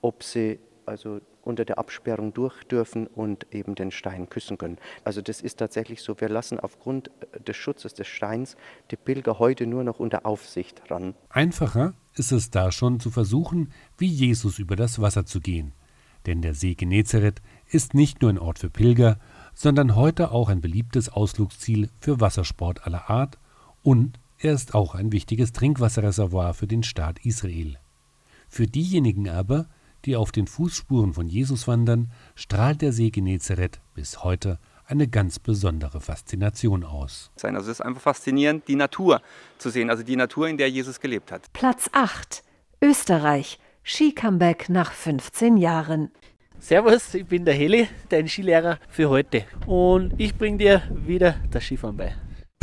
ob 0.00 0.22
sie 0.22 0.58
also 0.86 1.20
unter 1.42 1.64
der 1.64 1.78
Absperrung 1.78 2.32
durch 2.32 2.64
dürfen 2.64 3.06
und 3.06 3.46
eben 3.52 3.74
den 3.74 3.90
Stein 3.90 4.28
küssen 4.28 4.58
können. 4.58 4.78
Also 5.04 5.22
das 5.22 5.40
ist 5.40 5.58
tatsächlich 5.58 6.02
so, 6.02 6.20
wir 6.20 6.28
lassen 6.28 6.58
aufgrund 6.58 7.10
äh, 7.32 7.40
des 7.40 7.56
Schutzes 7.56 7.94
des 7.94 8.06
Steins 8.06 8.56
die 8.90 8.96
Pilger 8.96 9.38
heute 9.38 9.66
nur 9.66 9.84
noch 9.84 9.98
unter 9.98 10.26
Aufsicht 10.26 10.90
ran. 10.90 11.14
Einfacher 11.28 11.94
ist 12.14 12.32
es 12.32 12.50
da 12.50 12.72
schon 12.72 13.00
zu 13.00 13.10
versuchen, 13.10 13.72
wie 13.98 14.06
Jesus 14.06 14.58
über 14.58 14.76
das 14.76 15.00
Wasser 15.00 15.26
zu 15.26 15.40
gehen. 15.40 15.72
Denn 16.26 16.40
der 16.40 16.54
See 16.54 16.74
Genezareth 16.74 17.42
ist 17.68 17.92
nicht 17.94 18.22
nur 18.22 18.30
ein 18.30 18.38
Ort 18.38 18.58
für 18.58 18.70
Pilger, 18.70 19.18
sondern 19.54 19.94
heute 19.94 20.30
auch 20.30 20.48
ein 20.48 20.60
beliebtes 20.60 21.08
Ausflugsziel 21.08 21.90
für 22.00 22.20
Wassersport 22.20 22.86
aller 22.86 23.10
Art 23.10 23.38
und 23.82 24.18
er 24.38 24.52
ist 24.52 24.74
auch 24.74 24.94
ein 24.94 25.12
wichtiges 25.12 25.52
Trinkwasserreservoir 25.52 26.54
für 26.54 26.66
den 26.66 26.82
Staat 26.82 27.24
Israel. 27.24 27.78
Für 28.48 28.66
diejenigen 28.66 29.28
aber, 29.28 29.68
die 30.06 30.16
auf 30.16 30.32
den 30.32 30.46
Fußspuren 30.46 31.14
von 31.14 31.28
Jesus 31.28 31.66
wandern, 31.66 32.10
strahlt 32.34 32.82
der 32.82 32.92
See 32.92 33.10
Genezareth 33.10 33.80
bis 33.94 34.22
heute 34.24 34.58
eine 34.86 35.08
ganz 35.08 35.38
besondere 35.38 36.00
Faszination 36.00 36.84
aus. 36.84 37.30
Also 37.42 37.70
es 37.70 37.78
ist 37.78 37.80
einfach 37.80 38.02
faszinierend, 38.02 38.68
die 38.68 38.76
Natur 38.76 39.22
zu 39.58 39.70
sehen, 39.70 39.90
also 39.90 40.02
die 40.02 40.16
Natur, 40.16 40.48
in 40.48 40.58
der 40.58 40.70
Jesus 40.70 41.00
gelebt 41.00 41.32
hat. 41.32 41.52
Platz 41.52 41.88
8. 41.92 42.42
Österreich. 42.82 43.58
Ski-Comeback 43.82 44.70
nach 44.70 44.92
15 44.92 45.58
Jahren. 45.58 46.10
Servus, 46.58 47.12
ich 47.12 47.26
bin 47.26 47.44
der 47.44 47.52
Heli, 47.52 47.88
dein 48.08 48.28
Skilehrer 48.28 48.78
für 48.88 49.10
heute. 49.10 49.44
Und 49.66 50.14
ich 50.18 50.34
bringe 50.36 50.56
dir 50.56 50.82
wieder 50.90 51.36
das 51.50 51.64
Skifahren 51.64 51.96
bei. 51.96 52.14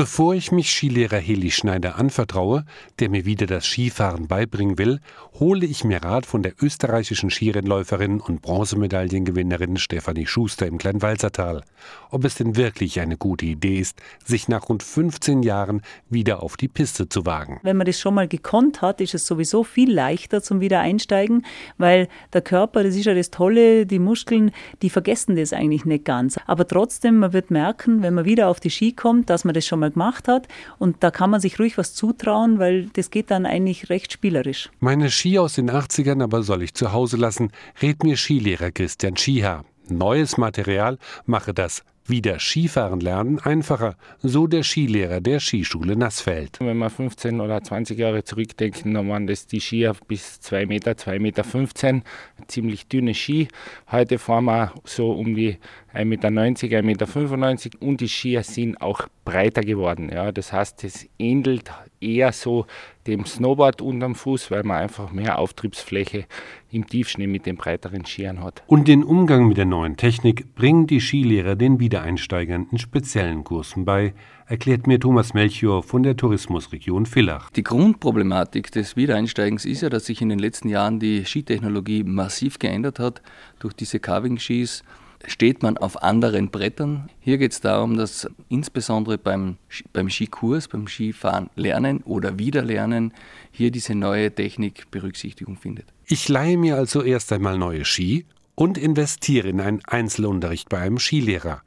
Bevor 0.02 0.34
ich 0.34 0.52
mich 0.52 0.72
Skilehrer 0.72 1.20
Heli 1.20 1.52
Schneider 1.52 2.00
anvertraue, 2.00 2.66
der 2.98 3.10
mir 3.10 3.26
wieder 3.26 3.46
das 3.46 3.66
Skifahren 3.66 4.28
beibringen 4.28 4.80
will, 4.80 5.00
hole 5.40 5.64
ich 5.64 5.84
mir 5.84 6.02
Rat 6.02 6.26
von 6.26 6.42
der 6.42 6.54
österreichischen 6.60 7.30
Skirennläuferin 7.30 8.20
und 8.20 8.42
Bronzemedaillengewinnerin 8.42 9.78
Stefanie 9.78 10.26
Schuster 10.26 10.66
im 10.66 10.80
Kleinwalsertal, 10.80 11.64
ob 12.10 12.26
es 12.26 12.34
denn 12.34 12.56
wirklich 12.56 13.00
eine 13.00 13.16
gute 13.16 13.46
Idee 13.46 13.78
ist, 13.78 14.02
sich 14.26 14.48
nach 14.48 14.70
rund 14.70 14.82
15 14.82 15.44
Jahren 15.44 15.84
wieder 16.10 16.42
auf 16.42 16.58
die 16.58 16.70
Piste 16.70 17.08
zu 17.08 17.28
wagen. 17.28 17.60
Wenn 17.62 17.78
man 17.78 17.86
das 17.86 18.00
schon 18.00 18.16
mal 18.16 18.28
gekonnt 18.28 18.82
hat, 18.82 19.02
ist 19.02 19.14
es 19.14 19.28
sowieso 19.28 19.64
viel 19.64 19.94
leichter 19.94 20.42
zum 20.42 20.62
Wiedereinsteigen, 20.62 21.46
weil 21.78 22.08
der 22.34 22.42
Körper, 22.42 22.84
das 22.84 22.96
ist 22.96 23.06
ja 23.06 23.14
das 23.14 23.30
Tolle, 23.30 23.86
die 23.86 24.00
Muskeln, 24.00 24.52
die 24.82 24.90
vergessen 24.90 25.36
das 25.36 25.54
eigentlich 25.54 25.86
nicht 25.86 26.06
ganz. 26.06 26.40
Aber 26.48 26.68
trotzdem, 26.68 27.20
man 27.20 27.34
wird 27.34 27.52
merken, 27.52 28.02
wenn 28.02 28.16
man 28.16 28.26
wieder 28.26 28.48
auf 28.48 28.60
die 28.60 28.72
Ski 28.72 28.94
kommt, 28.94 29.30
dass 29.30 29.44
man 29.44 29.54
das 29.54 29.68
schon 29.68 29.81
mal 29.82 29.92
gemacht 29.92 30.28
hat. 30.28 30.48
Und 30.80 31.04
da 31.04 31.12
kann 31.12 31.30
man 31.30 31.42
sich 31.42 31.60
ruhig 31.60 31.78
was 31.78 31.94
zutrauen, 31.94 32.60
weil 32.60 32.86
das 32.94 33.12
geht 33.12 33.32
dann 33.32 33.46
eigentlich 33.46 33.90
recht 33.90 34.14
spielerisch. 34.14 34.70
Meine 34.80 35.12
Ski 35.12 35.38
aus 35.40 35.56
den 35.56 35.70
80ern 35.70 36.24
aber 36.24 36.44
soll 36.44 36.64
ich 36.64 36.74
zu 36.74 36.94
Hause 36.94 37.18
lassen, 37.18 37.52
rät 37.82 38.04
mir 38.04 38.16
Skilehrer 38.16 38.72
Christian 38.72 39.18
Skiha. 39.18 39.66
Neues 39.90 40.38
Material 40.38 40.98
mache 41.26 41.54
das 41.54 41.84
wieder 42.06 42.40
Skifahren 42.40 43.00
lernen 43.00 43.40
einfacher, 43.40 43.96
so 44.22 44.48
der 44.48 44.64
Skilehrer 44.64 45.22
der 45.22 45.40
Skischule 45.40 45.96
Nassfeld. 45.96 46.60
Wenn 46.60 46.78
wir 46.78 46.90
15 46.90 47.40
oder 47.40 47.64
20 47.64 47.98
Jahre 47.98 48.24
zurückdenken, 48.24 48.94
dann 48.94 49.10
waren 49.10 49.28
das 49.28 49.48
die 49.48 49.60
Skier 49.60 49.96
bis 50.08 50.40
2 50.42 50.66
Meter, 50.66 50.92
2,15 50.92 51.20
Meter, 51.20 51.44
15, 51.44 52.04
ziemlich 52.48 52.88
dünne 52.88 53.14
Ski. 53.14 53.48
Heute 53.92 54.18
fahren 54.18 54.46
wir 54.46 54.74
so 54.84 55.12
um 55.12 55.36
die 55.36 55.58
1,90 55.94 56.06
Meter, 56.06 56.30
1,95 56.30 57.66
Meter 57.66 57.82
und 57.82 58.02
die 58.02 58.08
Skier 58.08 58.44
sind 58.44 58.82
auch 58.82 59.08
breiter 59.26 59.62
geworden. 59.62 60.10
Ja. 60.12 60.32
Das 60.32 60.54
heißt, 60.54 60.84
es 60.84 61.08
ähnelt 61.20 61.72
eher 62.00 62.32
so 62.32 62.66
dem 63.08 63.26
Snowboard 63.26 63.82
unterm 63.82 64.16
Fuß, 64.16 64.52
weil 64.52 64.64
man 64.64 64.78
einfach 64.78 65.12
mehr 65.12 65.40
Auftriebsfläche 65.40 66.26
im 66.72 66.88
Tiefschnee 66.88 67.28
mit 67.28 67.46
den 67.46 67.58
breiteren 67.58 68.06
Skiern 68.06 68.44
hat. 68.44 68.64
Und 68.68 68.88
den 68.88 69.04
Umgang 69.04 69.48
mit 69.48 69.58
der 69.58 69.66
neuen 69.66 69.98
Technik 69.98 70.56
bringen 70.56 70.88
die 70.88 71.02
Skilehrer 71.02 71.56
den 71.56 71.80
Wiedereinsteigern 71.80 72.68
in 72.72 72.78
speziellen 72.78 73.44
Kursen 73.44 73.86
bei, 73.86 74.14
erklärt 74.48 74.88
mir 74.88 75.00
Thomas 75.00 75.34
Melchior 75.34 75.84
von 75.84 76.04
der 76.04 76.16
Tourismusregion 76.16 77.06
Villach. 77.06 77.50
Die 77.52 77.64
Grundproblematik 77.64 78.72
des 78.72 78.96
Wiedereinsteigens 78.96 79.66
ist 79.66 79.82
ja, 79.82 79.90
dass 79.90 80.06
sich 80.06 80.22
in 80.22 80.30
den 80.30 80.40
letzten 80.40 80.70
Jahren 80.70 81.00
die 81.00 81.26
Skitechnologie 81.26 82.04
massiv 82.04 82.60
geändert 82.60 83.00
hat 83.00 83.22
durch 83.60 83.74
diese 83.74 84.00
Carving-Skis 84.00 84.84
steht 85.28 85.64
man 85.64 85.78
auf 85.78 86.02
anderen 86.04 86.50
Brettern. 86.50 87.10
Hier 87.20 87.38
geht 87.38 87.52
es 87.52 87.62
darum, 87.62 87.98
dass 87.98 88.28
insbesondere 88.50 89.18
beim, 89.18 89.58
beim 89.94 90.10
Skikurs, 90.10 90.68
beim 90.68 90.88
Skifahren 90.88 91.50
lernen 91.56 92.02
oder 92.04 92.40
Wiederlernen 92.40 93.14
hier 93.52 93.72
diese 93.72 93.96
neue 93.96 94.34
Technik 94.34 94.90
Berücksichtigung 94.92 95.58
findet. 95.58 95.86
Ich 96.06 96.28
leihe 96.30 96.58
mir 96.58 96.76
also 96.76 97.02
erst 97.02 97.32
einmal 97.32 97.58
neue 97.58 97.86
Ski 97.86 98.26
und 98.56 98.78
investiere 98.78 99.48
in 99.48 99.62
einen 99.62 99.82
Einzelunterricht 99.86 100.70
bei 100.70 100.80
einem 100.80 101.00
Skilehrer. 101.00 101.62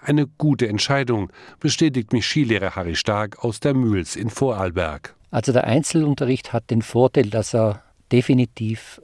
Eine 0.00 0.26
gute 0.26 0.68
Entscheidung, 0.68 1.30
bestätigt 1.60 2.12
mich 2.12 2.26
Skilehrer 2.26 2.76
Harry 2.76 2.94
Stark 2.94 3.44
aus 3.44 3.60
der 3.60 3.74
Mühls 3.74 4.16
in 4.16 4.30
Vorarlberg. 4.30 5.14
Also 5.30 5.52
der 5.52 5.64
Einzelunterricht 5.64 6.52
hat 6.52 6.70
den 6.70 6.82
Vorteil, 6.82 7.28
dass 7.28 7.54
er 7.54 7.82
definitiv 8.12 9.00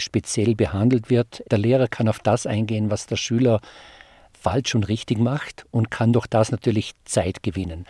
speziell 0.00 0.54
behandelt 0.54 1.10
wird. 1.10 1.42
Der 1.50 1.58
Lehrer 1.58 1.88
kann 1.88 2.08
auf 2.08 2.18
das 2.20 2.46
eingehen, 2.46 2.90
was 2.90 3.06
der 3.06 3.16
Schüler 3.16 3.60
falsch 4.32 4.74
und 4.74 4.88
richtig 4.88 5.18
macht 5.18 5.66
und 5.70 5.90
kann 5.90 6.12
durch 6.12 6.26
das 6.26 6.50
natürlich 6.50 6.92
Zeit 7.04 7.42
gewinnen. 7.42 7.86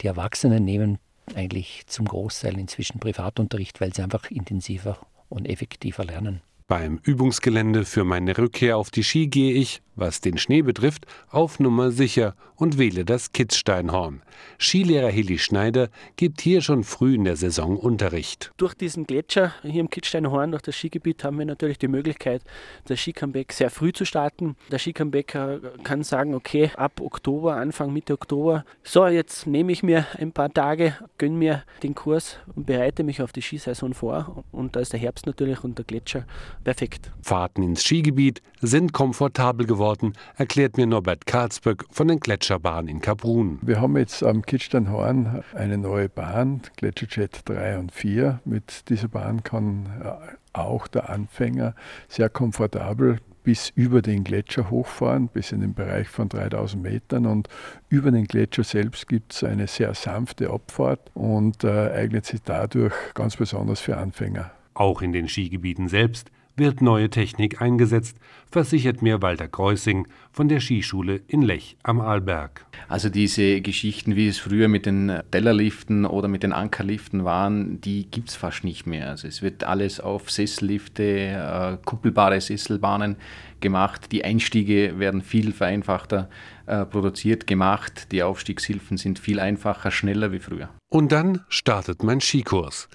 Die 0.00 0.06
Erwachsenen 0.06 0.64
nehmen 0.64 0.98
eigentlich 1.34 1.84
zum 1.86 2.06
Großteil 2.06 2.58
inzwischen 2.58 3.00
Privatunterricht, 3.00 3.80
weil 3.80 3.94
sie 3.94 4.02
einfach 4.02 4.30
intensiver 4.30 4.98
und 5.28 5.48
effektiver 5.48 6.04
lernen. 6.04 6.40
Beim 6.66 6.98
Übungsgelände 7.02 7.84
für 7.84 8.04
meine 8.04 8.38
Rückkehr 8.38 8.78
auf 8.78 8.90
die 8.90 9.04
Ski 9.04 9.26
gehe 9.26 9.52
ich, 9.52 9.82
was 9.96 10.22
den 10.22 10.38
Schnee 10.38 10.62
betrifft, 10.62 11.04
auf 11.28 11.60
Nummer 11.60 11.90
sicher 11.90 12.34
und 12.56 12.78
wähle 12.78 13.04
das 13.04 13.32
Kitzsteinhorn. 13.32 14.22
Skilehrer 14.58 15.10
Heli 15.10 15.38
Schneider 15.38 15.88
gibt 16.16 16.40
hier 16.40 16.62
schon 16.62 16.82
früh 16.82 17.16
in 17.16 17.24
der 17.24 17.36
Saison 17.36 17.76
Unterricht. 17.76 18.50
Durch 18.56 18.72
diesen 18.72 19.06
Gletscher 19.06 19.52
hier 19.62 19.80
im 19.80 19.90
Kitzsteinhorn, 19.90 20.52
durch 20.52 20.62
das 20.62 20.74
Skigebiet, 20.74 21.22
haben 21.22 21.38
wir 21.38 21.44
natürlich 21.44 21.78
die 21.78 21.88
Möglichkeit, 21.88 22.42
das 22.86 22.98
Skicomeback 22.98 23.52
sehr 23.52 23.68
früh 23.68 23.92
zu 23.92 24.06
starten. 24.06 24.56
Der 24.70 24.78
Skicomebacker 24.78 25.60
kann 25.82 26.02
sagen, 26.02 26.34
okay, 26.34 26.70
ab 26.76 27.00
Oktober, 27.02 27.56
Anfang, 27.56 27.92
Mitte 27.92 28.14
Oktober, 28.14 28.64
so, 28.82 29.06
jetzt 29.06 29.46
nehme 29.46 29.70
ich 29.70 29.82
mir 29.82 30.06
ein 30.18 30.32
paar 30.32 30.52
Tage, 30.52 30.96
gönne 31.18 31.36
mir 31.36 31.64
den 31.82 31.94
Kurs 31.94 32.38
und 32.54 32.64
bereite 32.66 33.04
mich 33.04 33.20
auf 33.20 33.32
die 33.32 33.42
Skisaison 33.42 33.92
vor. 33.92 34.44
Und 34.50 34.76
da 34.76 34.80
ist 34.80 34.94
der 34.94 35.00
Herbst 35.00 35.26
natürlich 35.26 35.62
und 35.62 35.76
der 35.76 35.84
Gletscher 35.84 36.24
perfekt. 36.64 37.12
Fahrten 37.22 37.62
ins 37.62 37.84
Skigebiet 37.84 38.42
sind 38.60 38.92
komfortabel 38.92 39.66
geworden 39.66 40.14
erklärt 40.36 40.76
mir 40.76 40.86
Norbert 40.86 41.26
Karlsböck 41.26 41.84
von 41.90 42.08
den 42.08 42.20
Gletscherbahnen 42.20 42.88
in 42.88 43.00
Kaprun. 43.00 43.58
Wir 43.62 43.80
haben 43.80 43.96
jetzt 43.96 44.22
am 44.24 44.42
Kitzsteinhorn 44.42 45.44
eine 45.54 45.78
neue 45.78 46.08
Bahn, 46.08 46.62
Gletscherjet 46.76 47.42
3 47.44 47.78
und 47.78 47.92
4. 47.92 48.40
Mit 48.44 48.88
dieser 48.88 49.08
Bahn 49.08 49.42
kann 49.42 49.86
äh, 50.02 50.58
auch 50.58 50.88
der 50.88 51.10
Anfänger 51.10 51.74
sehr 52.08 52.28
komfortabel 52.28 53.18
bis 53.44 53.70
über 53.74 54.00
den 54.02 54.24
Gletscher 54.24 54.70
hochfahren, 54.70 55.28
bis 55.28 55.52
in 55.52 55.60
den 55.60 55.74
Bereich 55.74 56.08
von 56.08 56.28
3000 56.28 56.82
Metern. 56.82 57.26
Und 57.26 57.48
über 57.90 58.10
den 58.10 58.24
Gletscher 58.24 58.64
selbst 58.64 59.06
gibt 59.06 59.34
es 59.34 59.44
eine 59.44 59.66
sehr 59.66 59.94
sanfte 59.94 60.50
Abfahrt 60.50 61.10
und 61.14 61.62
äh, 61.62 61.92
eignet 61.92 62.24
sich 62.24 62.42
dadurch 62.42 62.94
ganz 63.12 63.36
besonders 63.36 63.80
für 63.80 63.98
Anfänger. 63.98 64.50
Auch 64.72 65.02
in 65.02 65.12
den 65.12 65.28
Skigebieten 65.28 65.88
selbst 65.88 66.30
wird 66.56 66.80
neue 66.80 67.10
Technik 67.10 67.60
eingesetzt, 67.60 68.16
versichert 68.50 69.02
mir 69.02 69.22
Walter 69.22 69.48
Kreusing 69.48 70.06
von 70.32 70.48
der 70.48 70.60
Skischule 70.60 71.20
in 71.26 71.42
Lech 71.42 71.76
am 71.82 72.00
Arlberg. 72.00 72.66
Also 72.88 73.08
diese 73.08 73.60
Geschichten, 73.60 74.14
wie 74.14 74.28
es 74.28 74.38
früher 74.38 74.68
mit 74.68 74.86
den 74.86 75.20
Tellerliften 75.30 76.04
oder 76.04 76.28
mit 76.28 76.42
den 76.42 76.52
Ankerliften 76.52 77.24
waren, 77.24 77.80
die 77.80 78.08
gibt 78.10 78.28
es 78.28 78.36
fast 78.36 78.62
nicht 78.62 78.86
mehr. 78.86 79.08
Also 79.08 79.26
es 79.26 79.42
wird 79.42 79.64
alles 79.64 80.00
auf 80.00 80.30
Sessellifte, 80.30 81.02
äh, 81.02 81.78
kuppelbare 81.84 82.40
Sesselbahnen 82.40 83.16
gemacht. 83.60 84.12
Die 84.12 84.24
Einstiege 84.24 84.98
werden 84.98 85.22
viel 85.22 85.52
vereinfachter 85.52 86.28
äh, 86.66 86.84
produziert, 86.84 87.46
gemacht. 87.46 88.12
Die 88.12 88.22
Aufstiegshilfen 88.22 88.96
sind 88.96 89.18
viel 89.18 89.40
einfacher, 89.40 89.90
schneller 89.90 90.30
wie 90.32 90.38
früher. 90.38 90.68
Und 90.88 91.10
dann 91.10 91.40
startet 91.48 92.04
mein 92.04 92.20
Skikurs. 92.20 92.88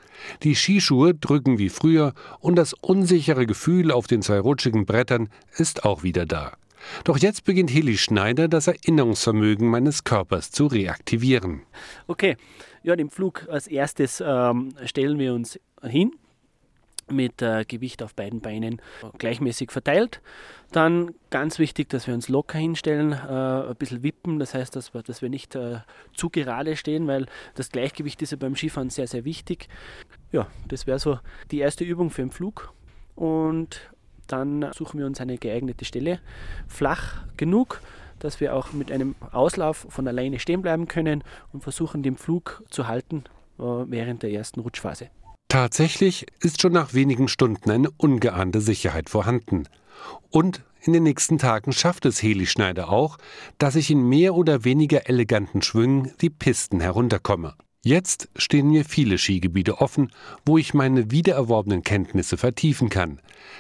Die 0.44 0.56
Skischuhe 0.56 1.14
drücken 1.14 1.58
wie 1.58 1.70
früher 1.70 2.14
und 2.40 2.56
das 2.56 2.74
unsichere 2.74 3.46
Gefühl 3.46 3.92
auf 3.92 4.08
den 4.08 4.22
zwei 4.22 4.40
rutschigen 4.40 4.86
Brettern 4.86 5.30
ist 5.58 5.86
auch 5.86 6.04
wieder 6.04 6.26
da. 6.26 6.54
Doch 7.04 7.18
jetzt 7.18 7.44
beginnt 7.44 7.72
Heli 7.72 7.98
Schneider 7.98 8.48
das 8.48 8.68
Erinnerungsvermögen 8.68 9.68
meines 9.68 10.04
Körpers 10.04 10.52
zu 10.52 10.68
reaktivieren. 10.68 11.62
Okay, 12.08 12.38
ja, 12.84 12.94
im 12.94 13.10
Flug 13.10 13.48
als 13.50 13.68
erstes 13.68 14.24
ähm, 14.26 14.74
stellen 14.86 15.20
wir 15.20 15.34
uns 15.34 15.60
hin 15.84 16.12
mit 17.12 17.42
äh, 17.42 17.66
Gewicht 17.66 18.04
auf 18.04 18.16
beiden 18.16 18.42
Beinen 18.42 18.82
gleichmäßig 19.18 19.72
verteilt. 19.72 20.22
Dann 20.72 21.16
ganz 21.30 21.58
wichtig, 21.58 21.90
dass 21.90 22.06
wir 22.08 22.14
uns 22.14 22.30
locker 22.30 22.60
hinstellen, 22.60 23.14
äh, 23.14 23.70
ein 23.70 23.76
bisschen 23.76 24.04
wippen, 24.04 24.40
das 24.40 24.54
heißt, 24.54 24.76
dass 24.76 24.94
wir, 24.94 25.02
dass 25.02 25.22
wir 25.22 25.30
nicht 25.30 25.56
äh, 25.56 25.80
zu 26.14 26.30
gerade 26.30 26.76
stehen, 26.76 27.08
weil 27.08 27.26
das 27.56 27.72
Gleichgewicht 27.72 28.22
ist 28.22 28.32
ja 28.32 28.38
beim 28.38 28.56
Skifahren 28.56 28.90
sehr, 28.90 29.08
sehr 29.08 29.26
wichtig. 29.26 29.68
Ja, 30.32 30.48
das 30.68 30.86
wäre 30.86 31.00
so 31.00 31.20
die 31.52 31.60
erste 31.60 31.84
Übung 31.84 32.12
für 32.12 32.22
den 32.22 32.32
Flug. 32.32 32.74
Und 33.16 33.92
dann 34.28 34.72
suchen 34.74 35.00
wir 35.00 35.08
uns 35.08 35.20
eine 35.20 35.38
geeignete 35.38 35.86
Stelle, 35.86 36.20
flach 36.68 37.24
genug, 37.36 37.82
dass 38.20 38.40
wir 38.40 38.56
auch 38.56 38.74
mit 38.74 38.92
einem 38.92 39.16
Auslauf 39.32 39.88
von 39.90 40.08
alleine 40.08 40.40
stehen 40.40 40.62
bleiben 40.62 40.88
können 40.88 41.24
und 41.52 41.62
versuchen, 41.62 42.04
den 42.04 42.16
Flug 42.16 42.64
zu 42.70 42.88
halten 42.88 43.24
äh, 43.58 43.64
während 43.64 44.24
der 44.24 44.32
ersten 44.32 44.60
Rutschphase. 44.60 45.10
Tatsächlich 45.50 46.28
ist 46.42 46.62
schon 46.62 46.74
nach 46.74 46.94
wenigen 46.94 47.28
Stunden 47.28 47.72
eine 47.72 47.90
ungeahnte 47.98 48.62
Sicherheit 48.62 49.10
vorhanden. 49.10 49.68
Und 50.30 50.64
in 50.82 50.94
den 50.94 51.02
nächsten 51.02 51.40
Tagen 51.40 51.74
schafft 51.74 52.06
es 52.06 52.22
Heli 52.22 52.46
Schneider 52.46 52.90
auch, 52.90 53.18
dass 53.58 53.76
ich 53.76 53.90
in 53.90 54.08
mehr 54.08 54.36
oder 54.36 54.64
weniger 54.64 55.10
eleganten 55.10 55.64
Schwüngen 55.64 56.12
die 56.22 56.30
Pisten 56.30 56.80
herunterkomme. 56.80 57.56
Jetzt 57.84 58.30
stehen 58.36 58.70
mir 58.70 58.86
viele 58.86 59.18
Skigebiete 59.18 59.82
offen, 59.82 60.12
wo 60.46 60.60
ich 60.60 60.76
meine 60.76 61.10
wiedererworbenen 61.10 61.82
Kenntnisse 61.82 62.38
vertiefen 62.38 62.90
kann. 62.90 63.20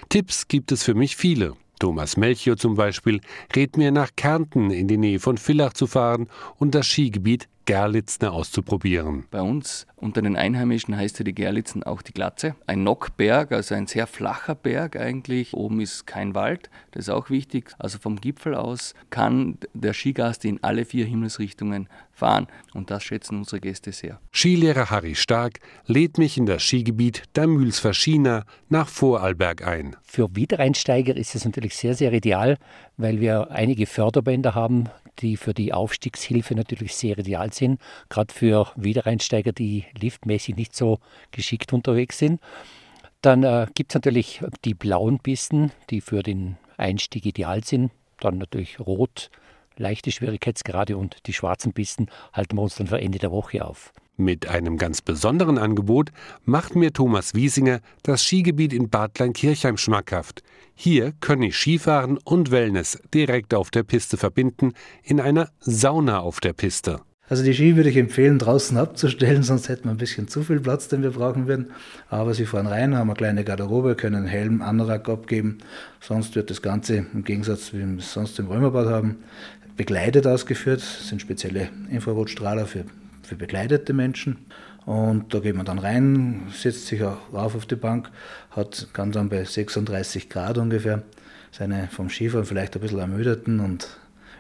Tipps 0.10 0.48
gibt 0.48 0.72
es 0.72 0.84
für 0.84 0.94
mich 0.94 1.16
viele. 1.16 1.56
Thomas 1.80 2.18
Melchior 2.18 2.58
zum 2.58 2.76
Beispiel 2.76 3.20
rät 3.56 3.78
mir 3.78 3.92
nach 3.92 4.12
Kärnten 4.16 4.70
in 4.70 4.88
die 4.88 4.98
Nähe 4.98 5.20
von 5.20 5.38
Villach 5.38 5.74
zu 5.74 5.88
fahren 5.88 6.30
und 6.58 6.76
das 6.76 6.86
Skigebiet 6.86 7.48
Gerlitzner 7.70 8.34
auszuprobieren. 8.34 9.26
Bei 9.30 9.44
uns 9.44 9.86
unter 9.96 10.24
den 10.24 10.36
Einheimischen 10.36 10.98
heißt 10.98 11.20
ja 11.20 11.24
die 11.24 11.36
Gerlitzen 11.36 11.84
auch 11.84 12.02
die 12.02 12.14
Glatze. 12.14 12.56
Ein 12.66 12.84
Nockberg, 12.84 13.52
also 13.52 13.76
ein 13.76 13.86
sehr 13.86 14.08
flacher 14.08 14.56
Berg 14.56 14.96
eigentlich. 14.96 15.54
Oben 15.54 15.80
ist 15.80 16.08
kein 16.08 16.34
Wald, 16.34 16.72
das 16.90 17.02
ist 17.02 17.10
auch 17.10 17.30
wichtig. 17.30 17.76
Also 17.78 18.00
vom 18.00 18.20
Gipfel 18.20 18.56
aus 18.56 18.96
kann 19.12 19.60
der 19.76 19.94
Skigast 19.94 20.46
in 20.46 20.64
alle 20.64 20.84
vier 20.84 21.06
Himmelsrichtungen 21.06 21.90
fahren. 22.12 22.48
Und 22.74 22.90
das 22.90 23.04
schätzen 23.04 23.38
unsere 23.38 23.60
Gäste 23.60 23.92
sehr. 23.92 24.20
Skilehrer 24.32 24.90
Harry 24.90 25.14
Stark 25.14 25.60
lädt 25.86 26.18
mich 26.18 26.38
in 26.40 26.48
das 26.48 26.64
Skigebiet 26.64 27.24
der 27.36 27.46
Mühlsverschiener 27.46 28.46
nach 28.70 28.88
Vorarlberg 28.88 29.68
ein. 29.68 29.96
Für 30.02 30.36
Wiedereinsteiger 30.36 31.16
ist 31.16 31.36
es 31.36 31.46
natürlich 31.46 31.76
sehr, 31.76 31.94
sehr 31.94 32.14
ideal, 32.14 32.58
weil 33.00 33.22
wir 33.22 33.50
einige 33.50 33.86
Förderbänder 33.86 34.56
haben, 34.56 34.90
die 35.20 35.38
für 35.38 35.54
die 35.54 35.74
Aufstiegshilfe 35.74 36.54
natürlich 36.54 36.96
sehr 36.96 37.18
ideal 37.18 37.52
sind, 37.54 37.80
gerade 38.10 38.34
für 38.34 38.72
Wiedereinsteiger, 38.76 39.54
die 39.54 39.86
liftmäßig 39.98 40.56
nicht 40.58 40.76
so 40.76 41.00
geschickt 41.32 41.72
unterwegs 41.72 42.18
sind. 42.18 42.42
Dann 43.22 43.44
äh, 43.44 43.68
gibt 43.74 43.92
es 43.92 43.96
natürlich 43.96 44.42
die 44.66 44.74
blauen 44.74 45.20
Pisten, 45.20 45.72
die 45.90 46.02
für 46.02 46.24
den 46.24 46.58
Einstieg 46.78 47.26
ideal 47.26 47.64
sind. 47.64 47.92
Dann 48.20 48.38
natürlich 48.38 48.80
rot, 48.82 49.32
leichte 49.78 50.12
Schwierigkeitsgrade 50.12 50.98
und 50.98 51.26
die 51.26 51.34
schwarzen 51.34 51.74
Pisten 51.74 52.08
halten 52.34 52.58
wir 52.58 52.64
uns 52.64 52.76
dann 52.76 52.88
für 52.88 53.00
Ende 53.00 53.20
der 53.20 53.32
Woche 53.32 53.66
auf. 53.66 53.94
Mit 54.20 54.50
einem 54.50 54.76
ganz 54.76 55.02
besonderen 55.02 55.58
Angebot 55.58 56.12
macht 56.44 56.76
mir 56.76 56.92
Thomas 56.92 57.36
Wiesinger 57.36 57.80
das 58.04 58.22
Skigebiet 58.22 58.74
in 58.74 58.90
Bad 58.90 59.14
Kleinkirchheim 59.14 59.78
schmackhaft. 59.78 60.44
Hier 60.76 61.14
können 61.22 61.44
ich 61.44 61.56
Skifahren 61.56 62.18
und 62.26 62.52
Wellness 62.52 63.00
direkt 63.14 63.54
auf 63.54 63.72
der 63.72 63.84
Piste 63.84 64.18
verbinden, 64.18 64.74
in 65.04 65.22
einer 65.22 65.48
Sauna 65.62 66.20
auf 66.20 66.42
der 66.42 66.52
Piste. 66.52 67.00
Also 67.30 67.46
die 67.46 67.54
Ski 67.54 67.78
würde 67.78 67.92
ich 67.92 67.96
empfehlen, 67.96 68.40
draußen 68.40 68.76
abzustellen, 68.76 69.42
sonst 69.44 69.70
hätten 69.70 69.86
wir 69.86 69.92
ein 69.92 69.98
bisschen 69.98 70.28
zu 70.28 70.44
viel 70.44 70.60
Platz, 70.60 70.90
den 70.90 71.02
wir 71.02 71.12
brauchen 71.12 71.48
würden. 71.48 71.72
Aber 72.10 72.34
sie 72.34 72.46
fahren 72.46 72.68
rein, 72.68 72.98
haben 72.98 73.10
eine 73.10 73.16
kleine 73.16 73.46
Garderobe, 73.46 73.96
können 73.96 74.26
Helm, 74.26 74.62
Anorak 74.62 75.08
abgeben. 75.08 75.60
Sonst 76.02 76.36
wird 76.36 76.50
das 76.50 76.62
Ganze 76.62 77.06
im 77.14 77.24
Gegensatz, 77.24 77.72
wie 77.72 77.78
wir 77.78 78.00
es 78.00 78.12
sonst 78.12 78.38
im 78.38 78.48
Römerbad 78.48 78.88
haben, 78.88 79.20
begleitet 79.78 80.28
ausgeführt. 80.28 80.82
Das 80.82 81.08
sind 81.08 81.22
spezielle 81.22 81.70
Infrarotstrahler 81.90 82.66
für 82.66 82.84
für 83.30 83.36
bekleidete 83.36 83.94
Menschen. 83.94 84.46
Und 84.86 85.34
da 85.34 85.40
geht 85.40 85.56
man 85.56 85.66
dann 85.66 85.80
rein, 85.80 86.48
setzt 86.52 86.88
sich 86.88 87.04
auch 87.04 87.32
rauf 87.32 87.56
auf 87.56 87.68
die 87.68 87.76
Bank, 87.76 88.10
hat, 88.52 88.88
kann 88.92 89.12
dann 89.12 89.30
bei 89.30 89.44
36 89.44 90.30
Grad 90.30 90.58
ungefähr 90.58 91.04
seine 91.52 91.88
vom 91.92 92.10
Skifahren 92.10 92.46
vielleicht 92.46 92.76
ein 92.76 92.82
bisschen 92.82 93.00
ermüdeten 93.00 93.60
und 93.60 93.88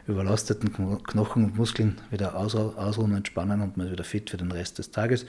überlasteten 0.08 0.74
Knochen 0.74 1.44
und 1.44 1.56
Muskeln 1.56 2.00
wieder 2.10 2.36
ausruhen, 2.36 3.16
entspannen 3.16 3.62
und 3.62 3.78
man 3.78 3.88
ist 3.88 3.94
wieder 3.94 4.04
fit 4.04 4.30
für 4.32 4.38
den 4.38 4.52
Rest 4.52 4.80
des 4.80 4.90
Tages. 4.90 5.26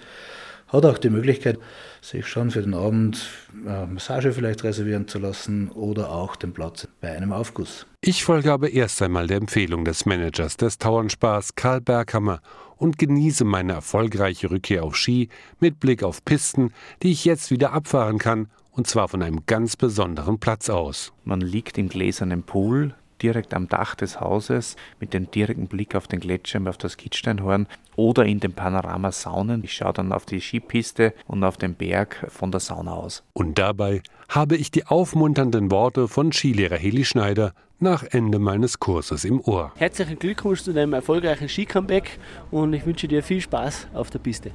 Hat 0.68 0.86
auch 0.86 0.98
die 0.98 1.10
Möglichkeit, 1.10 1.58
sich 2.00 2.26
schon 2.26 2.50
für 2.50 2.62
den 2.62 2.74
Abend 2.74 3.26
eine 3.66 3.88
Massage 3.88 4.32
vielleicht 4.32 4.62
reservieren 4.62 5.08
zu 5.08 5.18
lassen 5.18 5.68
oder 5.70 6.10
auch 6.10 6.36
den 6.36 6.54
Platz 6.54 6.86
bei 7.00 7.10
einem 7.10 7.32
Aufguss. 7.32 7.86
Ich 8.00 8.24
folge 8.24 8.52
aber 8.52 8.70
erst 8.70 9.02
einmal 9.02 9.26
der 9.26 9.38
Empfehlung 9.38 9.84
des 9.84 10.06
Managers 10.06 10.56
des 10.56 10.78
Tauernspaß 10.78 11.56
Karl 11.56 11.80
Berghammer 11.80 12.40
und 12.80 12.98
genieße 12.98 13.44
meine 13.44 13.74
erfolgreiche 13.74 14.50
Rückkehr 14.50 14.82
auf 14.82 14.96
Ski 14.96 15.28
mit 15.60 15.78
Blick 15.78 16.02
auf 16.02 16.24
Pisten, 16.24 16.72
die 17.02 17.12
ich 17.12 17.24
jetzt 17.24 17.50
wieder 17.50 17.72
abfahren 17.72 18.18
kann, 18.18 18.48
und 18.72 18.86
zwar 18.86 19.08
von 19.08 19.22
einem 19.22 19.44
ganz 19.46 19.76
besonderen 19.76 20.38
Platz 20.40 20.70
aus. 20.70 21.12
Man 21.24 21.42
liegt 21.42 21.76
im 21.76 21.90
gläsernen 21.90 22.42
Pool, 22.42 22.94
direkt 23.22 23.54
am 23.54 23.68
Dach 23.68 23.94
des 23.94 24.20
Hauses 24.20 24.76
mit 24.98 25.14
dem 25.14 25.30
direkten 25.30 25.66
Blick 25.66 25.94
auf 25.94 26.08
den 26.08 26.20
Gletscher, 26.20 26.60
auf 26.68 26.78
das 26.78 26.96
Kitzsteinhorn 26.96 27.66
oder 27.96 28.24
in 28.24 28.40
den 28.40 28.52
Panoramasaunen. 28.52 29.62
Ich 29.64 29.74
schaue 29.74 29.92
dann 29.92 30.12
auf 30.12 30.26
die 30.26 30.40
Skipiste 30.40 31.14
und 31.26 31.44
auf 31.44 31.56
den 31.56 31.74
Berg 31.74 32.26
von 32.28 32.50
der 32.50 32.60
Sauna 32.60 32.92
aus. 32.92 33.22
Und 33.32 33.58
dabei 33.58 34.02
habe 34.28 34.56
ich 34.56 34.70
die 34.70 34.86
aufmunternden 34.86 35.70
Worte 35.70 36.08
von 36.08 36.32
Skilehrer 36.32 36.76
Heli 36.76 37.04
Schneider 37.04 37.52
nach 37.78 38.04
Ende 38.04 38.38
meines 38.38 38.78
Kurses 38.78 39.24
im 39.24 39.40
Ohr. 39.40 39.72
Herzlichen 39.76 40.18
Glückwunsch 40.18 40.62
zu 40.62 40.72
deinem 40.72 40.92
erfolgreichen 40.92 41.48
Skicomeback 41.48 42.18
und 42.50 42.72
ich 42.74 42.84
wünsche 42.86 43.08
dir 43.08 43.22
viel 43.22 43.40
Spaß 43.40 43.88
auf 43.94 44.10
der 44.10 44.18
Piste. 44.18 44.50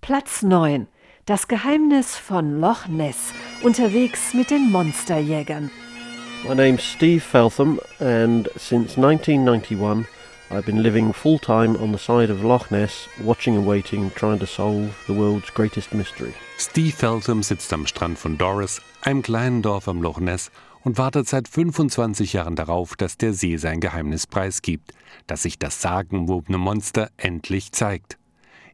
Platz 0.00 0.42
9. 0.42 0.86
Das 1.26 1.46
Geheimnis 1.46 2.16
von 2.16 2.60
Loch 2.60 2.88
Ness. 2.88 3.32
Unterwegs 3.62 4.34
mit 4.34 4.50
den 4.50 4.70
Monsterjägern. 4.70 5.70
My 6.44 6.54
name's 6.54 6.82
Steve 6.82 7.22
Feltham, 7.22 7.78
and 8.00 8.48
since 8.56 8.96
1991, 8.96 10.08
I've 10.50 10.66
been 10.66 10.82
living 10.82 11.12
full 11.12 11.38
time 11.38 11.76
on 11.76 11.92
the 11.92 11.98
side 11.98 12.30
of 12.30 12.42
Loch 12.42 12.68
Ness, 12.72 13.06
watching 13.22 13.56
and 13.56 13.64
waiting, 13.64 14.10
trying 14.16 14.40
to 14.40 14.46
solve 14.46 14.90
the 15.06 15.12
world's 15.12 15.50
greatest 15.50 15.94
mystery. 15.94 16.34
Steve 16.58 16.96
Feltham 16.96 17.44
sitzt 17.44 17.72
am 17.72 17.86
Strand 17.86 18.18
von 18.18 18.38
Doris, 18.38 18.80
einem 19.02 19.22
kleinen 19.22 19.62
Dorf 19.62 19.86
am 19.86 20.02
Loch 20.02 20.18
Ness, 20.18 20.50
und 20.82 20.98
wartet 20.98 21.28
seit 21.28 21.46
25 21.46 22.32
Jahren 22.32 22.56
darauf, 22.56 22.96
dass 22.96 23.16
der 23.16 23.34
See 23.34 23.56
sein 23.56 23.78
Geheimnis 23.78 24.26
preisgibt, 24.26 24.92
dass 25.28 25.42
sich 25.42 25.60
das 25.60 25.80
sagenwobene 25.80 26.58
Monster 26.58 27.10
endlich 27.18 27.70
zeigt. 27.70 28.18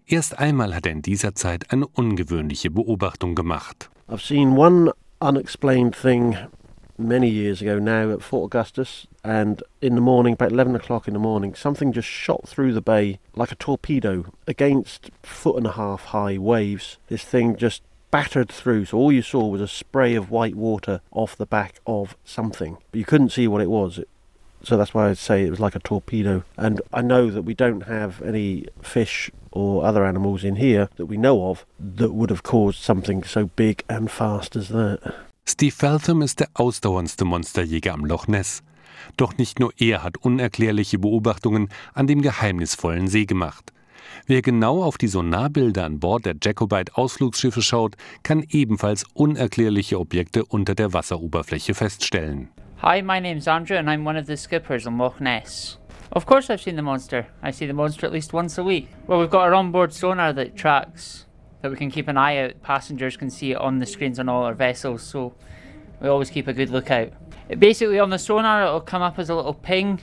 Erst 0.06 0.38
einmal 0.38 0.74
hat 0.74 0.86
er 0.86 0.92
in 0.92 1.02
dieser 1.02 1.34
Zeit 1.34 1.70
eine 1.70 1.86
ungewöhnliche 1.86 2.70
Beobachtung 2.70 3.34
gemacht. 3.34 3.90
I've 4.08 4.26
seen 4.26 4.56
one 4.56 4.90
unexplained 5.20 5.94
thing 5.94 6.34
many 6.98 7.30
years 7.30 7.62
ago 7.62 7.78
now 7.78 8.10
at 8.10 8.22
Fort 8.22 8.46
Augustus, 8.46 9.06
and 9.22 9.62
in 9.80 9.94
the 9.94 10.00
morning, 10.00 10.34
about 10.34 10.52
11 10.52 10.74
o'clock 10.74 11.06
in 11.06 11.14
the 11.14 11.20
morning, 11.20 11.54
something 11.54 11.92
just 11.92 12.08
shot 12.08 12.48
through 12.48 12.72
the 12.72 12.80
bay 12.80 13.20
like 13.34 13.52
a 13.52 13.56
torpedo 13.56 14.26
against 14.46 15.10
foot 15.22 15.56
and 15.56 15.66
a 15.66 15.72
half 15.72 16.06
high 16.06 16.36
waves. 16.36 16.98
This 17.06 17.22
thing 17.24 17.56
just 17.56 17.82
battered 18.10 18.48
through, 18.48 18.86
so 18.86 18.98
all 18.98 19.12
you 19.12 19.22
saw 19.22 19.46
was 19.46 19.60
a 19.60 19.68
spray 19.68 20.14
of 20.14 20.30
white 20.30 20.54
water 20.54 21.00
off 21.12 21.36
the 21.36 21.46
back 21.46 21.80
of 21.86 22.16
something. 22.24 22.78
But 22.90 22.98
you 22.98 23.04
couldn't 23.04 23.30
see 23.30 23.46
what 23.46 23.62
it 23.62 23.70
was. 23.70 24.00
So 24.62 24.76
that's 24.76 24.92
why 24.92 25.08
I'd 25.08 25.18
say 25.18 25.44
it 25.44 25.50
was 25.50 25.60
like 25.60 25.76
a 25.76 25.80
torpedo. 25.80 26.42
And 26.56 26.80
I 26.92 27.00
know 27.00 27.30
that 27.30 27.42
we 27.42 27.54
don't 27.54 27.82
have 27.82 28.20
any 28.22 28.66
fish 28.82 29.30
or 29.52 29.84
other 29.84 30.04
animals 30.04 30.42
in 30.42 30.56
here 30.56 30.88
that 30.96 31.06
we 31.06 31.16
know 31.16 31.50
of 31.50 31.64
that 31.78 32.12
would 32.12 32.30
have 32.30 32.42
caused 32.42 32.80
something 32.80 33.22
so 33.22 33.46
big 33.46 33.84
and 33.88 34.10
fast 34.10 34.56
as 34.56 34.68
that. 34.68 35.14
Steve 35.50 35.74
Feltham 35.74 36.20
ist 36.20 36.40
der 36.40 36.48
ausdauerndste 36.52 37.24
Monsterjäger 37.24 37.94
am 37.94 38.04
Loch 38.04 38.28
Ness. 38.28 38.62
Doch 39.16 39.38
nicht 39.38 39.58
nur 39.58 39.72
er 39.78 40.02
hat 40.02 40.18
unerklärliche 40.18 40.98
Beobachtungen 40.98 41.70
an 41.94 42.06
dem 42.06 42.20
geheimnisvollen 42.20 43.08
See 43.08 43.24
gemacht. 43.24 43.72
Wer 44.26 44.42
genau 44.42 44.82
auf 44.82 44.98
die 44.98 45.08
Sonarbilder 45.08 45.86
an 45.86 46.00
Bord 46.00 46.26
der 46.26 46.36
Jacobite 46.40 46.94
Ausflugsschiffe 46.98 47.62
schaut, 47.62 47.96
kann 48.22 48.44
ebenfalls 48.50 49.06
unerklärliche 49.14 49.98
Objekte 49.98 50.44
unter 50.44 50.74
der 50.74 50.92
Wasseroberfläche 50.92 51.72
feststellen. 51.72 52.50
Hi, 52.82 53.00
my 53.00 53.18
name's 53.18 53.48
Andrew 53.48 53.78
and 53.78 53.88
I'm 53.88 54.06
one 54.06 54.20
of 54.20 54.26
the 54.26 54.36
skippers 54.36 54.86
on 54.86 54.98
Loch 54.98 55.18
Ness. 55.18 55.78
Of 56.10 56.26
course 56.26 56.52
I've 56.52 56.60
seen 56.60 56.76
the 56.76 56.82
monster. 56.82 57.26
I 57.42 57.52
see 57.52 57.66
the 57.66 57.72
monster 57.72 58.06
at 58.06 58.12
least 58.12 58.34
once 58.34 58.58
a 58.58 58.62
week. 58.62 58.88
Well, 59.06 59.18
we've 59.18 59.30
got 59.30 59.46
our 59.46 59.54
onboard 59.54 59.94
sonar 59.94 60.34
that 60.34 60.56
tracks 60.56 61.24
that 61.62 61.70
we 61.70 61.76
can 61.76 61.90
keep 61.90 62.08
an 62.08 62.16
eye 62.16 62.38
out. 62.38 62.62
Passengers 62.62 63.16
can 63.16 63.30
see 63.30 63.52
it 63.52 63.58
on 63.58 63.78
the 63.78 63.86
screens 63.86 64.18
on 64.18 64.28
all 64.28 64.44
our 64.44 64.54
vessels, 64.54 65.02
so 65.02 65.34
we 66.00 66.08
always 66.08 66.30
keep 66.30 66.48
a 66.48 66.52
good 66.52 66.70
lookout. 66.70 67.12
It 67.48 67.60
basically, 67.60 67.98
on 67.98 68.10
the 68.10 68.18
sonar, 68.18 68.62
it'll 68.64 68.80
come 68.80 69.02
up 69.02 69.18
as 69.18 69.30
a 69.30 69.34
little 69.34 69.54
ping, 69.54 70.00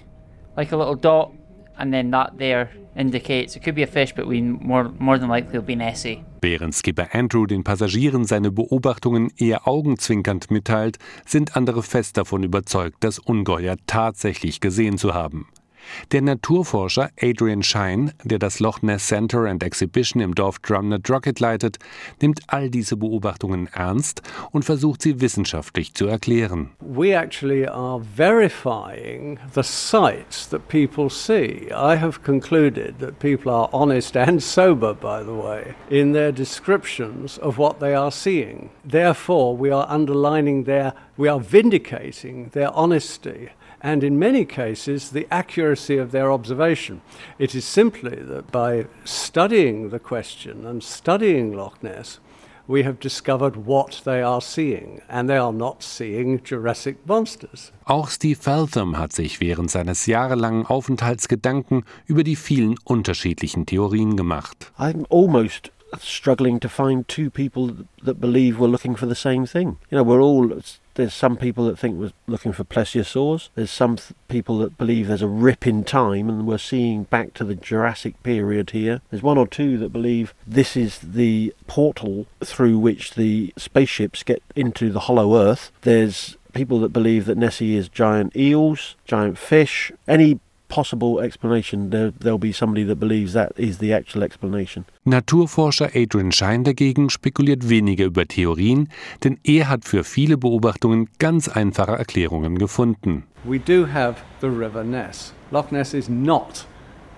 like 0.57 0.71
a 0.71 0.77
little 0.77 0.95
dot, 0.95 1.31
and 1.77 1.93
then 1.93 2.11
that 2.11 2.37
there 2.37 2.71
indicates 2.95 3.55
it 3.55 3.63
could 3.63 3.75
be 3.75 3.83
a 3.83 3.87
fish, 3.87 4.13
but 4.15 4.27
we 4.27 4.41
more 4.41 4.91
more 4.99 5.17
than 5.17 5.29
likely 5.29 5.59
will 5.59 5.65
be 5.65 5.75
Nessie. 5.75 6.23
Während 6.41 6.73
Skipper 6.73 7.09
Andrew 7.11 7.45
den 7.45 7.63
Passagieren 7.63 8.25
seine 8.25 8.51
Beobachtungen 8.51 9.31
eher 9.37 9.67
augenzwinkernd 9.67 10.51
mitteilt, 10.51 10.97
sind 11.25 11.55
andere 11.55 11.83
fest 11.83 12.17
davon 12.17 12.43
überzeugt, 12.43 12.97
das 13.01 13.19
Ungeheuer 13.19 13.77
tatsächlich 13.87 14.59
gesehen 14.61 14.97
zu 14.97 15.13
haben. 15.13 15.47
Der 16.11 16.21
Naturforscher 16.21 17.09
Adrian 17.21 17.63
Shine, 17.63 18.13
der 18.23 18.39
das 18.39 18.59
Loch 18.59 18.81
Ness 18.81 19.07
Center 19.07 19.45
and 19.45 19.63
Exhibition 19.63 20.21
im 20.21 20.36
Dorf 20.36 20.59
Drumnut 20.59 21.09
Rocket 21.09 21.39
leitet, 21.39 21.77
nimmt 22.21 22.41
all 22.47 22.69
diese 22.69 22.97
Beobachtungen 22.97 23.69
ernst 23.73 24.21
und 24.51 24.65
versucht 24.65 25.01
sie 25.01 25.21
wissenschaftlich 25.21 25.93
zu 25.93 26.07
erklären. 26.07 26.71
We 26.79 27.17
actually 27.17 27.67
are 27.67 28.01
verifying 28.15 29.39
the 29.53 29.63
sights 29.63 30.49
that 30.49 30.67
people 30.67 31.09
see. 31.09 31.67
I 31.71 31.97
have 31.97 32.21
concluded 32.23 32.99
that 32.99 33.19
people 33.19 33.51
are 33.51 33.69
honest 33.71 34.15
and 34.15 34.41
sober, 34.41 34.93
by 34.93 35.23
the 35.23 35.31
way, 35.31 35.75
in 35.89 36.13
their 36.13 36.31
descriptions 36.31 37.39
of 37.39 37.57
what 37.57 37.79
they 37.79 37.95
are 37.95 38.11
seeing. 38.11 38.69
Therefore, 38.83 39.57
we 39.57 39.71
are 39.71 39.88
underlining 39.89 40.65
their, 40.65 40.93
we 41.17 41.27
are 41.29 41.39
vindicating 41.39 42.49
their 42.53 42.71
honesty 42.73 43.49
and 43.86 44.03
in 44.03 44.17
many 44.17 44.45
cases 44.45 45.11
the 45.11 45.27
accuracy 45.29 45.99
of 45.99 46.11
their 46.11 46.31
observation. 46.31 47.01
It 47.38 47.53
is 47.53 47.65
simply 47.65 48.15
that 48.15 48.51
by 48.51 48.88
studying 49.03 49.89
the 49.91 49.99
question 49.99 50.65
and 50.65 50.81
studying 50.83 51.53
Loch 51.53 51.83
Ness, 51.83 52.19
we 52.67 52.81
have 52.81 52.99
discovered 52.99 53.55
what 53.67 54.01
they 54.03 54.23
are 54.23 54.41
seeing, 54.41 55.03
and 55.07 55.29
they 55.29 55.38
are 55.38 55.53
not 55.53 55.83
seeing 55.83 56.41
Jurassic 56.43 56.97
monsters. 57.05 57.71
Auch 57.86 58.09
Steve 58.09 58.39
Feltham 58.41 58.97
hat 58.97 59.13
sich 59.13 59.39
während 59.39 59.69
seines 59.69 60.07
jahrelangen 60.07 60.65
Aufenthalts 60.65 61.27
Gedanken 61.27 61.83
über 62.07 62.23
die 62.23 62.36
vielen 62.36 62.77
unterschiedlichen 62.86 63.67
Theorien 63.67 64.17
gemacht. 64.17 64.71
I'm 64.79 65.05
almost 65.09 65.71
struggling 66.01 66.59
to 66.59 66.69
find 66.69 67.07
two 67.07 67.29
people 67.29 67.86
that 68.03 68.19
believe 68.19 68.59
we're 68.59 68.71
looking 68.71 68.97
for 68.97 69.07
the 69.07 69.13
same 69.13 69.45
thing. 69.45 69.77
You 69.91 69.99
know, 69.99 70.03
we're 70.03 70.23
all 70.23 70.51
there's 70.95 71.13
some 71.13 71.37
people 71.37 71.65
that 71.65 71.77
think 71.77 71.97
we're 71.97 72.11
looking 72.27 72.51
for 72.51 72.63
plesiosaurs. 72.63 73.49
There's 73.55 73.71
some 73.71 73.97
th- 73.97 74.13
people 74.27 74.57
that 74.59 74.77
believe 74.77 75.07
there's 75.07 75.21
a 75.21 75.27
rip 75.27 75.67
in 75.67 75.83
time 75.83 76.29
and 76.29 76.47
we're 76.47 76.57
seeing 76.57 77.03
back 77.03 77.33
to 77.35 77.43
the 77.43 77.55
Jurassic 77.55 78.21
period 78.23 78.71
here. 78.71 79.01
There's 79.09 79.23
one 79.23 79.37
or 79.37 79.47
two 79.47 79.77
that 79.77 79.93
believe 79.93 80.33
this 80.47 80.75
is 80.75 80.99
the 80.99 81.53
portal 81.67 82.27
through 82.43 82.79
which 82.79 83.15
the 83.15 83.53
spaceships 83.57 84.23
get 84.23 84.41
into 84.55 84.91
the 84.91 85.01
hollow 85.01 85.37
earth. 85.37 85.71
There's 85.81 86.37
people 86.53 86.79
that 86.79 86.93
believe 86.93 87.25
that 87.25 87.37
Nessie 87.37 87.75
is 87.75 87.89
giant 87.89 88.35
eels, 88.35 88.95
giant 89.05 89.37
fish, 89.37 89.91
any 90.07 90.39
possible 90.68 91.20
explanation, 91.20 91.89
there, 91.89 92.11
there'll 92.11 92.38
be 92.38 92.51
somebody 92.51 92.84
that 92.84 92.99
believes 92.99 93.34
that 93.34 93.53
is 93.57 93.78
the 93.78 93.93
actual 93.93 94.24
explanation. 94.24 94.86
Naturforscher 95.05 95.89
Adrian 95.93 96.32
Schein 96.32 96.63
dagegen 96.63 97.09
spekuliert 97.09 97.70
weniger 97.70 98.05
über 98.05 98.28
Theorien, 98.28 98.89
denn 99.24 99.38
er 99.43 99.70
hat 99.70 99.86
für 99.86 100.03
viele 100.03 100.38
Beobachtungen 100.38 101.09
ganz 101.20 101.47
einfache 101.47 101.97
Erklärungen 101.97 102.57
gefunden. 102.57 103.24
We 103.43 103.59
do 103.59 103.86
have 103.86 104.18
the 104.41 104.47
River 104.47 104.84
Ness. 104.84 105.34
Loch 105.51 105.72
Ness 105.72 105.93
is 105.93 106.09
not 106.09 106.66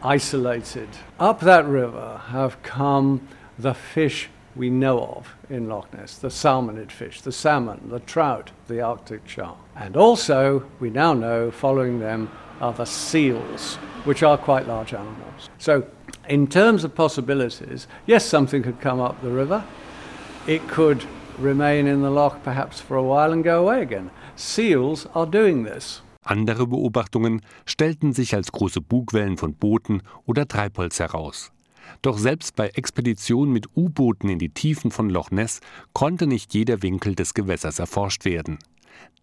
isolated. 0.04 0.89
Up 1.20 1.39
that 1.41 1.66
river 1.66 2.22
have 2.32 2.58
come 2.64 3.22
the 3.58 3.74
fish 3.74 4.30
we 4.56 4.70
know 4.70 5.00
of 5.00 5.36
in 5.50 5.68
Loch 5.68 5.91
Ness 5.93 6.18
the 6.18 6.30
salmonid 6.30 6.91
fish, 6.91 7.22
the 7.22 7.32
salmon, 7.32 7.89
the 7.89 8.00
trout, 8.00 8.52
the 8.68 8.82
Arctic 8.82 9.28
shark. 9.28 9.58
And 9.76 9.95
also, 9.95 10.66
we 10.80 10.89
now 10.89 11.14
know, 11.14 11.52
following 11.52 12.00
them, 12.00 12.30
are 12.60 12.74
the 12.74 12.86
seals, 12.86 13.76
which 14.05 14.24
are 14.24 14.38
quite 14.38 14.68
large 14.68 14.93
animals. 14.93 15.49
So, 15.58 15.84
in 16.28 16.47
terms 16.47 16.84
of 16.84 16.95
possibilities, 16.95 17.88
yes, 18.05 18.26
something 18.26 18.64
could 18.64 18.82
come 18.82 18.99
up 18.99 19.22
the 19.22 19.30
river. 19.30 19.64
It 20.47 20.68
could 20.68 21.05
remain 21.39 21.88
in 21.88 22.01
the 22.01 22.10
loch 22.10 22.41
perhaps 22.43 22.80
for 22.80 22.97
a 22.97 23.03
while 23.03 23.32
and 23.32 23.43
go 23.43 23.62
away 23.62 23.82
again. 23.82 24.10
Seals 24.36 25.08
are 25.14 25.26
doing 25.26 25.64
this. 25.64 26.01
Andere 26.24 26.68
Beobachtungen 26.68 27.41
stellten 27.66 28.12
sich 28.12 28.36
als 28.36 28.51
große 28.51 28.82
Bugwellen 28.82 29.38
von 29.38 29.53
Booten 29.53 30.01
oder 30.26 30.47
Treibholz 30.47 30.99
heraus. 30.99 31.51
Doch 32.01 32.18
selbst 32.18 32.55
bei 32.55 32.68
Expeditionen 32.68 33.53
mit 33.53 33.68
U-Booten 33.76 34.30
in 34.30 34.39
die 34.39 34.49
Tiefen 34.49 34.91
von 34.91 35.10
Loch 35.10 35.32
Ness 35.32 35.62
konnte 35.93 36.28
nicht 36.28 36.53
jeder 36.53 36.82
Winkel 36.84 37.16
des 37.16 37.34
Gewässers 37.34 37.80
erforscht 37.80 38.26
werden. 38.26 38.60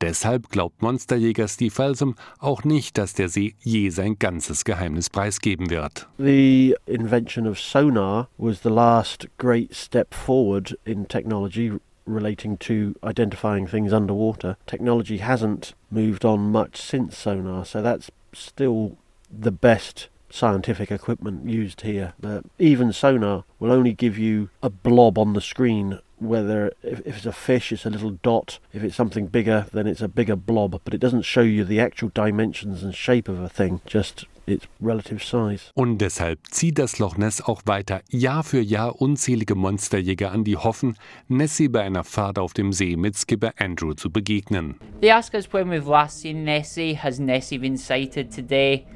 Deshalb 0.01 0.51
glaubt 0.51 0.83
Monsterjäger 0.83 1.49
Steve 1.49 1.71
Felsom 1.71 2.15
auch 2.39 2.65
nicht, 2.65 2.99
dass 2.99 3.15
der 3.15 3.29
See 3.29 3.55
je 3.61 3.91
sein 3.91 4.19
ganzes 4.19 4.65
Geheimnis 4.65 5.09
preisgeben 5.09 5.71
wird. 5.71 6.09
The 6.19 6.77
invention 6.87 7.47
of 7.47 7.59
sonar 7.59 8.29
was 8.37 8.61
the 8.63 8.71
last 8.71 9.29
great 9.39 9.75
step 9.75 10.13
forward 10.15 10.79
in 10.85 11.09
technology 11.09 11.73
relating 12.07 12.59
to 12.59 12.95
identifying 13.03 13.67
things 13.67 13.93
underwater. 13.93 14.57
Technology 14.67 15.19
hasn't 15.19 15.75
moved 15.91 16.25
on 16.25 16.51
much 16.51 16.77
since 16.77 17.17
sonar, 17.17 17.65
so 17.65 17.81
that's 17.81 18.11
still 18.33 18.97
the 19.31 19.53
best 19.53 20.09
scientific 20.31 20.91
equipment 20.91 21.49
used 21.49 21.83
here. 21.83 22.13
But 22.21 22.45
even 22.59 22.93
sonar 22.93 23.45
will 23.59 23.71
only 23.71 23.93
give 23.93 24.19
you 24.19 24.51
a 24.63 24.69
blob 24.69 25.19
on 25.19 25.33
the 25.33 25.41
screen 25.41 26.01
whether 26.29 26.73
if, 26.83 27.01
if, 27.07 27.17
it's 27.17 27.27
a 27.27 27.33
fish 27.33 27.73
it's 27.73 27.87
a 27.87 27.91
little 27.91 28.13
dot 28.23 28.59
if 28.73 28.83
it's 28.83 28.97
something 28.97 29.27
bigger 29.27 29.67
then 29.73 29.87
it's 29.87 30.03
a 30.03 30.09
bigger 30.09 30.37
blob 30.37 30.81
but 30.85 30.95
it 30.95 30.99
doesn't 30.99 31.23
show 31.23 31.43
you 31.43 31.65
the 31.65 31.81
actual 31.81 32.11
dimensions 32.15 32.83
and 32.83 32.95
shape 32.95 33.29
of 33.29 33.41
a 33.41 33.49
thing 33.49 33.81
just 33.87 34.27
its 34.47 34.67
relative 34.81 35.23
size. 35.25 35.71
Und 35.75 35.99
deshalb 35.99 36.39
zieht 36.51 36.79
das 36.79 36.99
Loch 36.99 37.17
Ness 37.17 37.41
auch 37.41 37.63
weiter 37.67 38.03
Jahr 38.11 38.45
für 38.45 38.61
Jahr 38.61 39.01
unzählige 39.01 39.55
Monsterjäger 39.55 40.33
an, 40.33 40.45
die 40.45 40.57
hoffen, 40.57 40.97
Nessie 41.29 41.69
bei 41.69 41.83
einer 41.83 42.05
Fahrt 42.05 42.39
auf 42.39 42.53
dem 42.53 42.73
See 42.73 42.97
mit 42.97 43.17
Skipper 43.17 43.53
Andrew 43.59 43.95
zu 43.95 44.11
begegnen. 44.11 44.77
They 45.01 45.11
ask 45.11 45.35
us 45.35 45.53
when 45.53 45.71
we've 45.71 45.89
last 45.89 46.21
seen 46.21 46.45
Nessie. 46.45 46.97
Has 46.97 47.19
Nessie 47.19 47.59
been 47.59 47.77
sighted 47.77 48.35
today? 48.35 48.87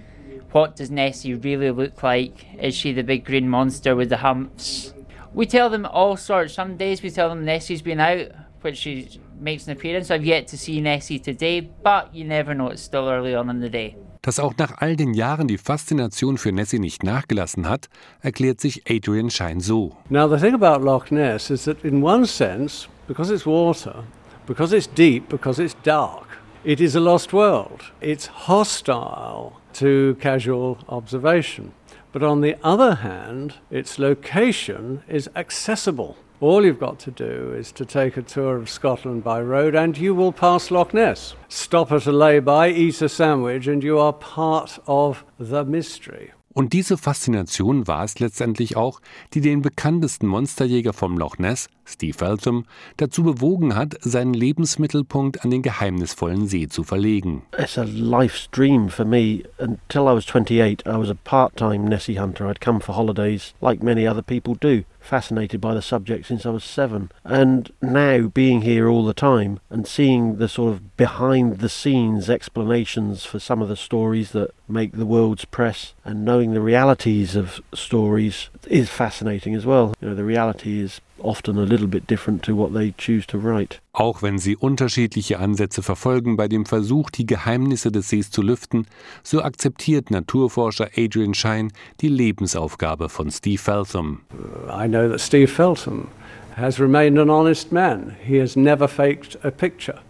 What 0.53 0.79
does 0.79 0.91
Nessie 0.91 1.35
really 1.35 1.71
look 1.71 2.03
like? 2.03 2.33
Is 2.61 2.75
she 2.75 2.95
the 2.95 3.03
big 3.03 3.25
green 3.25 3.49
monster 3.49 3.97
with 3.97 4.09
the 4.09 4.23
humps? 4.23 4.95
We 5.35 5.47
tell 5.47 5.71
them 5.71 5.87
all 5.87 6.17
sorts. 6.17 6.55
Some 6.55 6.77
days 6.77 7.03
we 7.03 7.11
tell 7.11 7.29
them 7.29 7.45
Nessie's 7.45 7.83
been 7.83 8.01
out, 8.01 8.29
which 8.63 8.79
she 8.79 9.21
makes 9.39 9.67
an 9.67 9.73
appearance. 9.73 10.11
I've 10.11 10.25
yet 10.25 10.49
to 10.49 10.59
see 10.59 10.81
Nessie 10.81 11.19
today, 11.19 11.61
but 11.61 12.15
you 12.15 12.25
never 12.25 12.55
know. 12.55 12.69
It's 12.69 12.83
still 12.83 13.09
early 13.09 13.35
on 13.35 13.51
in 13.51 13.61
the 13.61 13.69
day. 13.69 13.97
Dass 14.23 14.41
auch 14.41 14.55
nach 14.59 14.83
all 14.83 14.97
den 14.97 15.15
Jahren 15.15 15.47
die 15.47 15.59
Faszination 15.59 16.39
für 16.39 16.51
Nessie 16.53 16.81
nicht 16.81 17.03
nachgelassen 17.03 17.69
hat, 17.69 17.89
erklärt 18.21 18.61
sich 18.61 18.83
Adrian 18.91 19.31
Schein 19.31 19.61
so. 19.61 19.97
Now 20.11 20.29
the 20.29 20.39
thing 20.39 20.55
about 20.55 20.85
Loch 20.85 21.11
Ness 21.11 21.51
is 21.51 21.65
that 21.65 21.85
in 21.85 22.03
one 22.03 22.27
sense, 22.27 22.89
because 23.07 23.31
it's 23.33 23.47
water, 23.47 24.05
because 24.47 24.73
it's 24.73 24.89
deep, 24.89 25.29
because 25.29 25.63
it's 25.63 25.77
dark, 25.85 26.27
it 26.65 26.81
is 26.81 26.97
a 26.97 27.01
lost 27.01 27.33
world. 27.33 27.93
It's 28.01 28.27
hostile 28.27 29.53
to 29.75 30.17
casual 30.21 30.79
observation. 30.89 31.73
But 32.13 32.23
on 32.23 32.41
the 32.41 32.57
other 32.63 32.97
hand, 32.97 33.55
its 33.71 33.99
location 33.99 35.03
is 35.09 35.29
accessible. 35.37 36.17
All 36.41 36.65
you've 36.65 36.79
got 36.79 36.99
to 37.01 37.11
do 37.11 37.53
is 37.53 37.73
to 37.73 37.85
take 37.85 38.17
a 38.17 38.23
tour 38.23 38.57
of 38.57 38.71
Scotland 38.71 39.25
by 39.25 39.41
road 39.41 39.75
and 39.75 39.99
you 39.99 40.15
will 40.15 40.33
pass 40.33 40.71
Loch 40.71 40.95
Ness. 40.95 41.35
Stop 41.49 41.91
at 41.91 42.07
a 42.07 42.13
lay-by, 42.13 42.69
eat 42.71 43.03
a 43.03 43.09
sandwich 43.09 43.67
and 43.67 43.83
you 43.83 43.99
are 43.99 44.13
part 44.13 44.79
of 44.87 45.25
the 45.39 45.65
mystery. 45.65 46.33
Und 46.55 46.73
diese 46.73 46.97
Faszination 46.97 47.87
war 47.87 48.05
es 48.05 48.19
letztendlich 48.19 48.77
auch, 48.77 49.01
die 49.35 49.41
den 49.41 49.63
bekanntesten 49.63 50.27
Monsterjäger 50.27 50.93
vom 50.93 51.19
Loch 51.19 51.39
Ness, 51.39 51.69
Steve 51.89 52.17
Feltham, 52.17 52.67
dazu 52.99 53.23
bewogen 53.23 53.75
hat, 53.75 53.97
seinen 54.01 54.35
Lebensmittelpunkt 54.35 55.45
an 55.45 55.51
den 55.51 55.63
geheimnisvollen 55.63 56.47
See 56.47 56.69
zu 56.69 56.85
verlegen. 56.85 57.43
It's 57.57 57.79
a 57.79 57.85
life's 57.85 58.49
dream 58.51 58.89
for 58.89 59.05
me. 59.05 59.45
Until 59.59 60.09
I 60.09 60.13
was 60.13 60.27
28, 60.27 60.87
I 60.87 60.97
was 60.97 61.11
a 61.11 61.15
part-time 61.15 61.89
Nessie 61.89 62.19
hunter. 62.19 62.47
I'd 62.47 62.61
come 62.61 62.81
for 62.81 62.95
holidays 62.95 63.55
like 63.61 63.83
many 63.83 64.07
other 64.07 64.23
people 64.23 64.55
do. 64.55 64.85
fascinated 65.09 65.59
by 65.61 65.73
the 65.73 65.83
subject 65.83 66.27
since 66.27 66.45
I 66.45 66.51
was 66.51 66.63
seven. 66.63 67.11
And 67.25 67.73
now 67.81 68.29
being 68.29 68.61
here 68.63 68.89
all 68.89 69.05
the 69.05 69.15
time 69.15 69.59
and 69.71 69.87
seeing 69.87 70.37
the 70.37 70.49
sort 70.49 70.75
of 70.75 70.97
behind 70.97 71.59
the 71.59 71.69
scenes 71.71 72.29
explanations 72.29 73.25
for 73.25 73.39
some 73.39 73.63
of 73.63 73.69
the 73.69 73.77
stories 73.77 74.33
that 74.33 74.51
make 74.69 74.93
the 74.93 75.07
world's 75.07 75.47
press 75.47 75.95
and 76.05 76.25
knowing 76.25 76.53
the 76.53 76.61
realities 76.61 77.35
of 77.35 77.61
stories 77.75 78.51
is 78.67 78.91
fascinating 78.91 79.55
as 79.55 79.65
well. 79.65 79.95
You 80.01 80.09
know, 80.09 80.15
the 80.15 80.25
reality 80.25 80.81
is 80.81 81.01
often 81.21 81.59
a 81.59 81.65
little 81.65 81.87
bit 81.87 82.09
different 82.09 82.43
to 82.45 82.57
what 82.57 82.73
they 82.73 82.95
choose 82.97 83.27
to 83.27 83.39
write. 83.39 83.81
Auch 83.93 84.23
wenn 84.23 84.39
sie 84.39 84.57
unterschiedliche 84.57 85.39
Ansätze 85.39 85.83
verfolgen 85.83 86.37
bei 86.37 86.49
dem 86.49 86.67
Versuch, 86.67 87.11
die 87.11 87.27
Geheimnisse 87.27 87.91
des 87.91 88.09
Sees 88.09 88.31
zu 88.31 88.43
lüften, 88.43 88.87
so 89.23 89.43
akzeptiert 89.43 90.11
Naturforscher 90.11 90.91
Adrian 90.97 91.35
Shine 91.35 91.71
die 92.01 92.09
Lebensaufgabe 92.09 93.09
von 93.09 93.31
Steve 93.31 93.61
Feltham. 93.61 94.21
I 94.69 94.87
know 94.87 95.09
that 95.09 95.21
Steve 95.21 95.49
Feltham 95.49 96.09
has 96.57 96.81
remained 96.81 97.19
an 97.19 97.31
honest 97.31 97.73
man. 97.73 98.17
He 98.25 98.41
has 98.41 98.57
never 98.57 98.89
faked 98.89 99.39
a 99.45 99.51
picture. 99.51 100.01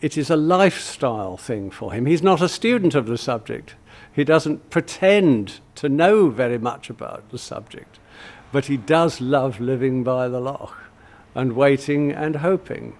It 0.00 0.16
is 0.16 0.30
a 0.30 0.36
lifestyle 0.36 1.36
thing 1.36 1.70
for 1.70 1.92
him. 1.92 2.06
He's 2.06 2.22
not 2.22 2.40
a 2.40 2.48
student 2.48 2.94
of 2.94 3.06
the 3.06 3.18
subject. 3.18 3.74
He 4.12 4.24
doesn't 4.24 4.70
pretend 4.70 5.60
to 5.76 5.88
know 5.88 6.28
very 6.28 6.58
much 6.58 6.90
about 6.90 7.30
the 7.30 7.38
subject. 7.38 7.98
But 8.52 8.66
he 8.66 8.76
does 8.76 9.20
love 9.20 9.60
living 9.60 10.04
by 10.04 10.28
the 10.28 10.40
loch 10.40 10.76
and 11.34 11.52
waiting 11.52 12.12
and 12.12 12.36
hoping. 12.36 12.94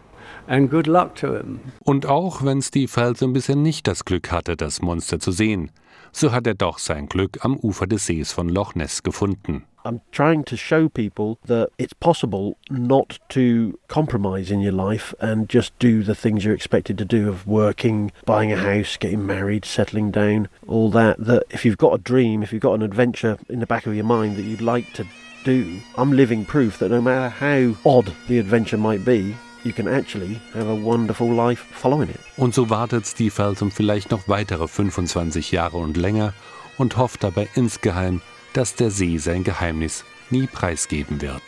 And 0.47 0.71
good 0.71 0.87
luck 0.87 1.15
to 1.17 1.35
him. 1.35 1.61
Und 1.85 2.07
auch 2.07 2.43
wenn 2.43 2.63
Steve 2.63 2.89
Felton 2.89 3.33
bisher 3.33 3.57
nicht 3.57 3.87
das 3.87 4.05
Glück 4.05 4.31
hatte, 4.33 4.57
das 4.57 4.81
Monster 4.81 5.21
zu 5.21 5.31
sehen, 5.31 5.71
so 6.13 6.33
hat 6.33 6.47
er 6.47 6.55
doch 6.55 6.79
sein 6.79 7.07
Glück 7.07 7.45
am 7.45 7.57
Ufer 7.57 7.87
des 7.87 8.07
Sees 8.07 8.33
von 8.33 8.49
Loch 8.49 8.75
Ness 8.75 9.03
gefunden. 9.03 9.65
I'm 9.85 10.01
trying 10.13 10.45
to 10.45 10.57
show 10.57 10.89
people 10.89 11.39
that 11.47 11.71
it's 11.79 11.95
possible 11.95 12.57
not 12.69 13.19
to 13.31 13.79
compromise 13.89 14.51
in 14.51 14.61
your 14.61 14.73
life 14.73 15.15
and 15.21 15.49
just 15.49 15.73
do 15.79 16.03
the 16.03 16.15
things 16.15 16.45
you're 16.45 16.55
expected 16.55 16.99
to 16.99 17.05
do 17.07 17.29
of 17.29 17.47
working, 17.47 18.13
buying 18.27 18.53
a 18.53 18.57
house, 18.57 18.99
getting 18.99 19.25
married, 19.25 19.65
settling 19.65 20.11
down, 20.11 20.49
all 20.67 20.91
that. 20.91 21.17
That 21.19 21.45
if 21.51 21.65
you've 21.65 21.79
got 21.79 21.95
a 21.95 21.99
dream, 21.99 22.43
if 22.43 22.53
you've 22.53 22.61
got 22.61 22.75
an 22.75 22.83
adventure 22.83 23.39
in 23.49 23.61
the 23.61 23.67
back 23.67 23.87
of 23.87 23.95
your 23.95 24.05
mind 24.05 24.37
that 24.37 24.43
you'd 24.43 24.61
like 24.61 24.93
to 24.95 25.07
do, 25.49 25.81
I'm 25.97 26.13
living 26.13 26.45
proof 26.45 26.79
that 26.79 26.91
no 26.91 27.01
matter 27.01 27.31
how 27.31 27.75
odd 27.85 28.13
the 28.29 28.39
adventure 28.39 28.77
might 28.77 29.05
be, 29.05 29.35
you 29.65 29.73
can 29.73 29.89
actually 29.89 30.41
have 30.53 30.69
a 30.69 30.75
wonderful 30.75 31.33
life 31.33 31.65
following 31.73 32.11
it. 32.11 32.21
Und 32.37 32.55
so 32.55 32.69
wartet 32.69 33.07
Steve 33.07 33.31
Feltham 33.31 33.71
vielleicht 33.71 34.11
noch 34.11 34.29
weitere 34.29 34.69
25 34.69 35.51
Jahre 35.53 35.79
und 35.79 35.97
länger 35.97 36.35
und 36.77 36.97
hofft 36.97 37.25
dabei 37.25 37.49
insgeheim, 37.55 38.21
dass 38.53 38.75
der 38.75 38.91
See 38.91 39.19
sein 39.19 39.43
Geheimnis 39.43 40.05
nie 40.31 40.47
preisgeben 40.47 41.23
wird. 41.23 41.43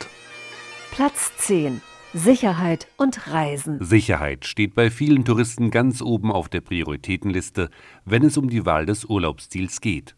Platz 0.91 1.31
10. 1.37 1.81
Sicherheit 2.13 2.87
und 2.97 3.27
Reisen. 3.27 3.77
Sicherheit 3.81 4.45
steht 4.45 4.75
bei 4.75 4.91
vielen 4.91 5.23
Touristen 5.23 5.71
ganz 5.71 6.01
oben 6.01 6.31
auf 6.31 6.49
der 6.49 6.59
Prioritätenliste, 6.59 7.69
wenn 8.03 8.23
es 8.23 8.35
um 8.37 8.49
die 8.49 8.65
Wahl 8.65 8.85
des 8.85 9.05
Urlaubsziels 9.05 9.79
geht. 9.79 10.15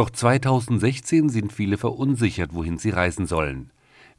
Doch 0.00 0.08
2016 0.08 1.28
sind 1.28 1.52
viele 1.52 1.76
verunsichert, 1.76 2.54
wohin 2.54 2.78
sie 2.78 2.88
reisen 2.88 3.26
sollen. 3.26 3.70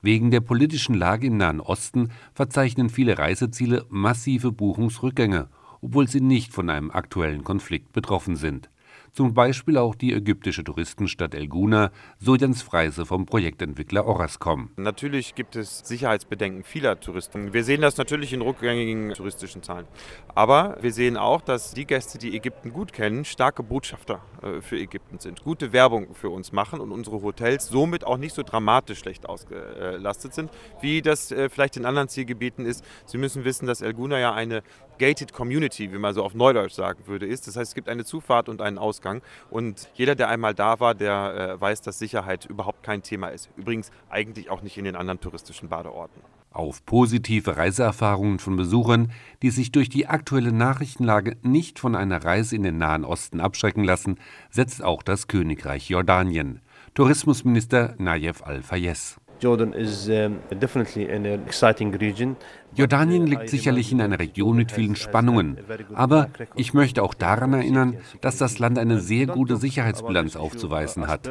Wegen 0.03 0.29
der 0.29 0.39
politischen 0.39 0.93
Lage 0.93 1.25
im 1.25 1.37
Nahen 1.37 1.59
Osten 1.59 2.09
verzeichnen 2.35 2.91
viele 2.91 3.17
Reiseziele 3.17 3.87
massive 3.89 4.51
Buchungsrückgänge, 4.51 5.49
obwohl 5.81 6.07
sie 6.07 6.21
nicht 6.21 6.53
von 6.53 6.69
einem 6.69 6.91
aktuellen 6.91 7.43
Konflikt 7.43 7.93
betroffen 7.93 8.35
sind 8.35 8.69
zum 9.13 9.33
Beispiel 9.33 9.77
auch 9.77 9.95
die 9.95 10.13
ägyptische 10.13 10.63
Touristenstadt 10.63 11.35
El 11.35 11.47
Guna, 11.47 11.91
so 12.19 12.35
Jens 12.35 12.61
Freise 12.61 13.05
vom 13.05 13.25
Projektentwickler 13.25 14.05
Orascom. 14.05 14.69
Natürlich 14.77 15.35
gibt 15.35 15.55
es 15.55 15.79
Sicherheitsbedenken 15.79 16.63
vieler 16.63 16.99
Touristen. 16.99 17.53
Wir 17.53 17.63
sehen 17.63 17.81
das 17.81 17.97
natürlich 17.97 18.33
in 18.33 18.41
rückgängigen 18.41 19.13
touristischen 19.13 19.63
Zahlen. 19.63 19.85
Aber 20.33 20.77
wir 20.81 20.93
sehen 20.93 21.17
auch, 21.17 21.41
dass 21.41 21.73
die 21.73 21.85
Gäste, 21.85 22.17
die 22.17 22.35
Ägypten 22.35 22.71
gut 22.71 22.93
kennen, 22.93 23.25
starke 23.25 23.63
Botschafter 23.63 24.21
äh, 24.41 24.61
für 24.61 24.77
Ägypten 24.77 25.19
sind, 25.19 25.43
gute 25.43 25.73
Werbung 25.73 26.13
für 26.13 26.29
uns 26.29 26.51
machen 26.51 26.79
und 26.79 26.91
unsere 26.91 27.21
Hotels 27.21 27.67
somit 27.67 28.05
auch 28.05 28.17
nicht 28.17 28.33
so 28.33 28.43
dramatisch 28.43 28.99
schlecht 28.99 29.27
ausgelastet 29.27 30.33
sind, 30.33 30.51
wie 30.81 31.01
das 31.01 31.31
äh, 31.31 31.49
vielleicht 31.49 31.77
in 31.77 31.85
anderen 31.85 32.07
Zielgebieten 32.07 32.65
ist. 32.65 32.83
Sie 33.05 33.17
müssen 33.17 33.43
wissen, 33.43 33.65
dass 33.65 33.81
El 33.81 33.93
Guna 33.93 34.19
ja 34.19 34.33
eine 34.33 34.63
gated 34.97 35.33
Community, 35.33 35.91
wie 35.91 35.97
man 35.97 36.13
so 36.13 36.23
auf 36.23 36.33
Neudeutsch 36.33 36.73
sagen 36.73 37.07
würde, 37.07 37.25
ist. 37.25 37.47
Das 37.47 37.55
heißt, 37.55 37.69
es 37.69 37.75
gibt 37.75 37.89
eine 37.89 38.05
Zufahrt 38.05 38.49
und 38.49 38.61
einen 38.61 38.77
Ausgang. 38.77 39.21
Und 39.49 39.89
jeder, 39.93 40.15
der 40.15 40.29
einmal 40.29 40.53
da 40.53 40.79
war, 40.79 40.95
der 40.95 41.55
äh, 41.57 41.61
weiß, 41.61 41.81
dass 41.81 41.99
Sicherheit 41.99 42.45
überhaupt 42.45 42.83
kein 42.83 43.03
Thema 43.03 43.29
ist. 43.29 43.49
Übrigens 43.57 43.91
eigentlich 44.09 44.49
auch 44.49 44.61
nicht 44.61 44.77
in 44.77 44.85
den 44.85 44.95
anderen 44.95 45.19
touristischen 45.19 45.69
Badeorten. 45.69 46.21
Auf 46.53 46.85
positive 46.85 47.55
Reiseerfahrungen 47.55 48.39
von 48.39 48.57
Besuchern, 48.57 49.11
die 49.41 49.51
sich 49.51 49.71
durch 49.71 49.87
die 49.87 50.07
aktuelle 50.07 50.51
Nachrichtenlage 50.51 51.37
nicht 51.43 51.79
von 51.79 51.95
einer 51.95 52.25
Reise 52.25 52.57
in 52.57 52.63
den 52.63 52.77
Nahen 52.77 53.05
Osten 53.05 53.39
abschrecken 53.39 53.85
lassen, 53.85 54.19
setzt 54.49 54.83
auch 54.83 55.01
das 55.01 55.27
Königreich 55.27 55.89
Jordanien. 55.89 56.59
Tourismusminister 56.93 57.95
Nayef 57.97 58.43
Al-Fayez. 58.43 59.21
Jordan 59.41 59.73
is 59.73 60.07
um, 60.07 60.39
definitely 60.51 61.11
an 61.11 61.25
exciting 61.25 61.95
region. 61.95 62.35
Jordanien 62.75 63.27
liegt 63.27 63.49
sicherlich 63.49 63.91
in 63.91 64.01
einer 64.01 64.19
Region 64.19 64.55
mit 64.55 64.71
vielen 64.71 64.95
Spannungen, 64.95 65.57
aber 65.93 66.29
ich 66.55 66.73
möchte 66.73 67.03
auch 67.03 67.13
daran 67.13 67.53
erinnern, 67.53 67.97
dass 68.21 68.37
das 68.37 68.59
Land 68.59 68.79
eine 68.79 68.99
sehr 68.99 69.27
gute 69.27 69.57
Sicherheitsbilanz 69.57 70.35
aufzuweisen 70.35 71.07
hat. 71.07 71.29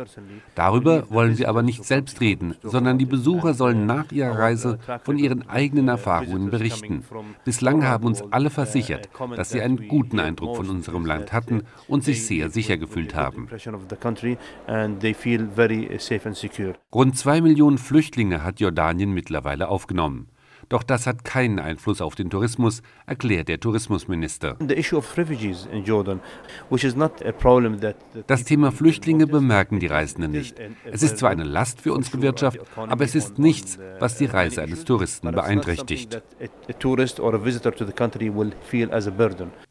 Darüber 0.55 1.11
wollen 1.11 1.39
wir 1.39 1.49
aber 1.49 1.63
nicht 1.63 1.85
selbst 1.85 2.21
reden, 2.21 2.55
sondern 2.63 2.99
die 2.99 3.07
Besucher 3.07 3.55
sollen 3.55 3.87
nach 3.87 4.13
ihrer 4.13 4.39
Reise 4.39 4.79
von 5.03 5.19
ihren 5.19 5.49
eigenen 5.49 5.89
Erfahrungen 5.89 6.51
berichten. 6.51 7.05
Bislang 7.45 7.87
haben 7.87 8.05
uns 8.05 8.23
alle 8.31 8.51
versichert, 8.51 9.09
dass 9.37 9.51
sie 9.51 9.63
einen 9.63 9.89
guten 9.89 10.21
Eindruck 10.21 10.57
von 10.57 10.69
unserem 10.69 11.07
Land 11.07 11.33
hatten 11.33 11.63
und 11.89 12.05
sich 12.05 12.27
sehr 12.27 12.51
sicher 12.51 12.77
gefühlt 12.77 13.15
haben. 13.15 13.49
Rund 16.95 17.19
zwei 17.19 17.41
Millionen 17.41 17.79
Flüchtlinge 17.79 18.45
hat 18.45 18.61
Jordanien 18.61 19.13
mittlerweile 19.13 19.69
aufgenommen. 19.69 20.29
Doch 20.71 20.85
das 20.85 21.09
hat 21.09 21.25
keinen 21.25 21.59
Einfluss 21.59 22.01
auf 22.01 22.15
den 22.15 22.31
Tourismus, 22.31 22.83
erklärt 23.05 23.49
der 23.49 23.59
Tourismusminister. 23.59 24.57
Das 28.27 28.45
Thema 28.45 28.71
Flüchtlinge 28.71 29.27
bemerken 29.27 29.81
die 29.81 29.87
Reisenden 29.89 30.31
nicht. 30.31 30.61
Es 30.85 31.03
ist 31.03 31.19
zwar 31.19 31.31
eine 31.31 31.43
Last 31.43 31.81
für 31.81 31.93
unsere 31.93 32.23
Wirtschaft, 32.23 32.61
aber 32.77 33.05
es 33.05 33.17
ist 33.17 33.41
nichts, 33.41 33.81
was 33.99 34.17
die 34.17 34.27
Reise 34.27 34.63
eines 34.63 34.85
Touristen 34.85 35.33
beeinträchtigt. 35.33 36.23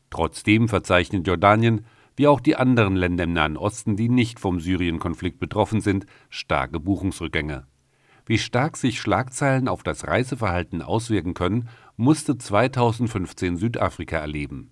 Trotzdem 0.10 0.68
verzeichnet 0.68 1.28
Jordanien, 1.28 1.86
wie 2.18 2.28
auch 2.28 2.42
die 2.42 2.58
anderen 2.58 2.98
Länder 2.98 3.24
im 3.24 3.32
Nahen 3.32 3.56
Osten, 3.56 3.96
die 3.96 4.10
nicht 4.10 4.42
vom 4.42 4.60
Syrien-Konflikt 4.60 5.40
betroffen 5.40 5.80
sind, 5.80 6.06
starke 6.30 6.82
Buchungsrückgänge. 6.82 7.66
Wie 8.30 8.38
stark 8.38 8.78
sich 8.78 9.02
Schlagzeilen 9.02 9.68
auf 9.68 9.82
das 9.82 10.06
Reiseverhalten 10.06 10.84
auswirken 10.84 11.34
können, 11.34 11.68
musste 11.98 12.38
2015 12.38 13.58
Südafrika 13.58 14.18
erleben. 14.18 14.70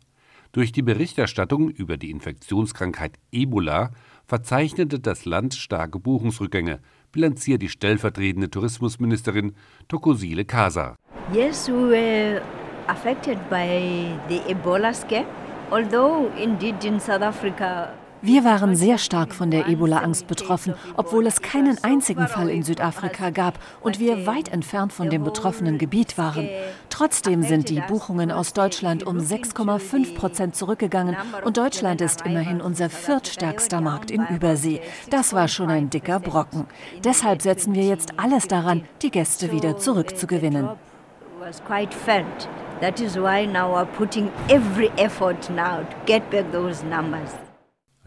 Durch 0.52 0.72
die 0.72 0.84
Berichterstattung 0.84 1.72
über 1.72 1.98
die 1.98 2.12
Infektionskrankheit 2.12 3.18
Ebola 3.32 3.90
verzeichnete 4.28 5.00
das 5.00 5.26
Land 5.26 5.56
starke 5.56 5.98
Buchungsrückgänge, 5.98 6.82
bilanziert 7.12 7.64
die 7.64 7.70
stellvertretende 7.70 8.52
Tourismusministerin 8.52 9.56
Tokosile 9.88 10.46
Kasa. 10.46 10.96
Yes, 11.34 11.68
we 11.68 11.90
were 11.90 12.44
affected 12.86 13.40
by 13.50 14.20
the 14.30 14.40
Ebola 14.48 14.94
scare, 14.94 15.26
although 15.72 16.32
indeed 16.40 16.84
in 16.84 17.00
South 17.00 17.24
Africa 17.24 17.97
wir 18.22 18.44
waren 18.44 18.76
sehr 18.76 18.98
stark 18.98 19.34
von 19.34 19.52
der 19.52 19.68
Ebola-Angst 19.68 20.28
betroffen, 20.28 20.74
obwohl 20.96 21.28
es 21.28 21.42
keinen 21.42 21.84
einzigen 21.84 22.28
Fall 22.28 22.50
in 22.50 22.64
Südafrika 22.64 23.30
gab 23.30 23.60
und 23.82 24.00
wir 24.00 24.26
weit 24.26 24.50
entfernt 24.50 24.92
von 24.92 25.10
dem 25.10 25.24
betroffenen 25.24 25.78
Gebiet 25.78 26.18
waren. 26.18 26.50
Trotzdem 26.90 27.44
sind 27.44 27.70
die 27.70 27.82
Buchungen 27.82 28.32
aus 28.32 28.54
Deutschland 28.54 29.06
um 29.06 29.18
6,5 29.20 30.16
Prozent 30.16 30.56
zurückgegangen 30.56 31.16
und 31.46 31.58
Deutschland 31.58 32.02
ist 32.02 32.26
immerhin 32.26 32.60
unser 32.60 32.90
viertstärkster 32.90 33.82
Markt 33.82 34.10
in 34.10 34.26
Übersee. 34.28 34.82
Das 35.10 35.34
war 35.34 35.48
schon 35.48 35.70
ein 35.70 35.90
dicker 35.90 36.20
Brocken. 36.20 36.66
Deshalb 37.04 37.42
setzen 37.42 37.76
wir 37.76 37.84
jetzt 37.84 38.20
alles 38.20 38.48
daran, 38.48 38.84
die 39.04 39.12
Gäste 39.12 39.52
wieder 39.52 39.78
zurückzugewinnen. 39.78 40.70
That 42.80 43.02
is 43.02 43.18
why 43.18 43.48
now 43.48 43.74
we're 43.74 43.86
putting 43.86 44.32
every 44.50 44.90
effort 45.00 45.50
now 45.50 45.82
to 45.82 45.98
get 46.06 46.30
back 46.30 46.52
those 46.52 46.84
numbers. 46.84 47.47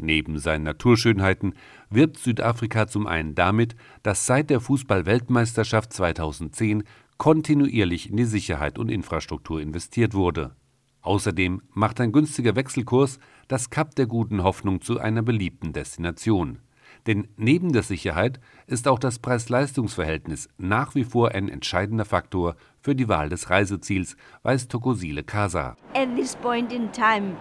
Neben 0.00 0.38
seinen 0.38 0.64
Naturschönheiten 0.64 1.54
wirbt 1.90 2.18
Südafrika 2.18 2.86
zum 2.86 3.06
einen 3.06 3.34
damit, 3.34 3.76
dass 4.02 4.26
seit 4.26 4.50
der 4.50 4.60
Fußball-Weltmeisterschaft 4.60 5.92
2010 5.92 6.84
kontinuierlich 7.18 8.10
in 8.10 8.16
die 8.16 8.24
Sicherheit 8.24 8.78
und 8.78 8.90
Infrastruktur 8.90 9.60
investiert 9.60 10.14
wurde. 10.14 10.56
Außerdem 11.02 11.62
macht 11.72 12.00
ein 12.00 12.12
günstiger 12.12 12.56
Wechselkurs 12.56 13.18
das 13.48 13.70
Kap 13.70 13.94
der 13.94 14.06
guten 14.06 14.42
Hoffnung 14.42 14.80
zu 14.80 14.98
einer 14.98 15.22
beliebten 15.22 15.72
Destination. 15.72 16.58
Denn 17.06 17.28
neben 17.36 17.72
der 17.72 17.82
Sicherheit 17.82 18.40
ist 18.66 18.86
auch 18.86 18.98
das 18.98 19.18
Preis-Leistungs-Verhältnis 19.18 20.48
nach 20.58 20.94
wie 20.94 21.04
vor 21.04 21.30
ein 21.32 21.48
entscheidender 21.48 22.04
Faktor 22.04 22.56
für 22.80 22.94
die 22.94 23.08
Wahl 23.08 23.28
des 23.28 23.48
Reiseziels, 23.48 24.16
weiß 24.42 24.68
Tokosile 24.68 25.22
Kasa. 25.22 25.76
At 25.94 26.14
this 26.16 26.36
point 26.36 26.72
in 26.72 26.90
time, 26.92 27.36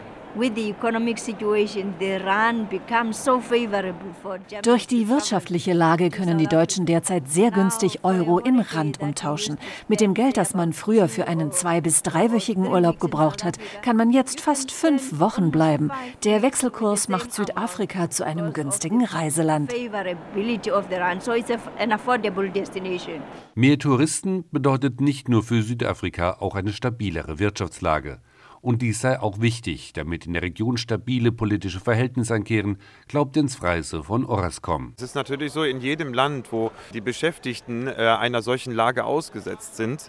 durch 4.63 4.87
die 4.87 5.09
wirtschaftliche 5.09 5.73
Lage 5.73 6.09
können 6.09 6.37
die 6.37 6.47
Deutschen 6.47 6.85
derzeit 6.85 7.27
sehr 7.29 7.49
günstig 7.51 8.03
Euro 8.03 8.37
in 8.39 8.59
Rand 8.59 9.01
umtauschen. 9.01 9.57
Mit 9.87 10.01
dem 10.01 10.13
Geld, 10.13 10.37
das 10.37 10.53
man 10.53 10.73
früher 10.73 11.09
für 11.09 11.27
einen 11.27 11.51
zwei- 11.51 11.81
bis 11.81 12.03
dreiwöchigen 12.03 12.67
Urlaub 12.67 12.99
gebraucht 12.99 13.43
hat, 13.43 13.57
kann 13.81 13.97
man 13.97 14.11
jetzt 14.11 14.39
fast 14.41 14.71
fünf 14.71 15.19
Wochen 15.19 15.49
bleiben. 15.49 15.89
Der 16.23 16.43
Wechselkurs 16.43 17.09
macht 17.09 17.33
Südafrika 17.33 18.09
zu 18.11 18.23
einem 18.23 18.53
günstigen 18.53 19.03
Reiseland. 19.03 19.73
Mehr 23.55 23.79
Touristen 23.79 24.45
bedeutet 24.51 25.01
nicht 25.01 25.27
nur 25.27 25.43
für 25.43 25.63
Südafrika 25.63 26.37
auch 26.39 26.55
eine 26.55 26.71
stabilere 26.71 27.39
Wirtschaftslage 27.39 28.19
und 28.61 28.81
dies 28.81 29.01
sei 29.01 29.19
auch 29.19 29.41
wichtig, 29.41 29.93
damit 29.93 30.25
in 30.25 30.33
der 30.33 30.41
Region 30.41 30.77
stabile 30.77 31.31
politische 31.31 31.79
Verhältnisse 31.79 32.33
einkehren, 32.33 32.77
glaubt 33.07 33.35
Jens 33.35 33.55
Freise 33.55 34.03
von 34.03 34.25
Orascom. 34.25 34.93
Es 34.97 35.03
ist 35.03 35.15
natürlich 35.15 35.51
so, 35.51 35.63
in 35.63 35.81
jedem 35.81 36.13
Land, 36.13 36.51
wo 36.51 36.71
die 36.93 37.01
Beschäftigten 37.01 37.87
äh, 37.87 37.91
einer 37.93 38.41
solchen 38.41 38.73
Lage 38.73 39.03
ausgesetzt 39.05 39.75
sind, 39.75 40.05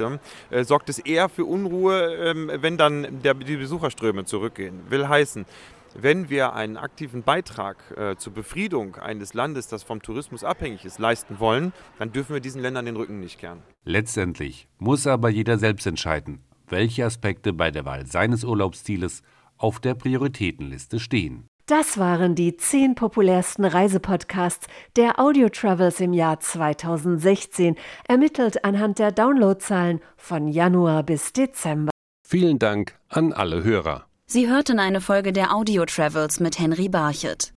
äh, 0.51 0.65
sorgt 0.65 0.89
es 0.89 0.99
eher 0.99 1.29
für 1.29 1.45
Unruhe, 1.45 2.15
äh, 2.15 2.63
wenn 2.63 2.77
dann 2.77 3.21
die 3.23 3.57
Besucherströme 3.57 4.25
zurückgehen. 4.25 4.81
Will 4.89 5.09
heißen, 5.09 5.47
Wenn 5.95 6.31
wir 6.31 6.53
einen 6.55 6.77
aktiven 6.77 7.25
Beitrag 7.25 7.77
äh, 7.97 8.15
zur 8.17 8.33
Befriedung 8.33 8.95
eines 8.97 9.35
Landes, 9.35 9.67
das 9.67 9.83
vom 9.83 10.01
Tourismus 10.01 10.45
abhängig 10.45 10.85
ist, 10.85 11.01
leisten 11.01 11.41
wollen, 11.41 11.73
dann 11.99 12.13
dürfen 12.13 12.33
wir 12.33 12.41
diesen 12.41 12.63
Ländern 12.63 12.87
den 12.87 12.97
Rücken 12.97 13.19
nicht 13.19 13.41
kehren. 13.41 13.63
Letztendlich 13.85 14.69
muss 14.79 15.09
aber 15.09 15.31
jeder 15.31 15.59
selbst 15.59 15.87
entscheiden, 15.87 16.45
welche 16.71 17.05
Aspekte 17.05 17.53
bei 17.53 17.71
der 17.71 17.85
Wahl 17.85 18.07
seines 18.07 18.45
Urlaubsziels 18.45 19.23
auf 19.57 19.81
der 19.81 19.95
Prioritätenliste 19.95 21.01
stehen. 21.01 21.47
Das 21.67 21.99
waren 21.99 22.35
die 22.35 22.57
zehn 22.57 22.97
populärsten 22.97 23.65
Reisepodcasts 23.65 24.67
der 24.97 25.21
Audio 25.21 25.49
Travels 25.49 26.01
im 26.01 26.13
Jahr 26.13 26.41
2016, 26.41 27.77
ermittelt 28.09 28.65
anhand 28.65 28.99
der 28.99 29.13
Downloadzahlen 29.13 30.01
von 30.17 30.49
Januar 30.49 31.05
bis 31.05 31.33
Dezember. 31.33 31.93
Vielen 32.27 32.59
Dank 32.59 32.97
an 33.09 33.33
alle 33.33 33.63
Hörer. 33.63 34.07
Sie 34.27 34.49
hörten 34.49 34.79
eine 34.79 35.01
Folge 35.01 35.33
der 35.33 35.55
Audio 35.55 35.85
Travels 35.85 36.41
mit 36.41 36.59
Henry 36.59 36.89
Barchet. 36.89 37.49